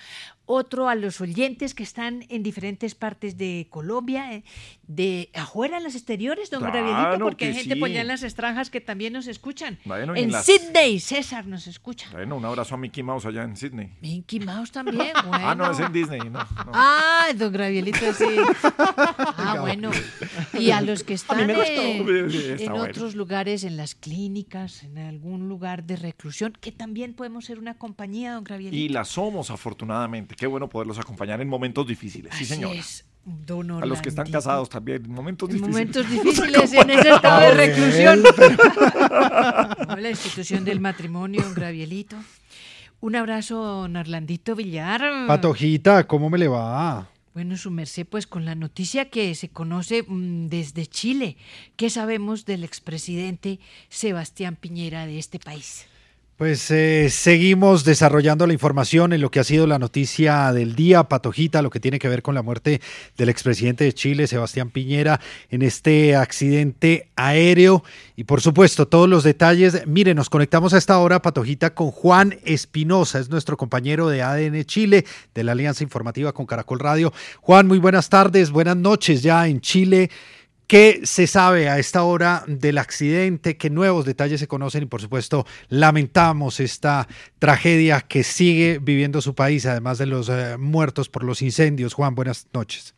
[0.54, 4.44] Otro a los oyentes que están en diferentes partes de Colombia, eh,
[4.86, 7.80] de afuera en los exteriores, don Claro Gravielito, porque hay gente sí.
[7.80, 9.80] por allá en las extranjas que también nos escuchan.
[9.86, 12.10] Bueno, en en las- Sydney, César nos escucha.
[12.12, 13.94] Bueno, un abrazo a Mickey Mouse allá en Sydney.
[14.02, 15.48] Mickey Mouse también, bueno.
[15.52, 16.32] Ah, no, es en Disney, no.
[16.32, 16.46] no.
[16.74, 18.26] Ah, don Gravielito, sí.
[18.64, 19.92] Ah, bueno.
[20.60, 21.56] Y a los que están en,
[22.60, 27.58] en otros lugares, en las clínicas, en algún lugar de reclusión, que también podemos ser
[27.58, 28.76] una compañía, don Gravielito.
[28.76, 30.36] Y la somos, afortunadamente.
[30.42, 32.34] Qué bueno poderlos acompañar en momentos difíciles.
[32.36, 32.74] Sí, señora.
[32.74, 33.06] es.
[33.24, 35.72] Don A los que están casados también, en momentos En difíciles.
[35.72, 38.24] momentos difíciles en ese estado de Gabriel, reclusión.
[39.88, 42.16] No, la institución del matrimonio, Gravielito.
[43.02, 45.28] Un abrazo, don Orlandito Villar.
[45.28, 47.08] Patojita, ¿cómo me le va?
[47.36, 51.38] Bueno, su merced, pues con la noticia que se conoce mm, desde Chile,
[51.76, 53.60] ¿qué sabemos del expresidente
[53.90, 55.86] Sebastián Piñera de este país?
[56.42, 61.04] Pues eh, seguimos desarrollando la información en lo que ha sido la noticia del día,
[61.04, 62.82] Patojita, lo que tiene que ver con la muerte
[63.16, 65.20] del expresidente de Chile, Sebastián Piñera,
[65.52, 67.84] en este accidente aéreo.
[68.16, 69.86] Y por supuesto, todos los detalles.
[69.86, 74.64] Mire, nos conectamos a esta hora, Patojita, con Juan Espinosa, es nuestro compañero de ADN
[74.64, 75.06] Chile,
[75.36, 77.14] de la Alianza Informativa con Caracol Radio.
[77.42, 80.10] Juan, muy buenas tardes, buenas noches ya en Chile.
[80.72, 83.58] ¿Qué se sabe a esta hora del accidente?
[83.58, 84.84] ¿Qué nuevos detalles se conocen?
[84.84, 90.56] Y por supuesto, lamentamos esta tragedia que sigue viviendo su país, además de los eh,
[90.58, 91.94] muertos por los incendios.
[91.94, 92.94] Juan, buenas noches.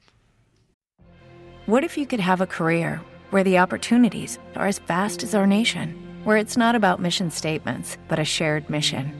[1.66, 3.02] What if you could have a career
[3.32, 5.96] where the opportunities are as vast as our nation,
[6.26, 9.12] where it's not about mission statements, but a shared mission?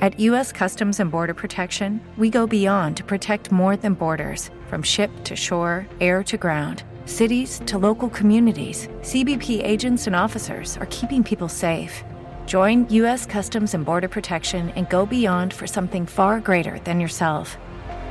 [0.00, 0.52] At U.S.
[0.52, 5.34] Customs and Border Protection, we go beyond to protect more than borders from ship to
[5.34, 6.84] shore, air to ground.
[7.06, 12.04] Cities to local communities, CBP agents and officers are keeping people safe.
[12.46, 13.26] Join U.S.
[13.26, 17.56] Customs and Border Protection and go beyond for something far greater than yourself.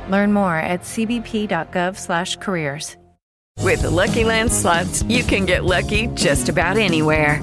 [0.08, 2.96] Learn more at cbp.gov/careers.
[3.62, 7.42] With the Lucky Land slots, you can get lucky just about anywhere.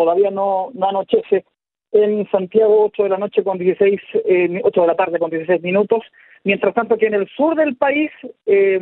[0.00, 1.44] todavía no, no anochece.
[1.92, 5.60] En Santiago, 8 de la noche con 16, eh, 8 de la tarde con 16
[5.60, 6.02] minutos.
[6.44, 8.10] Mientras tanto, que en el sur del país
[8.46, 8.80] eh,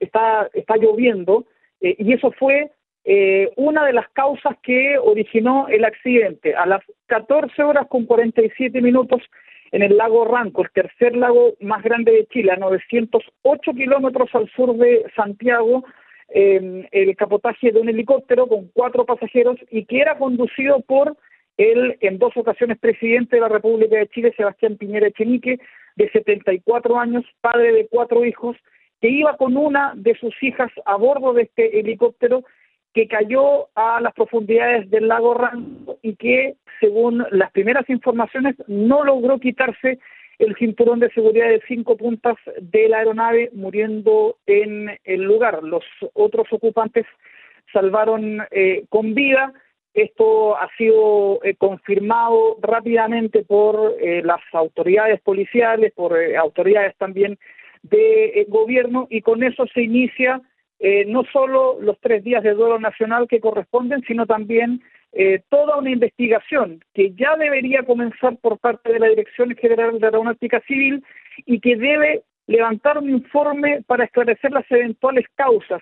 [0.00, 1.44] está, está lloviendo
[1.82, 2.70] eh, y eso fue
[3.04, 6.54] eh, una de las causas que originó el accidente.
[6.54, 9.20] A las 14 horas con 47 minutos
[9.70, 14.48] en el lago Ranco, el tercer lago más grande de Chile, a 908 kilómetros al
[14.52, 15.84] sur de Santiago,
[16.36, 21.16] eh, el capotaje de un helicóptero con cuatro pasajeros y que era conducido por
[21.56, 25.60] el, en dos ocasiones, presidente de la República de Chile, Sebastián Piñera Echenique,
[25.94, 28.56] de 74 años, padre de cuatro hijos,
[29.00, 32.42] que iba con una de sus hijas a bordo de este helicóptero
[32.94, 39.04] que cayó a las profundidades del lago Ranco y que, según las primeras informaciones, no
[39.04, 40.00] logró quitarse
[40.44, 45.62] el cinturón de seguridad de cinco puntas de la aeronave, muriendo en el lugar.
[45.62, 47.06] Los otros ocupantes
[47.72, 49.52] salvaron eh, con vida.
[49.94, 57.38] Esto ha sido eh, confirmado rápidamente por eh, las autoridades policiales, por eh, autoridades también
[57.82, 60.40] de eh, gobierno, y con eso se inicia
[60.80, 64.82] eh, no solo los tres días de duelo nacional que corresponden, sino también
[65.16, 70.06] eh, toda una investigación que ya debería comenzar por parte de la Dirección General de
[70.06, 71.04] Aeronáutica Civil
[71.46, 75.80] y que debe levantar un informe para esclarecer las eventuales causas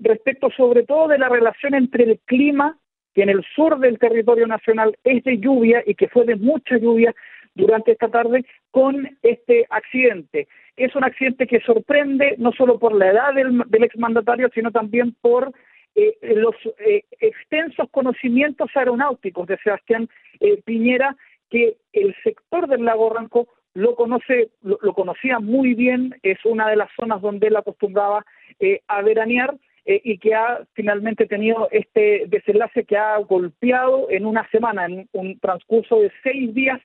[0.00, 2.76] respecto sobre todo de la relación entre el clima,
[3.14, 6.76] que en el sur del territorio nacional es de lluvia y que fue de mucha
[6.76, 7.14] lluvia
[7.54, 10.48] durante esta tarde, con este accidente.
[10.76, 15.14] Es un accidente que sorprende no solo por la edad del, del exmandatario, sino también
[15.20, 15.52] por
[15.94, 20.08] eh, los eh, extensos conocimientos aeronáuticos de Sebastián
[20.40, 21.16] eh, Piñera,
[21.50, 26.76] que el sector del lago Ranco lo conoce, lo, conocía muy bien, es una de
[26.76, 28.24] las zonas donde él acostumbraba
[28.60, 29.54] eh, a veranear
[29.86, 35.08] eh, y que ha finalmente tenido este desenlace que ha golpeado en una semana, en
[35.12, 36.80] un transcurso de seis días,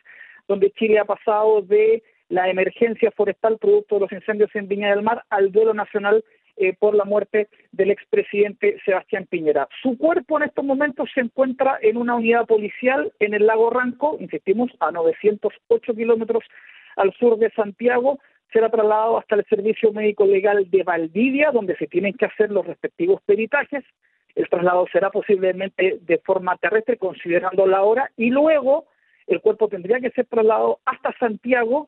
[0.47, 5.03] donde Chile ha pasado de la emergencia forestal producto de los incendios en Viña del
[5.03, 6.23] Mar al duelo nacional
[6.57, 9.67] eh, por la muerte del expresidente Sebastián Piñera.
[9.83, 14.17] Su cuerpo en estos momentos se encuentra en una unidad policial en el lago Ranco,
[14.19, 16.43] insistimos, a 908 kilómetros
[16.95, 18.19] al sur de Santiago.
[18.51, 22.65] Será trasladado hasta el Servicio Médico Legal de Valdivia, donde se tienen que hacer los
[22.65, 23.83] respectivos peritajes.
[24.33, 28.85] El traslado será posiblemente de forma terrestre, considerando la hora, y luego
[29.27, 31.87] el cuerpo tendría que ser trasladado hasta Santiago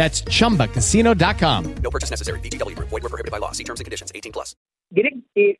[0.00, 1.64] That's chumbacasino.com.
[1.82, 2.40] No purchase necessary.
[2.40, 2.88] VGW Group.
[2.88, 3.52] Void were prohibited by law.
[3.52, 4.10] See terms and conditions.
[4.14, 4.56] 18 plus.
[4.96, 5.10] Eh,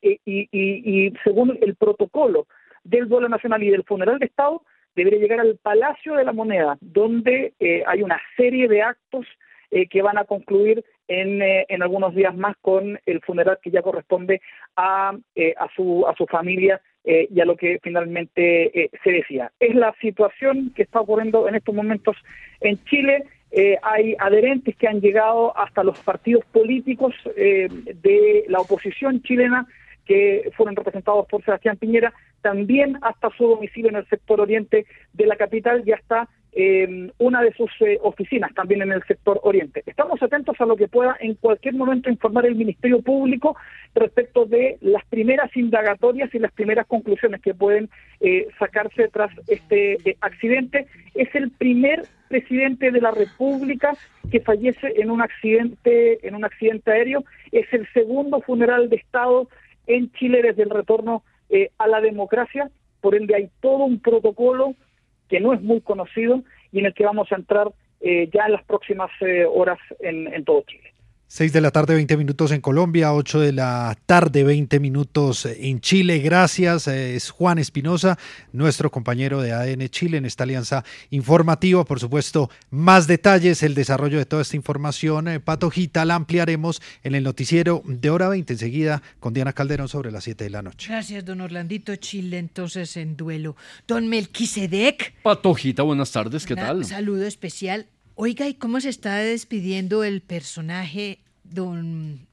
[0.01, 2.47] eh, y, y- y según el protocolo
[2.83, 4.63] del duelo nacional y del funeral de Estado,
[4.95, 9.27] debería llegar al Palacio de la Moneda, donde eh, hay una serie de actos
[9.69, 13.69] eh, que van a concluir en, eh, en algunos días más con el funeral que
[13.71, 14.41] ya corresponde
[14.75, 19.11] a, eh, a, su, a su familia eh, y a lo que finalmente eh, se
[19.11, 19.51] decía.
[19.59, 22.17] Es la situación que está ocurriendo en estos momentos
[22.59, 23.23] en Chile.
[23.51, 27.67] Eh, hay adherentes que han llegado hasta los partidos políticos eh,
[28.01, 29.67] de la oposición chilena
[30.05, 35.25] que fueron representados por Sebastián Piñera, también hasta su domicilio en el sector oriente de
[35.25, 36.27] la capital y hasta
[37.17, 39.83] una de sus eh, oficinas también en el sector oriente.
[39.85, 43.55] Estamos atentos a lo que pueda en cualquier momento informar el Ministerio Público
[43.95, 49.93] respecto de las primeras indagatorias y las primeras conclusiones que pueden eh, sacarse tras este
[50.09, 50.87] eh, accidente.
[51.15, 53.93] Es el primer presidente de la República
[54.29, 57.23] que fallece en un accidente en un accidente aéreo.
[57.53, 59.47] Es el segundo funeral de Estado
[59.87, 62.69] en Chile desde el retorno eh, a la democracia.
[62.99, 64.75] Por ende, hay todo un protocolo
[65.31, 66.43] que no es muy conocido
[66.73, 67.71] y en el que vamos a entrar
[68.01, 70.90] eh, ya en las próximas eh, horas en, en todo Chile.
[71.33, 75.79] 6 de la tarde, 20 minutos en Colombia, 8 de la tarde, 20 minutos en
[75.79, 76.19] Chile.
[76.19, 78.19] Gracias, es Juan Espinosa,
[78.51, 81.85] nuestro compañero de ADN Chile en esta alianza informativa.
[81.85, 87.15] Por supuesto, más detalles, el desarrollo de toda esta información, eh, Patojita, la ampliaremos en
[87.15, 90.89] el noticiero de hora 20, enseguida con Diana Calderón sobre las 7 de la noche.
[90.89, 93.55] Gracias, don Orlandito Chile, entonces en duelo.
[93.87, 96.83] Don Melquisedec, Patojita, buenas tardes, ¿qué una- tal?
[96.83, 97.85] saludo especial.
[98.15, 102.27] Oiga, ¿y cómo se está despidiendo el personaje don,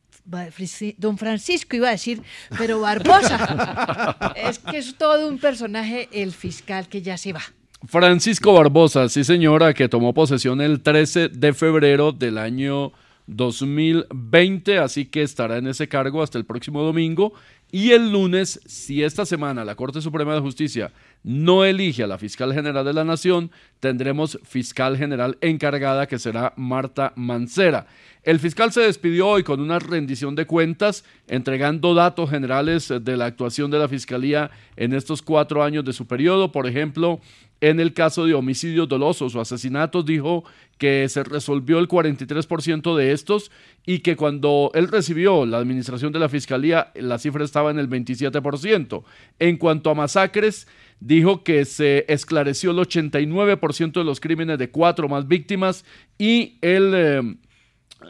[0.96, 2.22] don Francisco, iba a decir,
[2.56, 4.34] pero Barbosa?
[4.36, 7.42] es que es todo un personaje, el fiscal que ya se va.
[7.86, 12.92] Francisco Barbosa, sí señora, que tomó posesión el 13 de febrero del año
[13.28, 17.34] 2020, así que estará en ese cargo hasta el próximo domingo.
[17.70, 20.90] Y el lunes, si esta semana la Corte Suprema de Justicia
[21.22, 23.50] no elige a la fiscal general de la Nación,
[23.80, 27.86] tendremos fiscal general encargada que será Marta Mancera.
[28.22, 33.26] El fiscal se despidió hoy con una rendición de cuentas, entregando datos generales de la
[33.26, 36.52] actuación de la Fiscalía en estos cuatro años de su periodo.
[36.52, 37.20] Por ejemplo,
[37.60, 40.44] en el caso de homicidios dolosos o asesinatos, dijo
[40.78, 43.50] que se resolvió el 43% de estos
[43.84, 47.88] y que cuando él recibió la administración de la Fiscalía, la cifra estaba en el
[47.88, 49.02] 27%.
[49.38, 50.68] En cuanto a masacres,
[51.00, 55.84] dijo que se esclareció el 89% de los crímenes de cuatro más víctimas
[56.18, 56.92] y el...
[56.94, 57.36] eh,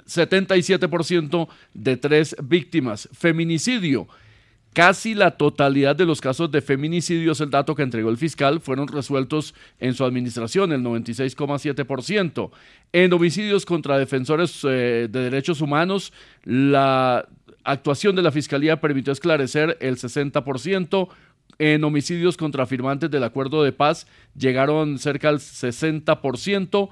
[0.07, 3.09] 77% de tres víctimas.
[3.13, 4.09] Feminicidio.
[4.75, 8.61] Casi la totalidad de los casos de feminicidio, es el dato que entregó el fiscal,
[8.61, 12.51] fueron resueltos en su administración, el 96,7%.
[12.93, 16.13] En homicidios contra defensores eh, de derechos humanos,
[16.45, 17.27] la
[17.65, 21.09] actuación de la fiscalía permitió esclarecer el 60%.
[21.59, 24.07] En homicidios contra firmantes del acuerdo de paz
[24.37, 26.91] llegaron cerca al 60%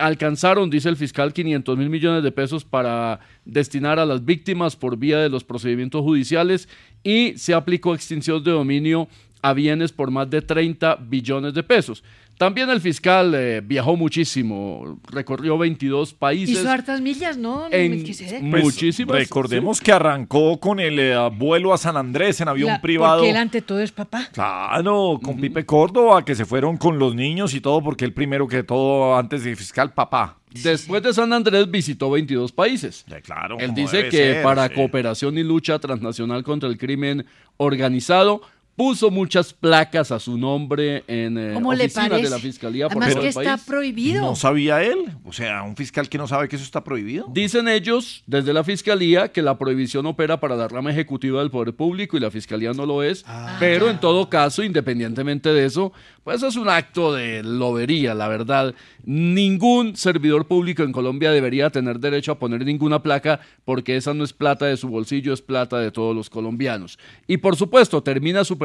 [0.00, 4.96] alcanzaron, dice el fiscal, 500 mil millones de pesos para destinar a las víctimas por
[4.96, 6.68] vía de los procedimientos judiciales
[7.04, 9.08] y se aplicó extinción de dominio
[9.42, 12.02] a bienes por más de 30 billones de pesos.
[12.40, 16.58] También el fiscal eh, viajó muchísimo, recorrió 22 países.
[16.58, 17.66] Hizo hartas millas, ¿no?
[17.70, 18.02] En-?
[18.50, 22.80] Pues, Muchísimas, Recordemos que arrancó con el eh, vuelo a San Andrés en avión La-
[22.80, 23.18] privado.
[23.18, 24.26] Porque él ante todo es papá.
[24.32, 28.48] Claro, con Pipe Córdoba, que se fueron con los niños y todo, porque él primero
[28.48, 30.38] que todo, antes de fiscal, papá.
[30.50, 33.04] Después de San Andrés visitó 22 países.
[33.22, 34.74] claro, Él dice que ser, para sí.
[34.76, 37.26] cooperación y lucha transnacional contra el crimen
[37.58, 38.40] organizado
[38.76, 43.02] puso muchas placas a su nombre en eh, ¿Cómo le oficinas de la fiscalía por
[43.02, 43.66] Además todo que el está país.
[43.66, 44.22] prohibido.
[44.22, 44.98] ¿No sabía él?
[45.24, 47.26] O sea, un fiscal que no sabe que eso está prohibido.
[47.30, 51.74] Dicen ellos, desde la Fiscalía, que la prohibición opera para la rama ejecutiva del Poder
[51.74, 55.92] Público y la Fiscalía no lo es, Ah, pero en todo caso, independientemente de eso,
[56.24, 58.72] pues pues es un acto de lobería, la verdad.
[59.04, 64.22] Ningún servidor público en Colombia debería tener derecho a poner ninguna placa porque esa no
[64.22, 67.00] es plata de su bolsillo, es plata de todos los colombianos.
[67.26, 68.58] Y por supuesto, termina su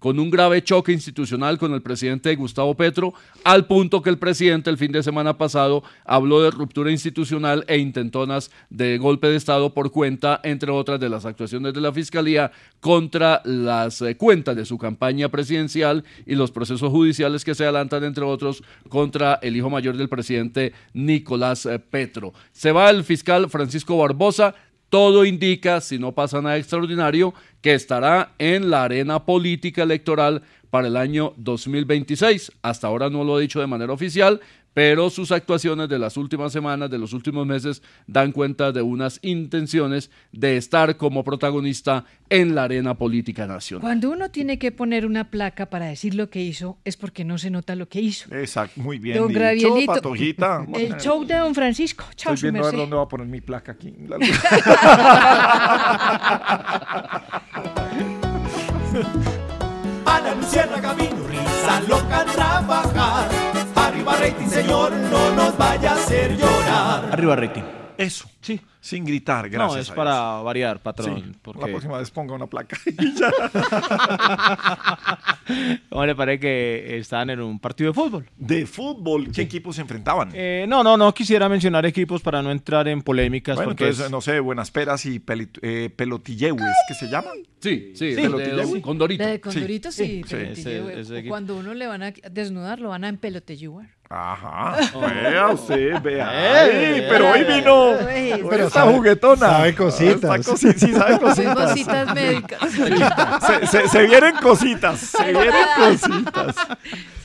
[0.00, 3.14] con un grave choque institucional con el presidente Gustavo Petro,
[3.44, 7.76] al punto que el presidente el fin de semana pasado habló de ruptura institucional e
[7.76, 12.50] intentonas de golpe de Estado por cuenta, entre otras, de las actuaciones de la Fiscalía
[12.80, 18.02] contra las eh, cuentas de su campaña presidencial y los procesos judiciales que se adelantan,
[18.02, 22.32] entre otros, contra el hijo mayor del presidente Nicolás eh, Petro.
[22.52, 24.54] Se va el fiscal Francisco Barbosa.
[24.90, 30.88] Todo indica, si no pasa nada extraordinario, que estará en la arena política electoral para
[30.88, 32.52] el año 2026.
[32.62, 34.40] Hasta ahora no lo ha dicho de manera oficial,
[34.74, 39.18] pero sus actuaciones de las últimas semanas, de los últimos meses, dan cuenta de unas
[39.22, 43.82] intenciones de estar como protagonista en la arena política nacional.
[43.82, 47.38] Cuando uno tiene que poner una placa para decir lo que hizo, es porque no
[47.38, 48.32] se nota lo que hizo.
[48.34, 49.18] Exacto, muy bien.
[49.18, 49.92] Don dicho, Gravielito.
[49.92, 50.66] Patojita.
[50.74, 52.04] El show de Don Francisco.
[52.14, 53.94] Chao, Estoy su viendo a ver dónde va a poner mi placa aquí.
[60.06, 63.49] Ana Luciérnaga vino, risa loca trabajar.
[64.00, 67.10] Arriba rating, señor, no nos vaya a hacer llorar.
[67.12, 67.62] Arriba rating.
[67.98, 68.58] Eso, sí.
[68.82, 69.74] Sin gritar, gracias.
[69.74, 71.16] no, es a para variar, patrón.
[71.22, 71.60] Sí, porque...
[71.60, 72.78] La próxima vez ponga una placa.
[75.90, 78.26] ¿Cómo le parece que están en un partido de fútbol?
[78.36, 80.30] De fútbol, ¿qué equipos se enfrentaban?
[80.32, 83.56] Eh, no, no, no quisiera mencionar equipos para no entrar en polémicas.
[83.56, 87.34] Bueno, porque entonces, es- no sé, Buenas Peras y Peli- eh, Pelotilleues, ¿qué se llaman?
[87.60, 88.82] Sí, sí, Sí, Pelotilleues.
[88.82, 89.24] Condorito.
[89.26, 90.22] De Condorito, sí.
[90.26, 91.24] sí, ese- ese.
[91.28, 93.86] Cuando uno le van a desnudar, lo van a empelotelluar.
[94.08, 94.76] Ajá.
[95.22, 96.66] Vea usted, vea.
[96.68, 97.92] Eh, pero hoy vino.
[98.50, 99.46] Pero está sabe- juguetona.
[99.48, 100.14] sabe cositas.
[100.14, 101.70] Está cosi- sí, sabe cositas.
[101.70, 102.60] Cositas médicas.
[103.46, 104.98] Se, se- se vienen cositas.
[105.00, 106.56] Se vienen cositas.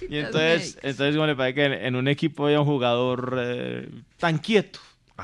[0.10, 3.90] Y entonces, entonces ¿cómo le parece que en, en un equipo había un jugador eh,
[4.18, 4.80] tan quieto?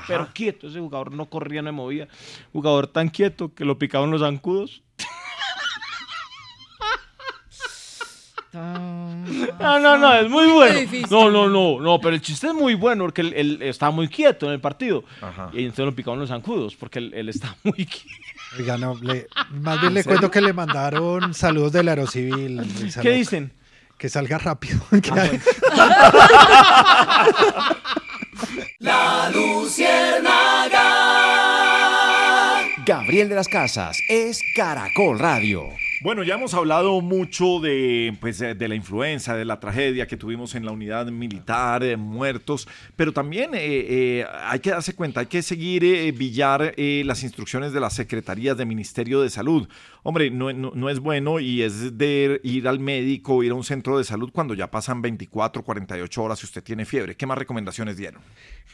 [0.08, 2.08] Pero quieto, ese jugador no corría, no movía.
[2.52, 4.82] Jugador tan quieto que lo picaban los zancudos.
[9.58, 10.78] No, no, no, es muy bueno.
[11.10, 14.08] No, no, no, no, pero el chiste es muy bueno porque él, él estaba muy
[14.08, 15.04] quieto en el partido.
[15.52, 18.08] Y entonces lo picaban los zancudos porque él, él está muy quieto.
[18.58, 22.60] Oiga, no, le- más bien le cuento que le mandaron saludos del Aerocivil.
[23.00, 23.52] ¿Qué dicen?
[23.96, 24.80] Que salga rápido.
[28.80, 30.82] La Luciérnaga.
[32.84, 35.68] Gabriel de las Casas es Caracol Radio.
[36.02, 40.16] Bueno, ya hemos hablado mucho de, pues, eh, de la influenza, de la tragedia que
[40.16, 42.66] tuvimos en la unidad militar, eh, muertos,
[42.96, 47.72] pero también eh, eh, hay que darse cuenta, hay que seguir billar eh, las instrucciones
[47.72, 49.68] de las secretarías de Ministerio de Salud.
[50.04, 53.62] Hombre, no, no- no es bueno y es de ir al médico, ir a un
[53.62, 57.16] centro de salud cuando ya pasan 24, 48 horas si usted tiene fiebre.
[57.16, 58.20] ¿Qué más recomendaciones dieron?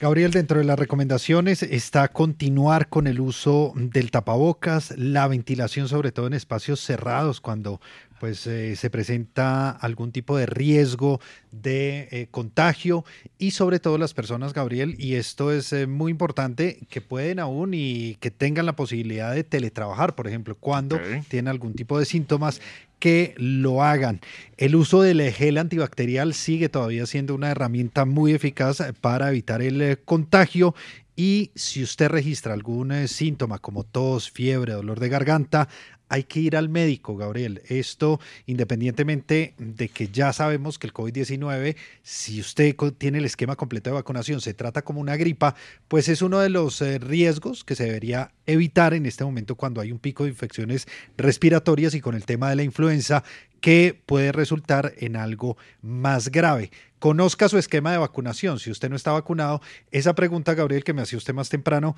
[0.01, 6.13] Gabriel, dentro de las recomendaciones está continuar con el uso del tapabocas, la ventilación, sobre
[6.13, 7.81] todo en espacios cerrados, cuando
[8.19, 11.21] pues eh, se presenta algún tipo de riesgo
[11.51, 13.05] de eh, contagio
[13.39, 17.73] y sobre todo las personas, Gabriel, y esto es eh, muy importante, que pueden aún
[17.75, 22.61] y que tengan la posibilidad de teletrabajar, por ejemplo, cuando tienen algún tipo de síntomas
[22.99, 24.21] que lo hagan.
[24.57, 29.81] El uso del gel antibacterial sigue todavía siendo una herramienta muy eficaz para evitar el
[29.81, 30.75] eh, contagio
[31.15, 35.69] y si usted registra algún síntoma como tos, fiebre, dolor de garganta,
[36.09, 37.63] hay que ir al médico, Gabriel.
[37.69, 43.91] Esto independientemente de que ya sabemos que el COVID-19, si usted tiene el esquema completo
[43.91, 45.55] de vacunación, se trata como una gripa,
[45.89, 49.81] pues es uno de los eh, riesgos que se debería evitar en este momento cuando
[49.81, 50.87] hay un pico de infecciones
[51.17, 53.25] respiratorias y con el tema de la influenza
[53.61, 56.71] que puede resultar en algo más grave.
[56.99, 58.59] Conozca su esquema de vacunación.
[58.59, 59.61] Si usted no está vacunado,
[59.91, 61.97] esa pregunta, Gabriel, que me hacía usted más temprano,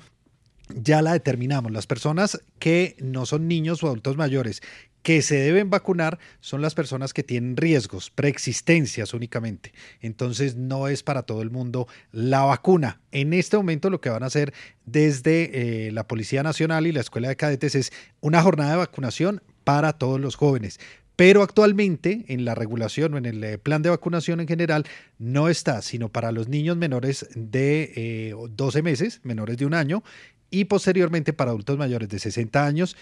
[0.75, 1.71] ya la determinamos.
[1.71, 4.61] Las personas que no son niños o adultos mayores
[5.03, 9.73] que se deben vacunar son las personas que tienen riesgos, preexistencias únicamente.
[10.01, 13.01] Entonces no es para todo el mundo la vacuna.
[13.11, 14.53] En este momento lo que van a hacer
[14.85, 19.41] desde eh, la Policía Nacional y la Escuela de Cadetes es una jornada de vacunación
[19.63, 20.79] para todos los jóvenes.
[21.15, 24.85] Pero actualmente en la regulación o en el eh, plan de vacunación en general
[25.19, 30.03] no está, sino para los niños menores de eh, 12 meses, menores de un año,
[30.51, 32.95] y posteriormente para adultos mayores de 60 años,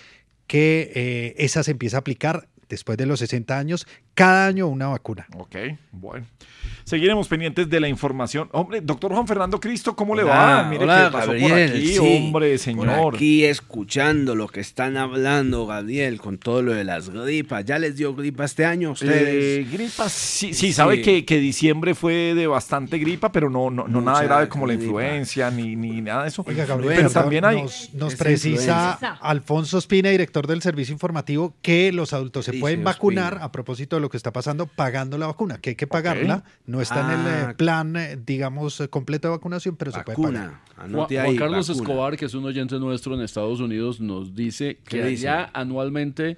[0.48, 4.88] que eh, esa se empieza a aplicar después de los 60 años, cada año una
[4.88, 5.28] vacuna.
[5.38, 5.56] Ok,
[5.92, 6.26] bueno.
[6.84, 8.50] Seguiremos pendientes de la información.
[8.52, 10.64] Hombre, doctor Juan Fernando Cristo, ¿cómo le va?
[10.64, 13.16] Mire hola, que pasó por aquí, sí, hombre, Por señor.
[13.16, 17.64] aquí escuchando lo que están hablando, Gabriel, con todo lo de las gripas.
[17.66, 19.60] ¿Ya les dio gripa este año a ustedes?
[19.60, 23.88] Eh, gripa, sí, sí, sabe que, que diciembre fue de bastante gripa, pero no, no,
[23.88, 24.86] no nada grave como la gripa.
[24.86, 26.44] influencia ni, ni nada de eso.
[26.48, 27.62] Oiga, Gabriel, pero también hay...
[27.94, 29.20] nos, precisa influenza.
[29.22, 34.02] Alfonso Espina, director del servicio informativo, que los adultos se pueden vacunar a propósito de
[34.02, 37.28] lo que está pasando pagando la vacuna, que hay que pagarla, no está en el
[37.28, 37.52] Ah.
[37.52, 40.62] eh, plan, eh, digamos, eh, completo de vacunación, pero se puede pagar.
[40.78, 41.06] Vacuna.
[41.08, 41.84] Juan, Carlos vacuna.
[41.84, 46.38] Escobar, que es un oyente nuestro en Estados Unidos, nos dice que allá anualmente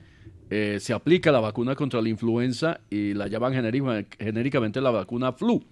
[0.54, 5.32] eh, se aplica la vacuna contra la influenza y la llaman genérica- genéricamente la vacuna
[5.32, 5.64] flu.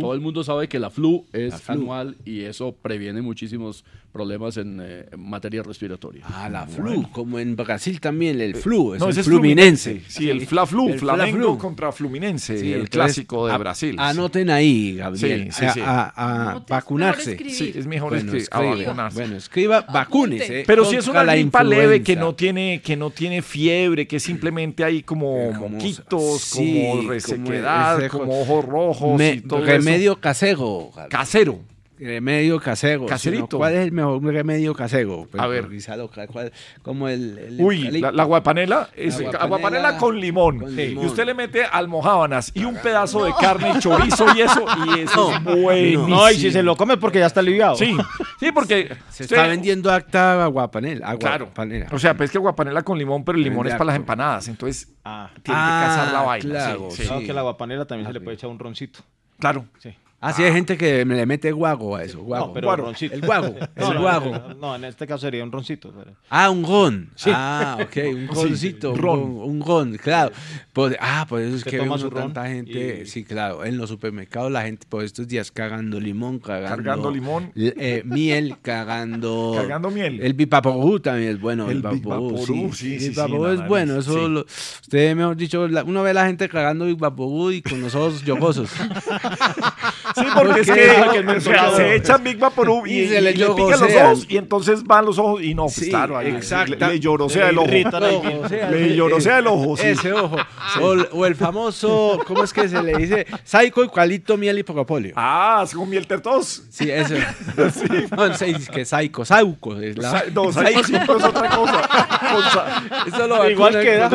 [0.00, 1.74] Todo el mundo sabe que la flu es La flu.
[1.74, 6.24] anual y eso previene muchísimos problemas en, eh, en materia respiratoria.
[6.26, 9.90] Ah, la flu, como en Brasil también, el flu, es no, el ese fluminense.
[9.90, 10.10] Fluminense.
[10.18, 11.58] Sí, el Fla Flu, El Flamengo Fla-Flu.
[11.58, 13.94] contra Fluminense, Sí, el entonces, clásico de a- Brasil.
[13.98, 15.80] Anoten ahí, Gabriel, Sí, sí, sí.
[15.84, 17.36] a, a- a vacunarse.
[17.50, 18.76] Sí, es mejor Bueno, escri- a escriba.
[18.76, 19.18] vacunarse.
[19.20, 20.64] Bueno, escriba, vacúnese.
[20.66, 24.18] Pero si es una la gripa leve que no tiene que no tiene fiebre, que
[24.18, 29.65] simplemente hay como, como- moquitos, sí, como resequedad, ese- como ojos rojos Me- y todo
[29.66, 30.90] remedio casero.
[31.10, 31.60] Casero.
[31.98, 33.06] Remedio casero.
[33.06, 33.46] Caserito.
[33.46, 35.26] sino, ¿Cuál es el mejor remedio casero?
[35.30, 35.62] Pues, A ver.
[35.62, 36.52] revisalo, ¿cuál- cuál-
[36.82, 40.58] como el, el Uy, la, la guapanela es La guapanela con limón.
[40.60, 40.88] con Sí.
[40.88, 41.04] limón.
[41.04, 44.62] Y usted le mete almohábanas y un pedazo de carne y chorizo y eso,
[44.94, 46.06] y eso es buenísimo.
[46.08, 47.76] No, y si se lo come porque ya está aliviado.
[47.76, 47.96] Sí,
[48.40, 51.16] sí, porque Se usted- está vendiendo acta aguapanela.
[51.16, 51.44] Claro.
[51.46, 51.86] Aguapanela.
[51.92, 54.48] O sea, pues que guapanela con limón, pero el limón Vende es para las empanadas,
[54.48, 56.50] entonces Ah, tiene Ah, que cazar la vaina.
[56.50, 57.08] claro, sí, sí.
[57.10, 58.98] no, que la guapanela también se le puede echar un roncito.
[59.38, 59.66] Claro.
[59.78, 59.94] Sí.
[60.18, 62.20] Ah, sí, hay gente que me le mete guago a eso.
[62.22, 62.46] Guago.
[62.48, 62.84] No, pero Guaro.
[62.84, 63.14] roncito.
[63.14, 63.54] El guago.
[63.76, 64.30] No, el no, guago.
[64.30, 65.92] no, no, en este caso sería un roncito.
[65.96, 67.10] pero- Ah, un ron.
[67.14, 67.30] Sí.
[67.32, 68.92] Ah, ok, un Sí, roncito.
[68.92, 69.20] un ron.
[69.20, 70.32] Un ron, claro.
[70.72, 73.02] Por- ah, por eso es que vemos tanta gente.
[73.02, 73.64] y- Sí, claro.
[73.64, 76.68] En los supermercados la gente por estos días cagando limón, cagando.
[76.76, 77.52] Cargando limón.
[77.54, 79.52] eh, miel, cagando.
[79.56, 80.20] Cargando miel.
[80.22, 81.70] El bipaporú también es bueno.
[81.70, 82.44] El, El bipaporú, sí.
[82.46, 83.92] sí, El sí, sí, bipaporú es no, bueno.
[83.94, 84.28] no, Eso sí.
[84.32, 84.40] lo-
[84.82, 88.22] usted, mejor dicho, la- uno ve a la gente cagando bipaporú y con los ojos
[88.24, 88.70] yogosos.
[90.14, 93.20] Sí, porque es ¿Por que, o sea, se echan Big Vaporub y, Y se y
[93.20, 96.16] le le, pican los ojos y entonces van los ojos y no, pues Sí, claro,
[96.18, 96.76] ahí exacto.
[96.78, 97.66] le, le llorosea el ojo.
[97.68, 99.86] o Le llorosea el ojo, sí.
[99.88, 100.36] Ese ojo.
[100.80, 103.26] O, el- o el famoso, ¿cómo es que se le dice?
[103.44, 105.12] Saico, eucalipto, miel y propóleo.
[105.16, 106.62] Ah, es con miel tertos.
[106.70, 107.14] Sí, eso.
[108.16, 109.80] No, se dice que saico, sauco.
[109.80, 110.10] Es la...
[110.10, 112.82] Sa- No, Psycho siempre es otra cosa.
[113.06, 114.10] Eso lo Igual queda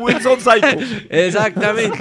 [0.00, 0.78] Wilson Psycho.
[1.10, 1.98] Exactamente.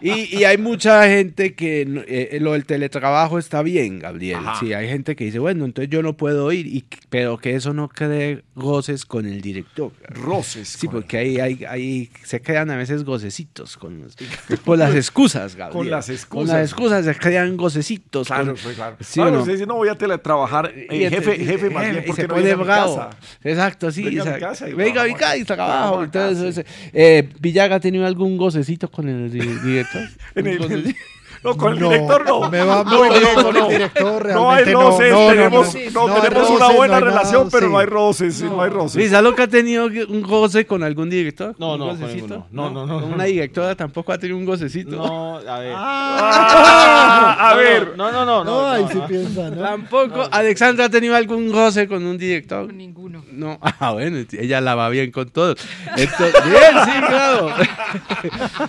[0.00, 4.38] Y, y hay mucha gente que no- eh, lo del teletrabajo está bien, Gabriel.
[4.40, 4.60] Ajá.
[4.60, 7.72] Sí, hay gente que dice, bueno, entonces yo no puedo ir, y, pero que eso
[7.74, 9.92] no cree goces con el director.
[10.08, 10.68] Roces.
[10.68, 14.16] Sí, con- porque ahí, ahí, ahí se crean a veces gocecitos con los-
[14.64, 15.78] por las excusas, Gabriel.
[15.78, 16.48] Con las Con excusas.
[16.56, 18.26] las excusas se crean gocecitos.
[18.26, 18.96] Claro, con- pues, claro.
[19.00, 19.38] ¿Sí Claro, no?
[19.40, 20.72] usted dice, no voy a teletrabajar.
[20.74, 22.96] Eh, jefe, jefe, más bien, porque se no pone bravo.
[22.96, 23.10] casa?
[23.44, 24.02] Exacto, sí.
[24.04, 26.02] Venga a mi casa y venga a mi trabajamos casa y trabajo.
[26.04, 30.02] Entonces, eh, Villaga ha tenido algún gocecito con el di- director.
[30.34, 30.96] En el-.
[31.44, 32.50] No, con el No, director no.
[32.50, 35.28] me va No, muy no, bien no, con el director, No hay roces, no, no,
[35.28, 35.80] tenemos, no.
[35.92, 37.72] no, No hay tenemos una buena relación, nada, pero sí.
[37.72, 38.96] no hay roces, sí, no hay roces.
[38.96, 41.54] Luis, ¿algo que ha tenido un goce con algún director?
[41.58, 42.26] No, ¿Un no, con gocecito?
[42.26, 42.46] ninguno.
[42.52, 43.14] No, no, no, ¿Con no.
[43.16, 44.96] Una directora tampoco ha tenido un gocecito.
[44.96, 45.74] No, a ver.
[45.76, 47.92] Ah, a No, ver.
[47.96, 48.44] No, no, no.
[48.44, 49.62] no, ahí sí piensa, ¿no?
[49.62, 50.28] Tampoco.
[50.30, 52.66] ¿Alexandra ha tenido algún goce con un director?
[52.66, 53.24] Con ninguno.
[53.32, 53.58] No.
[53.84, 55.56] Ah, bueno, ella la va bien con todos.
[55.96, 57.48] Bien, sí, claro.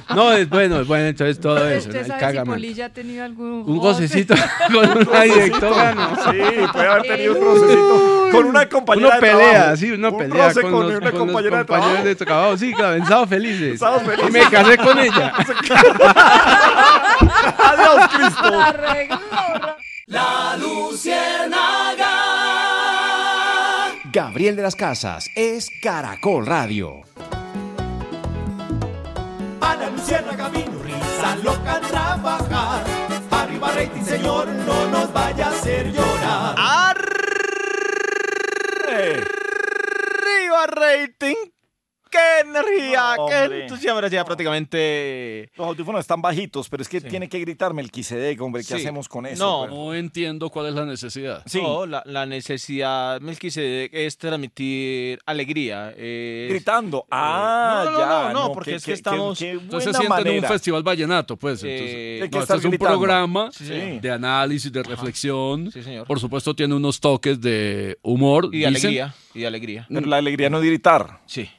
[0.15, 1.89] no, es bueno, es bueno, entonces todo eso.
[1.89, 1.99] ¿no?
[1.99, 2.21] ¿Usted El sabe
[2.63, 2.73] cágame.
[2.73, 4.33] Polilla ha tenido algún Un gocecito
[4.73, 6.15] con una directora, ¿no?
[6.15, 6.37] Sí,
[6.71, 9.77] puede haber tenido un rocecito con una compañera Uno de pelea, trabajo.
[9.77, 12.15] sí, uno Un pelea roce con, con los, una con los compañera de compañeros de
[12.15, 12.57] trabajo.
[12.57, 13.79] Sí, claro, en Sábado Felices.
[13.79, 14.31] Sábado Y Felices.
[14.31, 15.33] me casé con ella.
[17.57, 18.59] Adiós, Cristo.
[18.59, 19.19] Arreglo.
[20.07, 22.09] La Luciérnaga.
[24.11, 27.01] Gabriel de las Casas es Caracol Radio.
[29.61, 30.49] A la Luciérnaga
[31.23, 32.83] risa loca trabajar.
[33.31, 36.55] Arriba rating, señor, no nos vaya a hacer llorar.
[36.57, 36.97] Arriba
[40.67, 41.52] rating.
[42.13, 43.15] ¡Qué energía!
[43.17, 43.95] No, ¡Qué entusiasmo!
[43.95, 45.49] Ahora ya prácticamente.
[45.57, 48.61] Los audífonos están bajitos, pero es que tiene que gritarme el Melquisedec, hombre.
[48.61, 48.73] ¿Qué Sí.
[48.75, 49.43] hacemos con eso?
[49.43, 49.71] No, pues?
[49.71, 51.41] No entiendo cuál es la necesidad.
[51.45, 51.61] Sí.
[51.61, 55.91] No, la, la necesidad, Melquisedec, es transmitir alegría.
[55.97, 57.05] es- Gritando.
[57.09, 58.05] Ah, no, no, ya.
[58.05, 61.35] no, no, porque qué- es que qué- estamos- qué Entonces se en un festival vallenato,
[61.37, 61.63] pues.
[61.63, 62.97] Eh, entonces, hay que no, estar este es un gritando.
[62.99, 63.49] programa
[64.01, 65.71] de análisis, de reflexión.
[65.71, 66.05] Sí, señor.
[66.07, 68.49] Por supuesto, tiene unos toques de humor.
[68.51, 68.85] Y de dicen.
[68.89, 69.15] alegría.
[69.33, 69.85] Y de alegría.
[69.89, 71.19] Pero la alegría no es gritar.
[71.25, 71.49] Sí.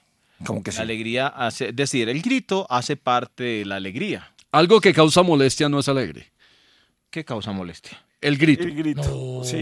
[0.45, 4.33] Como que La alegría hace, es decir, el grito hace parte de la alegría.
[4.53, 6.33] Algo que causa molestia no es alegre.
[7.11, 8.03] ¿Qué causa molestia?
[8.21, 8.65] El grito.
[8.65, 9.43] El grito.
[9.45, 9.57] Sí.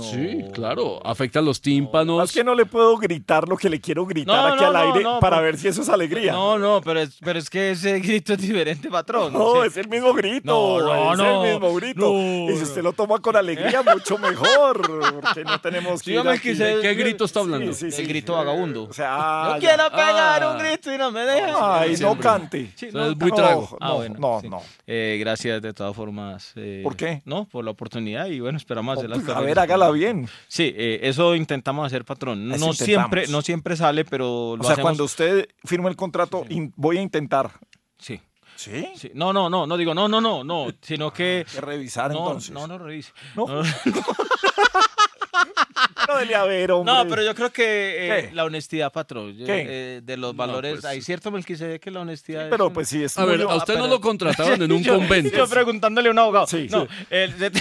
[0.00, 1.00] Sí, claro.
[1.06, 2.24] Afecta los tímpanos.
[2.24, 4.72] Es que no le puedo gritar lo que le quiero gritar No, aquí no, al
[4.72, 6.32] no, aire no, para ver si eso es alegría.
[6.32, 9.32] No, no, pero es, pero es que ese grito es diferente, patrón.
[9.32, 9.68] No, Sí.
[9.68, 10.42] es el mismo grito.
[10.44, 12.00] No, no, es no, el mismo grito.
[12.00, 12.50] no.
[12.50, 15.20] y si usted lo toma con alegría, mucho mejor.
[15.20, 16.10] Porque no tenemos que.
[16.10, 16.52] ir Dígame aquí.
[16.54, 17.72] ¿De qué grito está hablando?
[17.72, 18.02] Sí, sí, El sí.
[18.04, 18.84] grito vagabundo.
[18.84, 19.58] O sea, Yo ya.
[19.60, 20.50] quiero pegar Ah.
[20.52, 21.80] un grito y no me deja.
[21.80, 22.72] Ay, no cante.
[22.74, 23.78] Sí, Eso es muy no, trago.
[23.80, 24.48] Ah, no, bueno, no, sí.
[24.48, 24.62] no.
[24.86, 26.52] Eh, gracias de todas formas.
[26.56, 27.22] eh, ¿Por qué?
[27.24, 30.28] No, por la oportunidad y bueno, esperamos hacer las Pues, a cosas hágala bien.
[30.48, 32.48] Sí, eh, eso intentamos hacer, patrón.
[32.48, 34.82] No siempre, no siempre sale, pero lo O sea, hacemos.
[34.82, 37.50] cuando usted firma el contrato, in- voy a intentar.
[37.98, 38.20] Sí.
[38.56, 38.86] ¿Sí?
[38.94, 39.10] Sí.
[39.14, 41.44] No, no, no, no digo, no, no, no, no, sino que...
[41.52, 42.50] Que revisar No, entonces.
[42.52, 43.12] no, no revise.
[43.34, 43.46] ¿No?
[43.48, 43.62] No, No,
[46.46, 46.92] ver, hombre.
[46.94, 51.00] No, pero yo creo que eh, la honestidad, patrón, eh, de los valores, pues- hay
[51.02, 53.82] cierto Melquisede que la honestidad Pero es- pues sí, es A ver, a usted no
[53.84, 55.36] pero- lo contrataron en un Yo- convento.
[55.36, 56.46] Yo preguntándole a un abogado.
[56.46, 56.68] Sí.
[56.70, 57.34] no, el-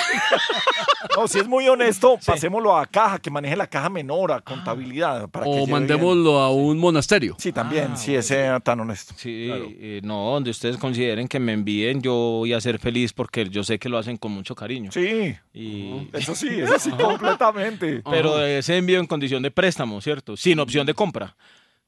[1.17, 5.27] No, si es muy honesto, pasémoslo a caja, que maneje la caja menor, a contabilidad.
[5.29, 5.69] Para que O bien.
[5.69, 7.35] mandémoslo a un monasterio.
[7.37, 9.13] Sí, también, si es eh, tan honesto.
[9.17, 13.47] Sí, eh, no, donde ustedes consideren que me envíen, yo voy a ser feliz porque
[13.49, 14.91] yo sé que lo hacen con mucho cariño.
[14.91, 16.07] Sí, Y...
[16.13, 17.62] eso sí, eso sí, completamente.
[18.03, 20.35] Pero ese envío en condición de préstamo, ¿cierto?
[20.37, 21.35] Sin opción de compra.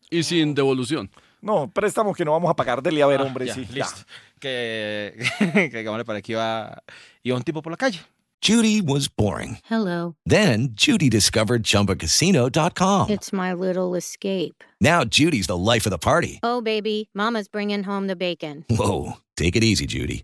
[0.10, 1.10] Y sin devolución.
[1.41, 3.65] No, préstamo que no vamos a pagar dele a ver, Ah, hombre, ya, sí.
[3.69, 3.76] ya.
[3.85, 4.02] listo.
[4.39, 5.14] Que,
[5.72, 6.81] que digámosle para que iba,
[7.23, 7.99] iba un tipo por la calle.
[8.41, 9.57] Judy was boring.
[9.69, 10.15] Hello.
[10.26, 13.10] Then Judy discovered ChumbaCasino.com.
[13.10, 14.64] It's my little escape.
[14.80, 16.39] Now Judy's the life of the party.
[16.43, 18.64] Oh, baby, Mama's bringing home the bacon.
[18.69, 20.23] Whoa, take it easy, Judy.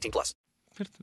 [0.00, 0.36] 18 plus.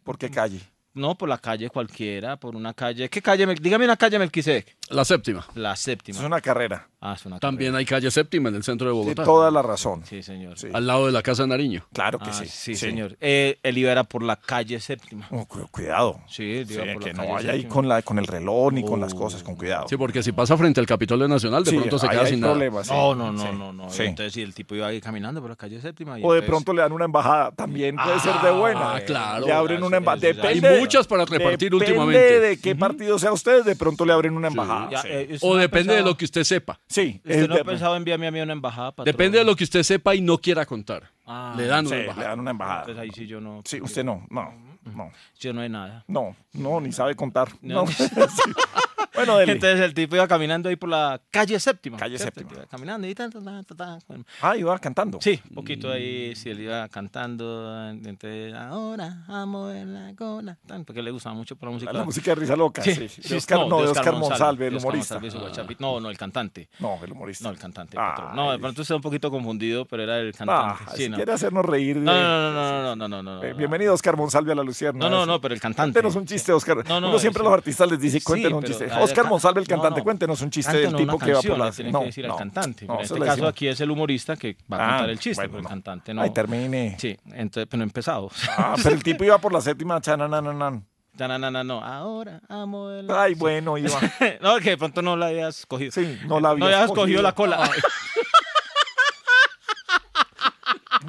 [0.04, 0.60] ¿Por qué calle?
[0.94, 3.10] No, por la calle cualquiera, por una calle.
[3.10, 3.46] ¿Qué calle?
[3.56, 4.78] Dígame una calle Melquisedec.
[4.92, 5.46] La séptima.
[5.56, 6.20] La séptima.
[6.20, 6.88] Es una carrera.
[7.04, 9.24] Ah, es una También hay calle séptima en el centro de Tiene Bogotá.
[9.24, 10.04] toda la razón.
[10.06, 10.56] Sí, señor.
[10.72, 11.84] Al lado de la casa de Nariño.
[11.94, 12.46] Claro que Ah, sí.
[12.48, 13.18] sí, señor.
[13.20, 15.28] Eh, él iba era por la calle séptima.
[15.32, 16.20] Oh, cu- cuidado.
[16.28, 18.86] Sí, Sí, por la que no calle vaya ahí con, la, con el reloj ni
[18.86, 19.88] con las cosas, con cuidado.
[19.88, 22.54] Sí, porque si pasa frente al Capitolio Nacional, de Sí, pronto se queda sin nada.
[22.54, 22.94] problemas, sí.
[22.94, 23.48] No, no, no, Sí.
[23.58, 23.90] no, no.
[23.90, 24.04] Sí.
[24.04, 26.20] Entonces, si el tipo iba ahí caminando por la calle séptima.
[26.20, 28.96] y O de pronto le dan una embajada, también puede ser de buena.
[28.96, 29.46] Ah, claro.
[29.48, 30.28] Le abren una embajada.
[30.28, 32.40] Hay Depende, muchas para repartir depende últimamente.
[32.42, 34.81] de qué partido sea usted, de pronto le abren una embajada.
[34.90, 35.08] Ya, sí.
[35.12, 36.80] eh, ¿usted O no depende de pensado- lo que usted sepa.
[36.88, 39.06] Sí, ¿Usted no ha de- pensado enviarme a mí a una embajada, patrón?
[39.06, 41.10] Depende de lo que usted sepa y no quiera contar.
[41.26, 42.28] Ah, le dan sí, una le embajada.
[42.30, 42.80] dan una embajada.
[42.82, 43.62] Entonces ahí sí yo no...
[43.66, 44.54] Sí, usted no, no,
[44.96, 46.04] no, Yo no hay nada.
[46.08, 47.50] no, no, ni sabe contar.
[47.62, 47.86] No.
[47.86, 47.92] No.
[49.26, 49.52] Bueno, dele.
[49.54, 51.98] Entonces el tipo iba caminando ahí por la calle séptima.
[51.98, 52.52] Calle séptima.
[52.54, 54.00] Iba caminando y tan, tan, tan.
[54.08, 55.20] Bueno, Ah, iba cantando.
[55.22, 61.02] Sí, un poquito ahí, sí, él iba cantando, entonces, ahora amo en la cola, porque
[61.02, 61.94] le gustaba mucho por la música.
[61.94, 62.94] La música de Risa Loca, sí.
[63.08, 65.20] sí, De Oscar- no, de Oscar Monsalve, el humorista.
[65.20, 65.82] Monsalve, guachapito.
[65.82, 66.70] No, no, el cantante.
[66.80, 67.46] No, el humorista.
[67.46, 67.96] No, el cantante.
[67.96, 68.36] Patrón.
[68.36, 70.38] No, de pronto está un poquito confundido, pero era el Ah,
[70.78, 70.92] cantante.
[70.98, 71.16] sí, si no.
[71.18, 71.98] quiere hacernos reír.
[71.98, 73.58] No, de- no, no, no, no, no, no, no, Eh, no.
[73.58, 75.00] bienvenido Oscar Monsalve a la Lucierna.
[75.00, 75.94] No, no, no, pero el cantante.
[75.94, 76.84] Cuéntenos un chiste, Oscar.
[76.88, 78.86] No, no, Uno siempre a los artistas les dice, cuéntenos un chiste.
[79.12, 80.04] Oscar Monsalve, el no, cantante, no.
[80.04, 81.70] cuéntenos un chiste del tipo que va por la...
[81.78, 82.86] le No, que decir no, al cantante.
[82.86, 85.44] no, en este caso aquí es el humorista que va a Ah, contar el chiste,
[85.46, 85.70] pero el no.
[85.70, 86.22] cantante no.
[86.22, 86.96] Ay, termine.
[87.00, 88.30] Sí, entonces, pero no he empezado.
[88.58, 90.86] Ah, pero el tipo iba por la séptima chananananan.
[91.20, 91.84] No, no, no, no, no.
[91.84, 93.12] Ahora amo el...
[93.12, 94.00] Ay, bueno, iba.
[94.42, 95.92] no, que de pronto no la habías cogido.
[95.92, 97.70] Sí, no la No habías habías cogido la cola.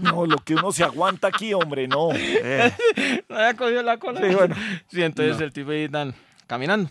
[0.00, 2.08] No, lo que uno se aguanta aquí, hombre, no.
[2.14, 2.72] Eh.
[3.28, 4.20] no había cogido la cola.
[4.20, 4.56] Sí, bueno.
[4.88, 6.14] Sí, entonces el tipo ahí tan
[6.46, 6.90] caminando.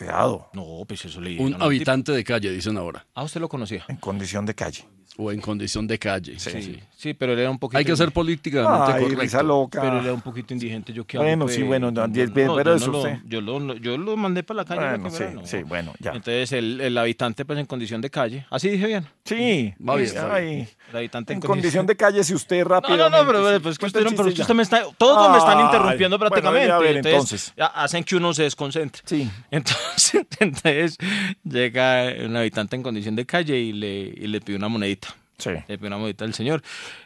[0.00, 0.48] Cuidado.
[0.54, 3.06] No, pues eso le Un habitante de calle, dicen ahora.
[3.14, 3.84] Ah, usted lo conocía.
[3.86, 4.88] En condición de calle.
[5.18, 6.38] O en condición de calle.
[6.38, 6.80] Sí, sí,
[7.18, 7.78] pero él era un poquito.
[7.78, 9.22] Hay que ser políticamente Ay, correcto.
[9.22, 9.80] risa loca.
[9.80, 10.92] Pero él era un poquito indigente.
[10.92, 11.68] Yo qué Bueno, hago, sí, pues?
[11.68, 12.12] bueno, no, No,
[12.54, 13.20] pero yo eso no lo-.
[13.26, 14.80] Yo lo, yo lo mandé para la calle.
[14.98, 16.10] Bueno, que sí, sí, bueno, ya.
[16.10, 18.46] Entonces el, el habitante, pues en condición de calle.
[18.50, 19.06] Así dije bien.
[19.24, 20.68] Sí, Va bien, sí, ay.
[20.90, 22.96] El habitante en condición de calle, si usted rápido.
[23.00, 25.38] No, no, no, pero pues que usted, pero es que usted me está, todos me
[25.38, 26.72] están interrumpiendo prácticamente.
[26.78, 29.02] ver, entonces, hacen que uno se desconcentre.
[29.06, 29.30] Sí.
[29.50, 30.96] Entonces, entonces
[31.44, 35.08] llega un habitante en condición de calle y le, y le pide una monedita.
[35.40, 35.50] Sí.
[35.66, 36.62] Le pidió una monedita al señor.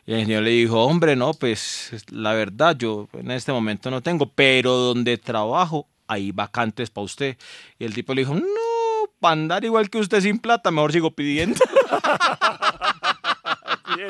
[0.07, 4.03] Y el señor le dijo, hombre, no, pues la verdad, yo en este momento no
[4.03, 7.37] tengo, pero donde trabajo hay vacantes para usted.
[7.79, 8.45] Y el tipo le dijo, no,
[9.21, 11.59] para andar igual que usted sin plata, mejor sigo pidiendo.
[13.97, 14.09] Bien.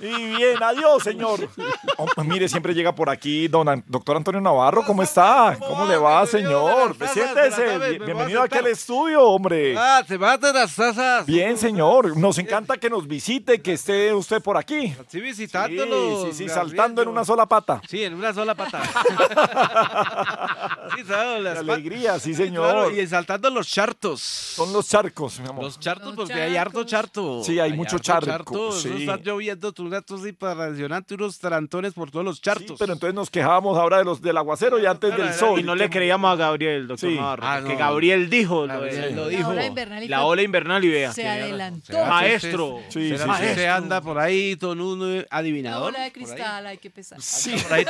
[0.00, 1.48] Y bien, adiós, señor.
[1.96, 4.82] Oh, mire, siempre llega por aquí don An- doctor Antonio Navarro.
[4.84, 5.56] ¿Cómo está?
[5.60, 6.96] ¿Cómo le va, señor?
[7.12, 7.98] Siéntese.
[8.04, 9.76] Bienvenido aquí al estudio, hombre.
[9.78, 11.24] Ah, te matan las tazas.
[11.26, 12.16] Bien, señor.
[12.16, 14.94] Nos encanta que nos visite, que esté usted por aquí.
[15.08, 16.22] Sí, visitándolo.
[16.24, 17.80] Sí, sí, sí, saltando en una sola pata.
[17.88, 18.82] Sí, en una sola pata.
[20.96, 22.70] sí, pat- alegría, sí, Sí, señor.
[22.72, 24.20] claro, y saltando los chartos.
[24.20, 25.64] Son los charcos, mi amor.
[25.64, 27.42] Los chartos, porque hay harto charto.
[27.44, 29.06] Sí, hay mucho harto charco, sí.
[29.14, 32.76] Está lloviendo, tú una tos impresionante, unos tarantones por todos los chartos.
[32.78, 35.58] Pero entonces nos quejábamos ahora de los del aguacero y antes del sol.
[35.60, 37.16] Y no le creíamos a Gabriel, doctor Sí.
[37.16, 37.42] Navarro.
[37.46, 37.76] Ah, no.
[37.76, 38.66] Gabriel dijo.
[38.66, 39.48] Gabriel lo, lo La dijo.
[39.50, 41.12] ola invernal y La fue- ola invernal y vea.
[41.12, 42.04] Se adelantó.
[42.06, 42.78] Maestro.
[42.88, 43.42] Sí, sí, ¿Será sí.
[43.42, 45.92] que usted anda por ahí con un eh, La adivinador?
[45.92, 47.20] bola de cristal, hay que pesar.
[47.20, 47.54] Sí.
[47.62, 47.86] Por ahí-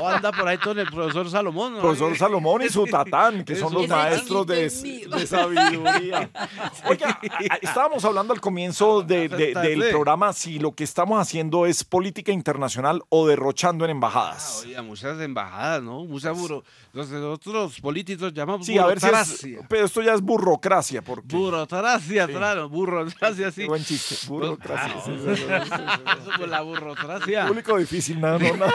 [0.00, 1.74] o, o anda por ahí con el profesor Salomón.
[1.74, 1.80] ¿no?
[1.80, 4.70] Profesor Salomón y su tatán, que son los maestros de,
[5.26, 6.30] sabiduría.
[6.88, 7.18] Oiga,
[7.60, 9.92] estábamos hablando al comienzo de- de- del Sí.
[9.92, 14.62] programa si lo que estamos haciendo es política internacional o derrochando en embajadas.
[14.66, 16.04] Oiga, muchas embajadas, ¿no?
[16.04, 16.64] Mucha buro...
[16.92, 19.66] Nosotros políticos llamamos Sí, a ver si es, burocracia.
[19.68, 23.66] pero esto ya es burocracia, porque Burocracia, claro, burocracia, sí.
[23.66, 24.94] Buen chiste, burocracia.
[25.04, 25.82] sí, sí, sí, sí, sí.
[26.22, 27.46] Eso por la burocracia.
[27.48, 28.66] Público difícil, no, no, no.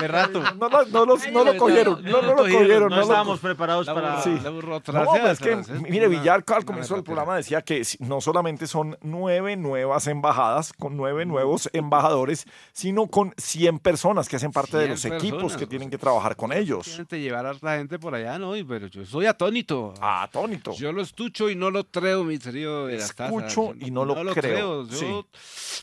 [0.00, 0.42] De rato.
[0.58, 2.90] No, no, no los- no lo cogieron, no, no lo cogieron.
[2.90, 4.20] No estábamos preparados para.
[4.22, 4.30] Sí.
[4.42, 5.12] la No, burocracia.
[5.12, 5.56] pero es que,
[5.88, 10.96] mire, Villar al comienzo del programa decía que no solamente son nueve nuevas embajadas con
[10.96, 15.64] nueve nuevos embajadores, sino con 100 personas que hacen parte de 100 los equipos que
[15.64, 17.00] o tienen que trabajar con ellos.
[17.08, 18.56] Que llevar a harta gente por allá, ¿no?
[18.56, 19.94] Y- Pero yo soy atónito.
[20.00, 20.72] Ah, atónito.
[20.74, 23.34] Yo lo escucho y no lo creo, mi querido de las tazas.
[23.34, 25.26] Escucho Yo y no lo creo, Yo,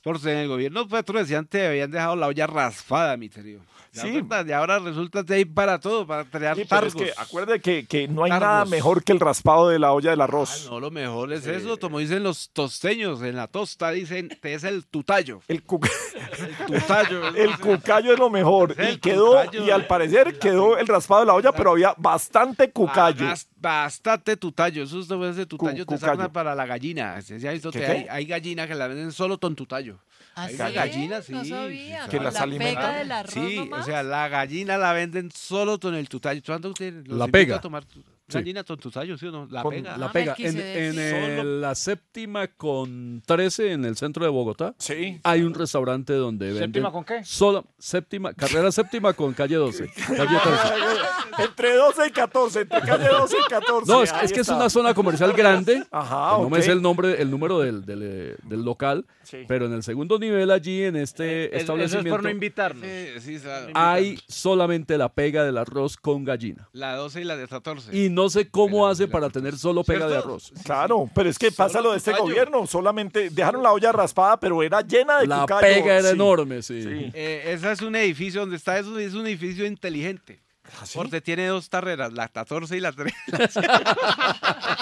[0.03, 3.61] Porque en el gobierno Petro decían que habían dejado la olla raspada, mi querido.
[3.91, 4.21] Sí.
[4.45, 7.85] Y ahora resulta que hay para todo, para crear Sí, pero es que acuerde que,
[7.85, 8.45] que no hay Targos.
[8.47, 10.67] nada mejor que el raspado de la olla del arroz.
[10.69, 14.63] No, lo mejor es eso, como dicen los tosteños, en la tosta dicen que es
[14.63, 15.41] el tutallo.
[15.47, 15.79] El, cu-
[16.67, 17.27] El tutallo.
[17.35, 18.75] el cucayo es lo mejor.
[18.91, 19.65] Y quedó, cucayo.
[19.65, 23.25] y al parecer quedó el raspado de la olla, pero había bastante cucayo.
[23.25, 24.83] Bas- Bastante tutallo.
[24.83, 27.21] Eso es ese tutallo Cu- te sacan para la gallina.
[27.21, 27.91] ¿Se ha visto ¿Qué, que qué?
[27.91, 29.97] hay, hay gallinas que la venden solo con tutallo.
[30.35, 30.61] ¿Ah, Hay sí?
[30.61, 31.31] una gallina, sí.
[31.33, 32.07] No sabía.
[32.09, 32.83] Que ¿Con las la alimentan.
[32.85, 36.41] pega del arroz Sí, o sea, la gallina la venden solo con el tutallo.
[36.45, 37.55] ¿Cuándo usted los La pega.
[37.55, 38.39] a tomar tu- Sí.
[38.39, 39.47] gallina con tutallo, sí o no?
[39.51, 39.97] La Con pega.
[39.97, 40.35] La Ah, pega.
[40.39, 40.77] En, Melquisedec.
[40.95, 44.73] en el- la séptima con 13 en el centro de Bogotá.
[44.79, 45.19] Sí.
[45.23, 46.63] Hay un restaurante donde venden.
[46.63, 47.23] ¿Séptima con qué?
[47.23, 49.89] Sola, séptima, carrera séptima con calle 12.
[50.07, 51.43] Calle 13.
[51.43, 53.91] Entre 12 y 14, entre calle 12 y 14.
[53.91, 54.55] No, es, es que es está.
[54.55, 55.83] una zona comercial grande.
[55.91, 59.39] Ajá, no me sé el nombre, el número del, del, eh, del local, Sí.
[59.47, 62.85] pero en el segundo nivel allí en este Es- Eso es establecimiento por no invitarnos.
[63.21, 63.71] Sí, sí, claro.
[63.75, 66.69] hay solamente la pega del arroz con gallina.
[66.73, 67.95] La 12 y la de 14.
[67.95, 70.51] Y no sé cómo hace para tener solo pega de arroz.
[70.63, 72.23] Claro, pero es que pasa lo de este cucayo.
[72.29, 72.65] gobierno.
[72.65, 75.61] Solamente dejaron la olla raspada, pero era llena de La cucayo.
[75.61, 76.15] pega era Sí.
[76.15, 76.81] enorme, sí.
[76.81, 77.11] Sí.
[77.13, 80.39] Eh, ese es un edificio donde está, es un, es un edificio inteligente.
[80.79, 80.97] ¿Ah, sí?
[80.97, 83.15] Porque tiene dos carreras, la 14 y la 13.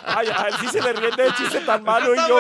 [0.06, 2.40] Ay, a él sí se le ríe de chiste tan malo y yo.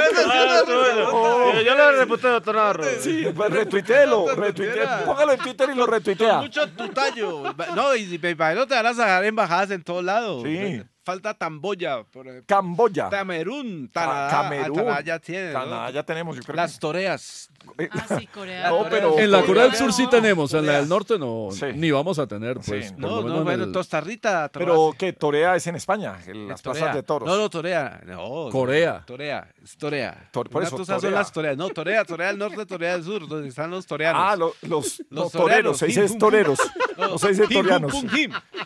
[1.64, 2.84] Yo, lo reputé, doctor Navarro.
[2.99, 3.34] Sí, pues.
[3.36, 6.41] Póngalo en Twitter y lo retuitea.
[6.41, 7.53] Mucho tutallo.
[7.76, 10.44] No, y me imagino te van a sacar embajadas en todos lados.
[10.44, 10.84] Sí.
[11.04, 12.04] Falta Tamboya.
[12.04, 12.46] Por.
[12.46, 13.10] Camboya.
[13.10, 13.90] Camerún.
[13.94, 14.30] Ca- Canadá.
[14.30, 14.78] Camerún.
[14.78, 15.48] Canadá ya tiene.
[15.52, 15.60] ¿no?
[15.60, 17.50] Canadá ya tenemos, yo creo Las toreas.
[17.78, 18.70] que- Ah, sí, Corea.
[18.70, 21.66] No, pero- En la Corea del Sur sí tenemos, en la del norte no, Sí.
[21.76, 22.88] ni vamos a tener, pues.
[22.90, 22.94] Sí.
[22.98, 24.50] No, no, en bueno, el- Costa Rica.
[24.54, 26.80] Pero que Torea es en España, en las Torea.
[26.82, 27.28] plazas de toros.
[27.28, 28.00] No, no, Torea.
[28.06, 29.04] No, Corea.
[29.06, 29.48] Torea.
[29.64, 30.30] Es Torea.
[30.34, 31.19] Tor- por eso, cosa son Torea.
[31.19, 31.56] las Toreas.
[31.57, 34.22] No, Torea, Torea del norte, Torea del sur, donde están los toreanos.
[34.23, 36.60] Ah, lo- los, Los los toreros, se dice es toreros,
[36.98, 37.94] No, no se dice hum, toreanos.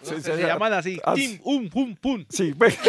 [0.01, 0.99] Se, se llaman así.
[1.05, 2.25] Ah, Him, um, pum, pum.
[2.29, 2.75] Sí, ve.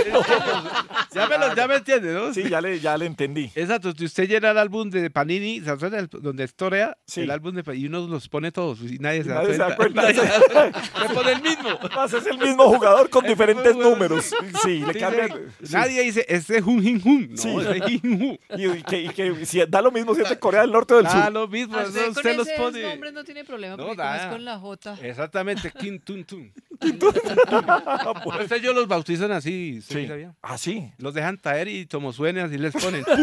[1.15, 2.33] Ya me, lo, ya me entiende, ¿no?
[2.33, 3.51] sí, ya le, ya le entendí.
[3.55, 7.23] Exacto, si usted llena el álbum de Panini, ¿se acuerda donde torea Sí.
[7.23, 10.03] el álbum de, y uno los pone todos y nadie se, Nadie se da cuenta.
[10.03, 10.83] Nadie se da cuenta.
[11.09, 11.69] Le pone el mismo.
[11.81, 14.33] Además, es el mismo jugador con diferentes números.
[14.63, 15.31] Sí, le cambian.
[15.71, 17.31] Nadie dice, este es un Jin Jun.
[17.35, 18.41] No, Sí.
[18.57, 20.95] Y, y que, y que si da lo mismo si es de Corea del Norte
[20.95, 21.33] o del Da Sur.
[21.33, 22.83] lo mismo, Ah, eso usted con usted los pone.
[22.83, 24.31] nombres no tiene problema No, porque es da.
[24.31, 24.97] con la J.
[25.03, 26.53] Exactamente, Kim Tun Tun.
[28.25, 30.07] Ustedes ellos los bautizan así, ¿usted Sí.
[30.07, 30.35] sabía?
[30.43, 30.93] Ah, sí.
[30.99, 33.05] Los dejan caer y como suene así les ponen.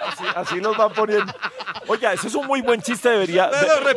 [0.00, 1.32] Así, así los van poniendo.
[1.86, 3.50] Oiga, eso es un muy buen chiste, debería.
[3.50, 3.90] No, de- lo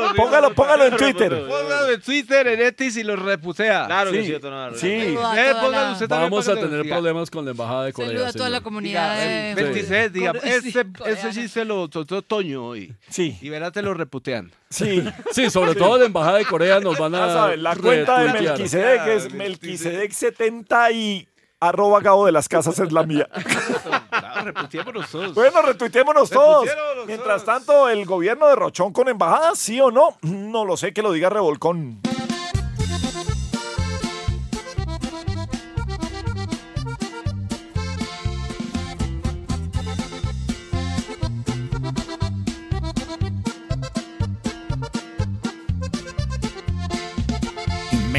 [0.00, 1.46] lo- póngalo, póngalo en lo- Twitter.
[1.46, 3.86] Póngalo en Twitter, en Etis y los reputea.
[3.86, 4.76] Claro que Sí, sí, doctor Navarro.
[4.78, 4.88] sí.
[4.88, 5.16] Eh,
[5.60, 6.96] póngalo usted también Vamos a que lo tener diga.
[6.96, 8.10] problemas con la embajada de Corea.
[8.10, 9.54] Saluda a toda la comunidad de...
[9.54, 12.94] 26, diga, sí, ese, ese sí se lo trató Toño hoy.
[13.08, 14.50] Sí, Y verá, te lo reputean.
[14.68, 15.02] sí.
[15.32, 17.32] Sí, sobre todo la embajada de Corea nos van Ya a.
[17.32, 18.32] saben, la cuenta de.
[18.40, 20.10] Melquisedec es Melquisedec.
[20.10, 21.28] Melquisedec70 y
[21.60, 23.28] arroba cabo de las casas es la mía.
[24.10, 25.34] Claro, reputeémonos todos.
[25.34, 26.64] Bueno, retuiteémonos todos.
[26.64, 27.58] Retuiteémonos Mientras todos.
[27.58, 30.16] tanto, el gobierno de Rochón con embajada, ¿sí o no?
[30.22, 32.00] No lo sé, que lo diga Revolcón.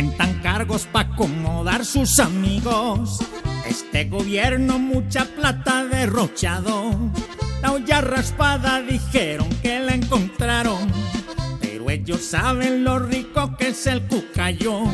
[0.01, 3.19] Inventan cargos para acomodar sus amigos.
[3.67, 6.89] Este gobierno mucha plata derrochado.
[7.61, 10.91] La olla raspada dijeron que la encontraron.
[11.61, 14.85] Pero ellos saben lo rico que es el cucayo.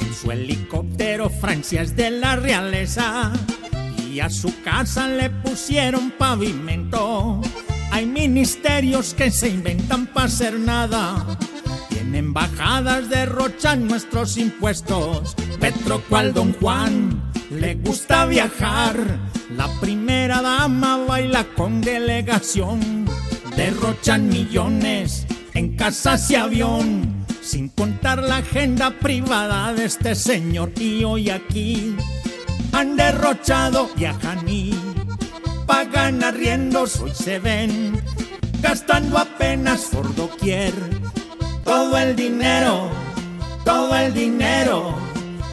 [0.00, 3.32] En su helicóptero Francia es de la realeza.
[4.10, 7.40] Y a su casa le pusieron pavimento.
[7.92, 11.38] Hay ministerios que se inventan para hacer nada.
[12.00, 15.34] En embajadas derrochan nuestros impuestos.
[15.60, 18.96] Petro cual Don Juan le gusta viajar.
[19.56, 23.06] La primera dama baila con delegación.
[23.56, 27.24] Derrochan millones en casas y avión.
[27.40, 30.72] Sin contar la agenda privada de este señor.
[30.78, 31.94] Y hoy aquí
[32.72, 34.46] han derrochado viajan
[35.66, 37.00] pagan arriendos.
[37.00, 38.00] Hoy se ven
[38.60, 40.72] gastando apenas por doquier
[41.64, 42.90] todo el dinero,
[43.64, 44.94] todo el dinero,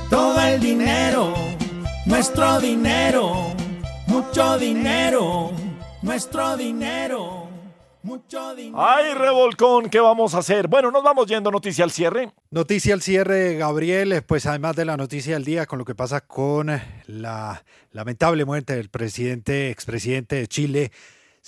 [0.10, 1.34] todo el dinero,
[2.06, 3.54] nuestro dinero,
[4.08, 5.52] mucho dinero,
[6.02, 7.48] nuestro dinero,
[8.02, 8.82] mucho dinero.
[8.82, 10.68] Ay, Revolcón, ¿qué vamos a hacer?
[10.68, 12.32] Bueno, nos vamos yendo noticia al cierre.
[12.50, 15.96] Noticia al cierre, Gabriel, eh, pues además de la noticia del día con lo que
[15.96, 20.92] pasa con eh, la lamentable muerte del presidente, expresidente de Chile,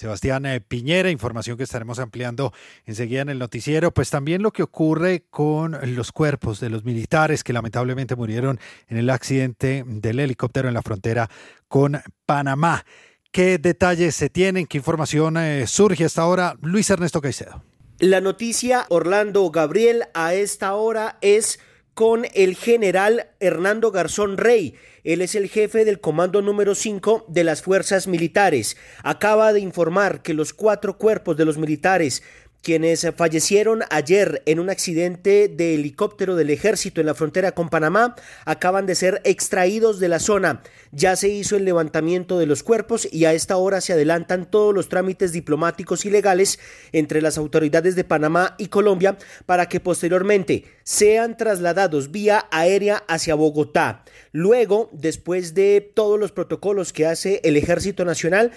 [0.01, 2.51] Sebastián eh, Piñera, información que estaremos ampliando
[2.87, 7.43] enseguida en el noticiero, pues también lo que ocurre con los cuerpos de los militares
[7.43, 11.29] que lamentablemente murieron en el accidente del helicóptero en la frontera
[11.67, 12.83] con Panamá.
[13.31, 14.65] ¿Qué detalles se tienen?
[14.65, 16.55] ¿Qué información eh, surge hasta ahora?
[16.61, 17.63] Luis Ernesto Caicedo.
[17.99, 21.59] La noticia, Orlando Gabriel, a esta hora es
[21.93, 24.75] con el general Hernando Garzón Rey.
[25.03, 28.77] Él es el jefe del Comando número 5 de las Fuerzas Militares.
[29.03, 32.23] Acaba de informar que los cuatro cuerpos de los militares
[32.61, 38.15] quienes fallecieron ayer en un accidente de helicóptero del ejército en la frontera con Panamá
[38.45, 40.61] acaban de ser extraídos de la zona.
[40.91, 44.73] Ya se hizo el levantamiento de los cuerpos y a esta hora se adelantan todos
[44.73, 46.59] los trámites diplomáticos y legales
[46.91, 53.35] entre las autoridades de Panamá y Colombia para que posteriormente sean trasladados vía aérea hacia
[53.35, 54.03] Bogotá.
[54.33, 58.51] Luego, después de todos los protocolos que hace el Ejército Nacional,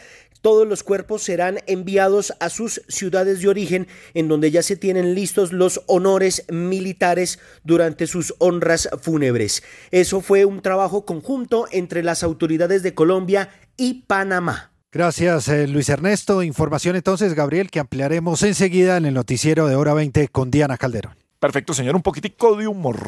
[0.45, 5.15] todos los cuerpos serán enviados a sus ciudades de origen, en donde ya se tienen
[5.15, 9.63] listos los honores militares durante sus honras fúnebres.
[9.91, 13.49] Eso fue un trabajo conjunto entre las autoridades de Colombia
[13.79, 14.73] y Panamá.
[14.93, 16.43] Gracias, eh, Luis Ernesto.
[16.43, 21.17] Información entonces, Gabriel, que ampliaremos enseguida en el noticiero de hora 20 con Diana Calderón.
[21.41, 22.99] Perfecto, señor, un poquitico de humor.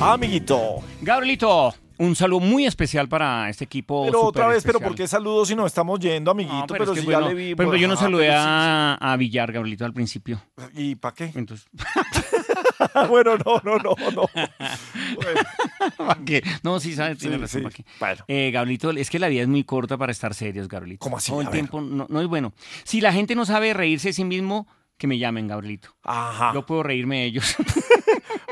[0.00, 0.76] Amiguito.
[1.02, 4.06] Gabrielito, un saludo muy especial para este equipo.
[4.06, 4.80] Pero otra vez, pero.
[4.80, 6.56] ¿por qué saludos si nos estamos yendo, amiguito?
[6.56, 7.54] No, pero es que si bueno, ya le vi.
[7.54, 10.40] por ejemplo, yo no saludé pero sí, a, a Villar, Gabrielito, al principio.
[10.74, 11.32] ¿Y para qué?
[11.34, 11.68] Entonces,
[13.10, 14.26] bueno, no, no, no, no.
[15.98, 16.42] ¿para qué?
[16.62, 17.62] No, sí, sabes, tiene Sí, razón.
[17.64, 17.84] ¿para qué?
[18.00, 18.24] Bueno.
[18.26, 21.00] Eh, Gabrielito, es que la vida es muy corta para estar serios, Gabrielito.
[21.04, 21.30] ¿Cómo así?
[21.30, 22.54] Todo el A tiempo no, no es bueno.
[22.84, 24.66] Si la gente no sabe reírse de sí mismo,
[24.96, 25.94] que me llamen, Gabrielito.
[26.04, 26.52] Ajá.
[26.54, 27.56] Yo puedo reírme de ellos.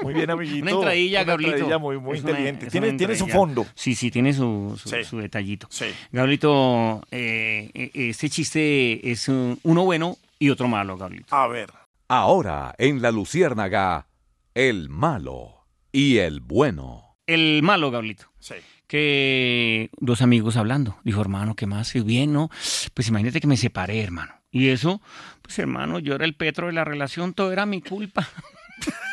[0.02, 0.62] Muy bien, amiguito.
[0.62, 1.56] Una entradilla, Una Gabrielito.
[1.56, 2.66] entradilla muy, muy una- inteligente.
[2.68, 3.66] Tiene, tiene su fondo.
[3.74, 5.04] Sí, sí, tiene su, su, Sí.
[5.04, 5.66] su detallito.
[5.70, 5.86] Sí.
[6.12, 11.34] Gabrielito, eh, eh, este chiste es uno bueno y otro malo, Gabrielito.
[11.34, 11.70] A ver.
[12.08, 14.06] Ahora, en La Luciérnaga,
[14.54, 17.16] el malo y el bueno.
[17.26, 18.26] el malo, Gablito.
[18.38, 18.54] Sí.
[18.86, 20.96] Que dos amigos hablando.
[21.04, 21.94] Dijo, hermano, ¿qué más?
[21.94, 22.48] Y bien, ¿no?
[22.94, 24.32] Pues imagínate que me separé, hermano.
[24.50, 25.02] Y eso,
[25.42, 28.26] pues hermano, yo era el Petro de la relación, todo era mi culpa.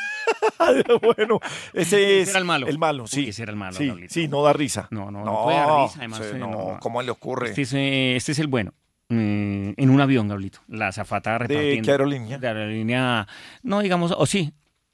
[1.02, 1.40] bueno,
[1.74, 2.68] ese es era el malo.
[2.68, 3.22] El malo, sí.
[3.22, 4.88] Uy, ese era el malo, Sí, sí, no da risa.
[4.92, 6.80] No, no, no puede dar risa, además, sí, eh, no, no, no.
[6.80, 7.50] ¿cómo le ocurre?
[7.50, 8.74] Este es, eh, este es el bueno.
[9.10, 10.60] Mm, en un avión, Gablito.
[10.68, 11.86] La azafata repartiendo.
[11.86, 12.38] qué aerolínea?
[12.40, 13.28] De aerolínea,
[13.62, 14.52] no digamos, o sí,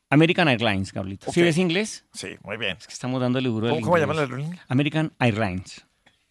[0.09, 1.31] American Airlines, Gablito.
[1.31, 1.45] ¿Sí Ok.
[1.45, 2.05] ves inglés?
[2.11, 2.75] Sí, muy bien.
[2.77, 4.65] Es que estamos dándole duro ¿Cómo, cómo llaman la aerolínea?
[4.67, 5.85] American Airlines.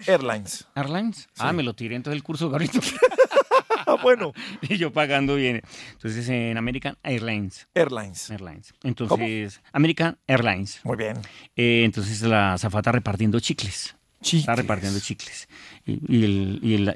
[0.07, 0.67] Airlines.
[0.75, 1.29] ¿Airlines?
[1.39, 2.81] Ah, me lo tiré entonces el curso, Gablito.
[4.03, 4.33] Bueno.
[4.63, 5.63] y yo pagando bien.
[5.93, 7.69] Entonces, en American Airlines.
[7.75, 8.31] Airlines.
[8.31, 8.75] Airlines.
[8.83, 10.81] Entonces, American Airlines.
[10.85, 11.17] Muy bien.
[11.57, 13.97] Eh, entonces, la zafata repartiendo chicles.
[14.23, 15.49] Está repartiendo chicles.
[15.87, 16.95] Y, y el, y el,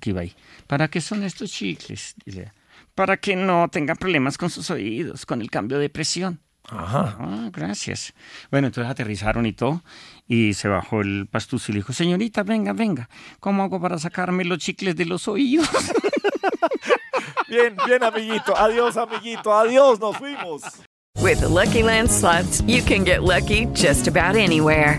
[0.00, 0.32] que iba ahí.
[0.66, 2.14] ¿Para qué son estos chicles?
[2.24, 2.50] Dice,
[2.94, 6.40] para que no tenga problemas con sus oídos, con el cambio de presión.
[6.68, 7.16] Ajá.
[7.20, 8.12] Ah, gracias.
[8.50, 9.82] Bueno, entonces aterrizaron y todo,
[10.26, 13.08] y se bajó el pastuso y le dijo, señorita, venga, venga,
[13.40, 15.68] ¿cómo hago para sacarme los chicles de los oídos?
[17.48, 18.56] Bien, bien, amiguito.
[18.56, 19.54] Adiós, amiguito.
[19.54, 20.62] Adiós, nos fuimos.
[21.22, 24.98] With the Lucky Land slots, you can get lucky just about anywhere.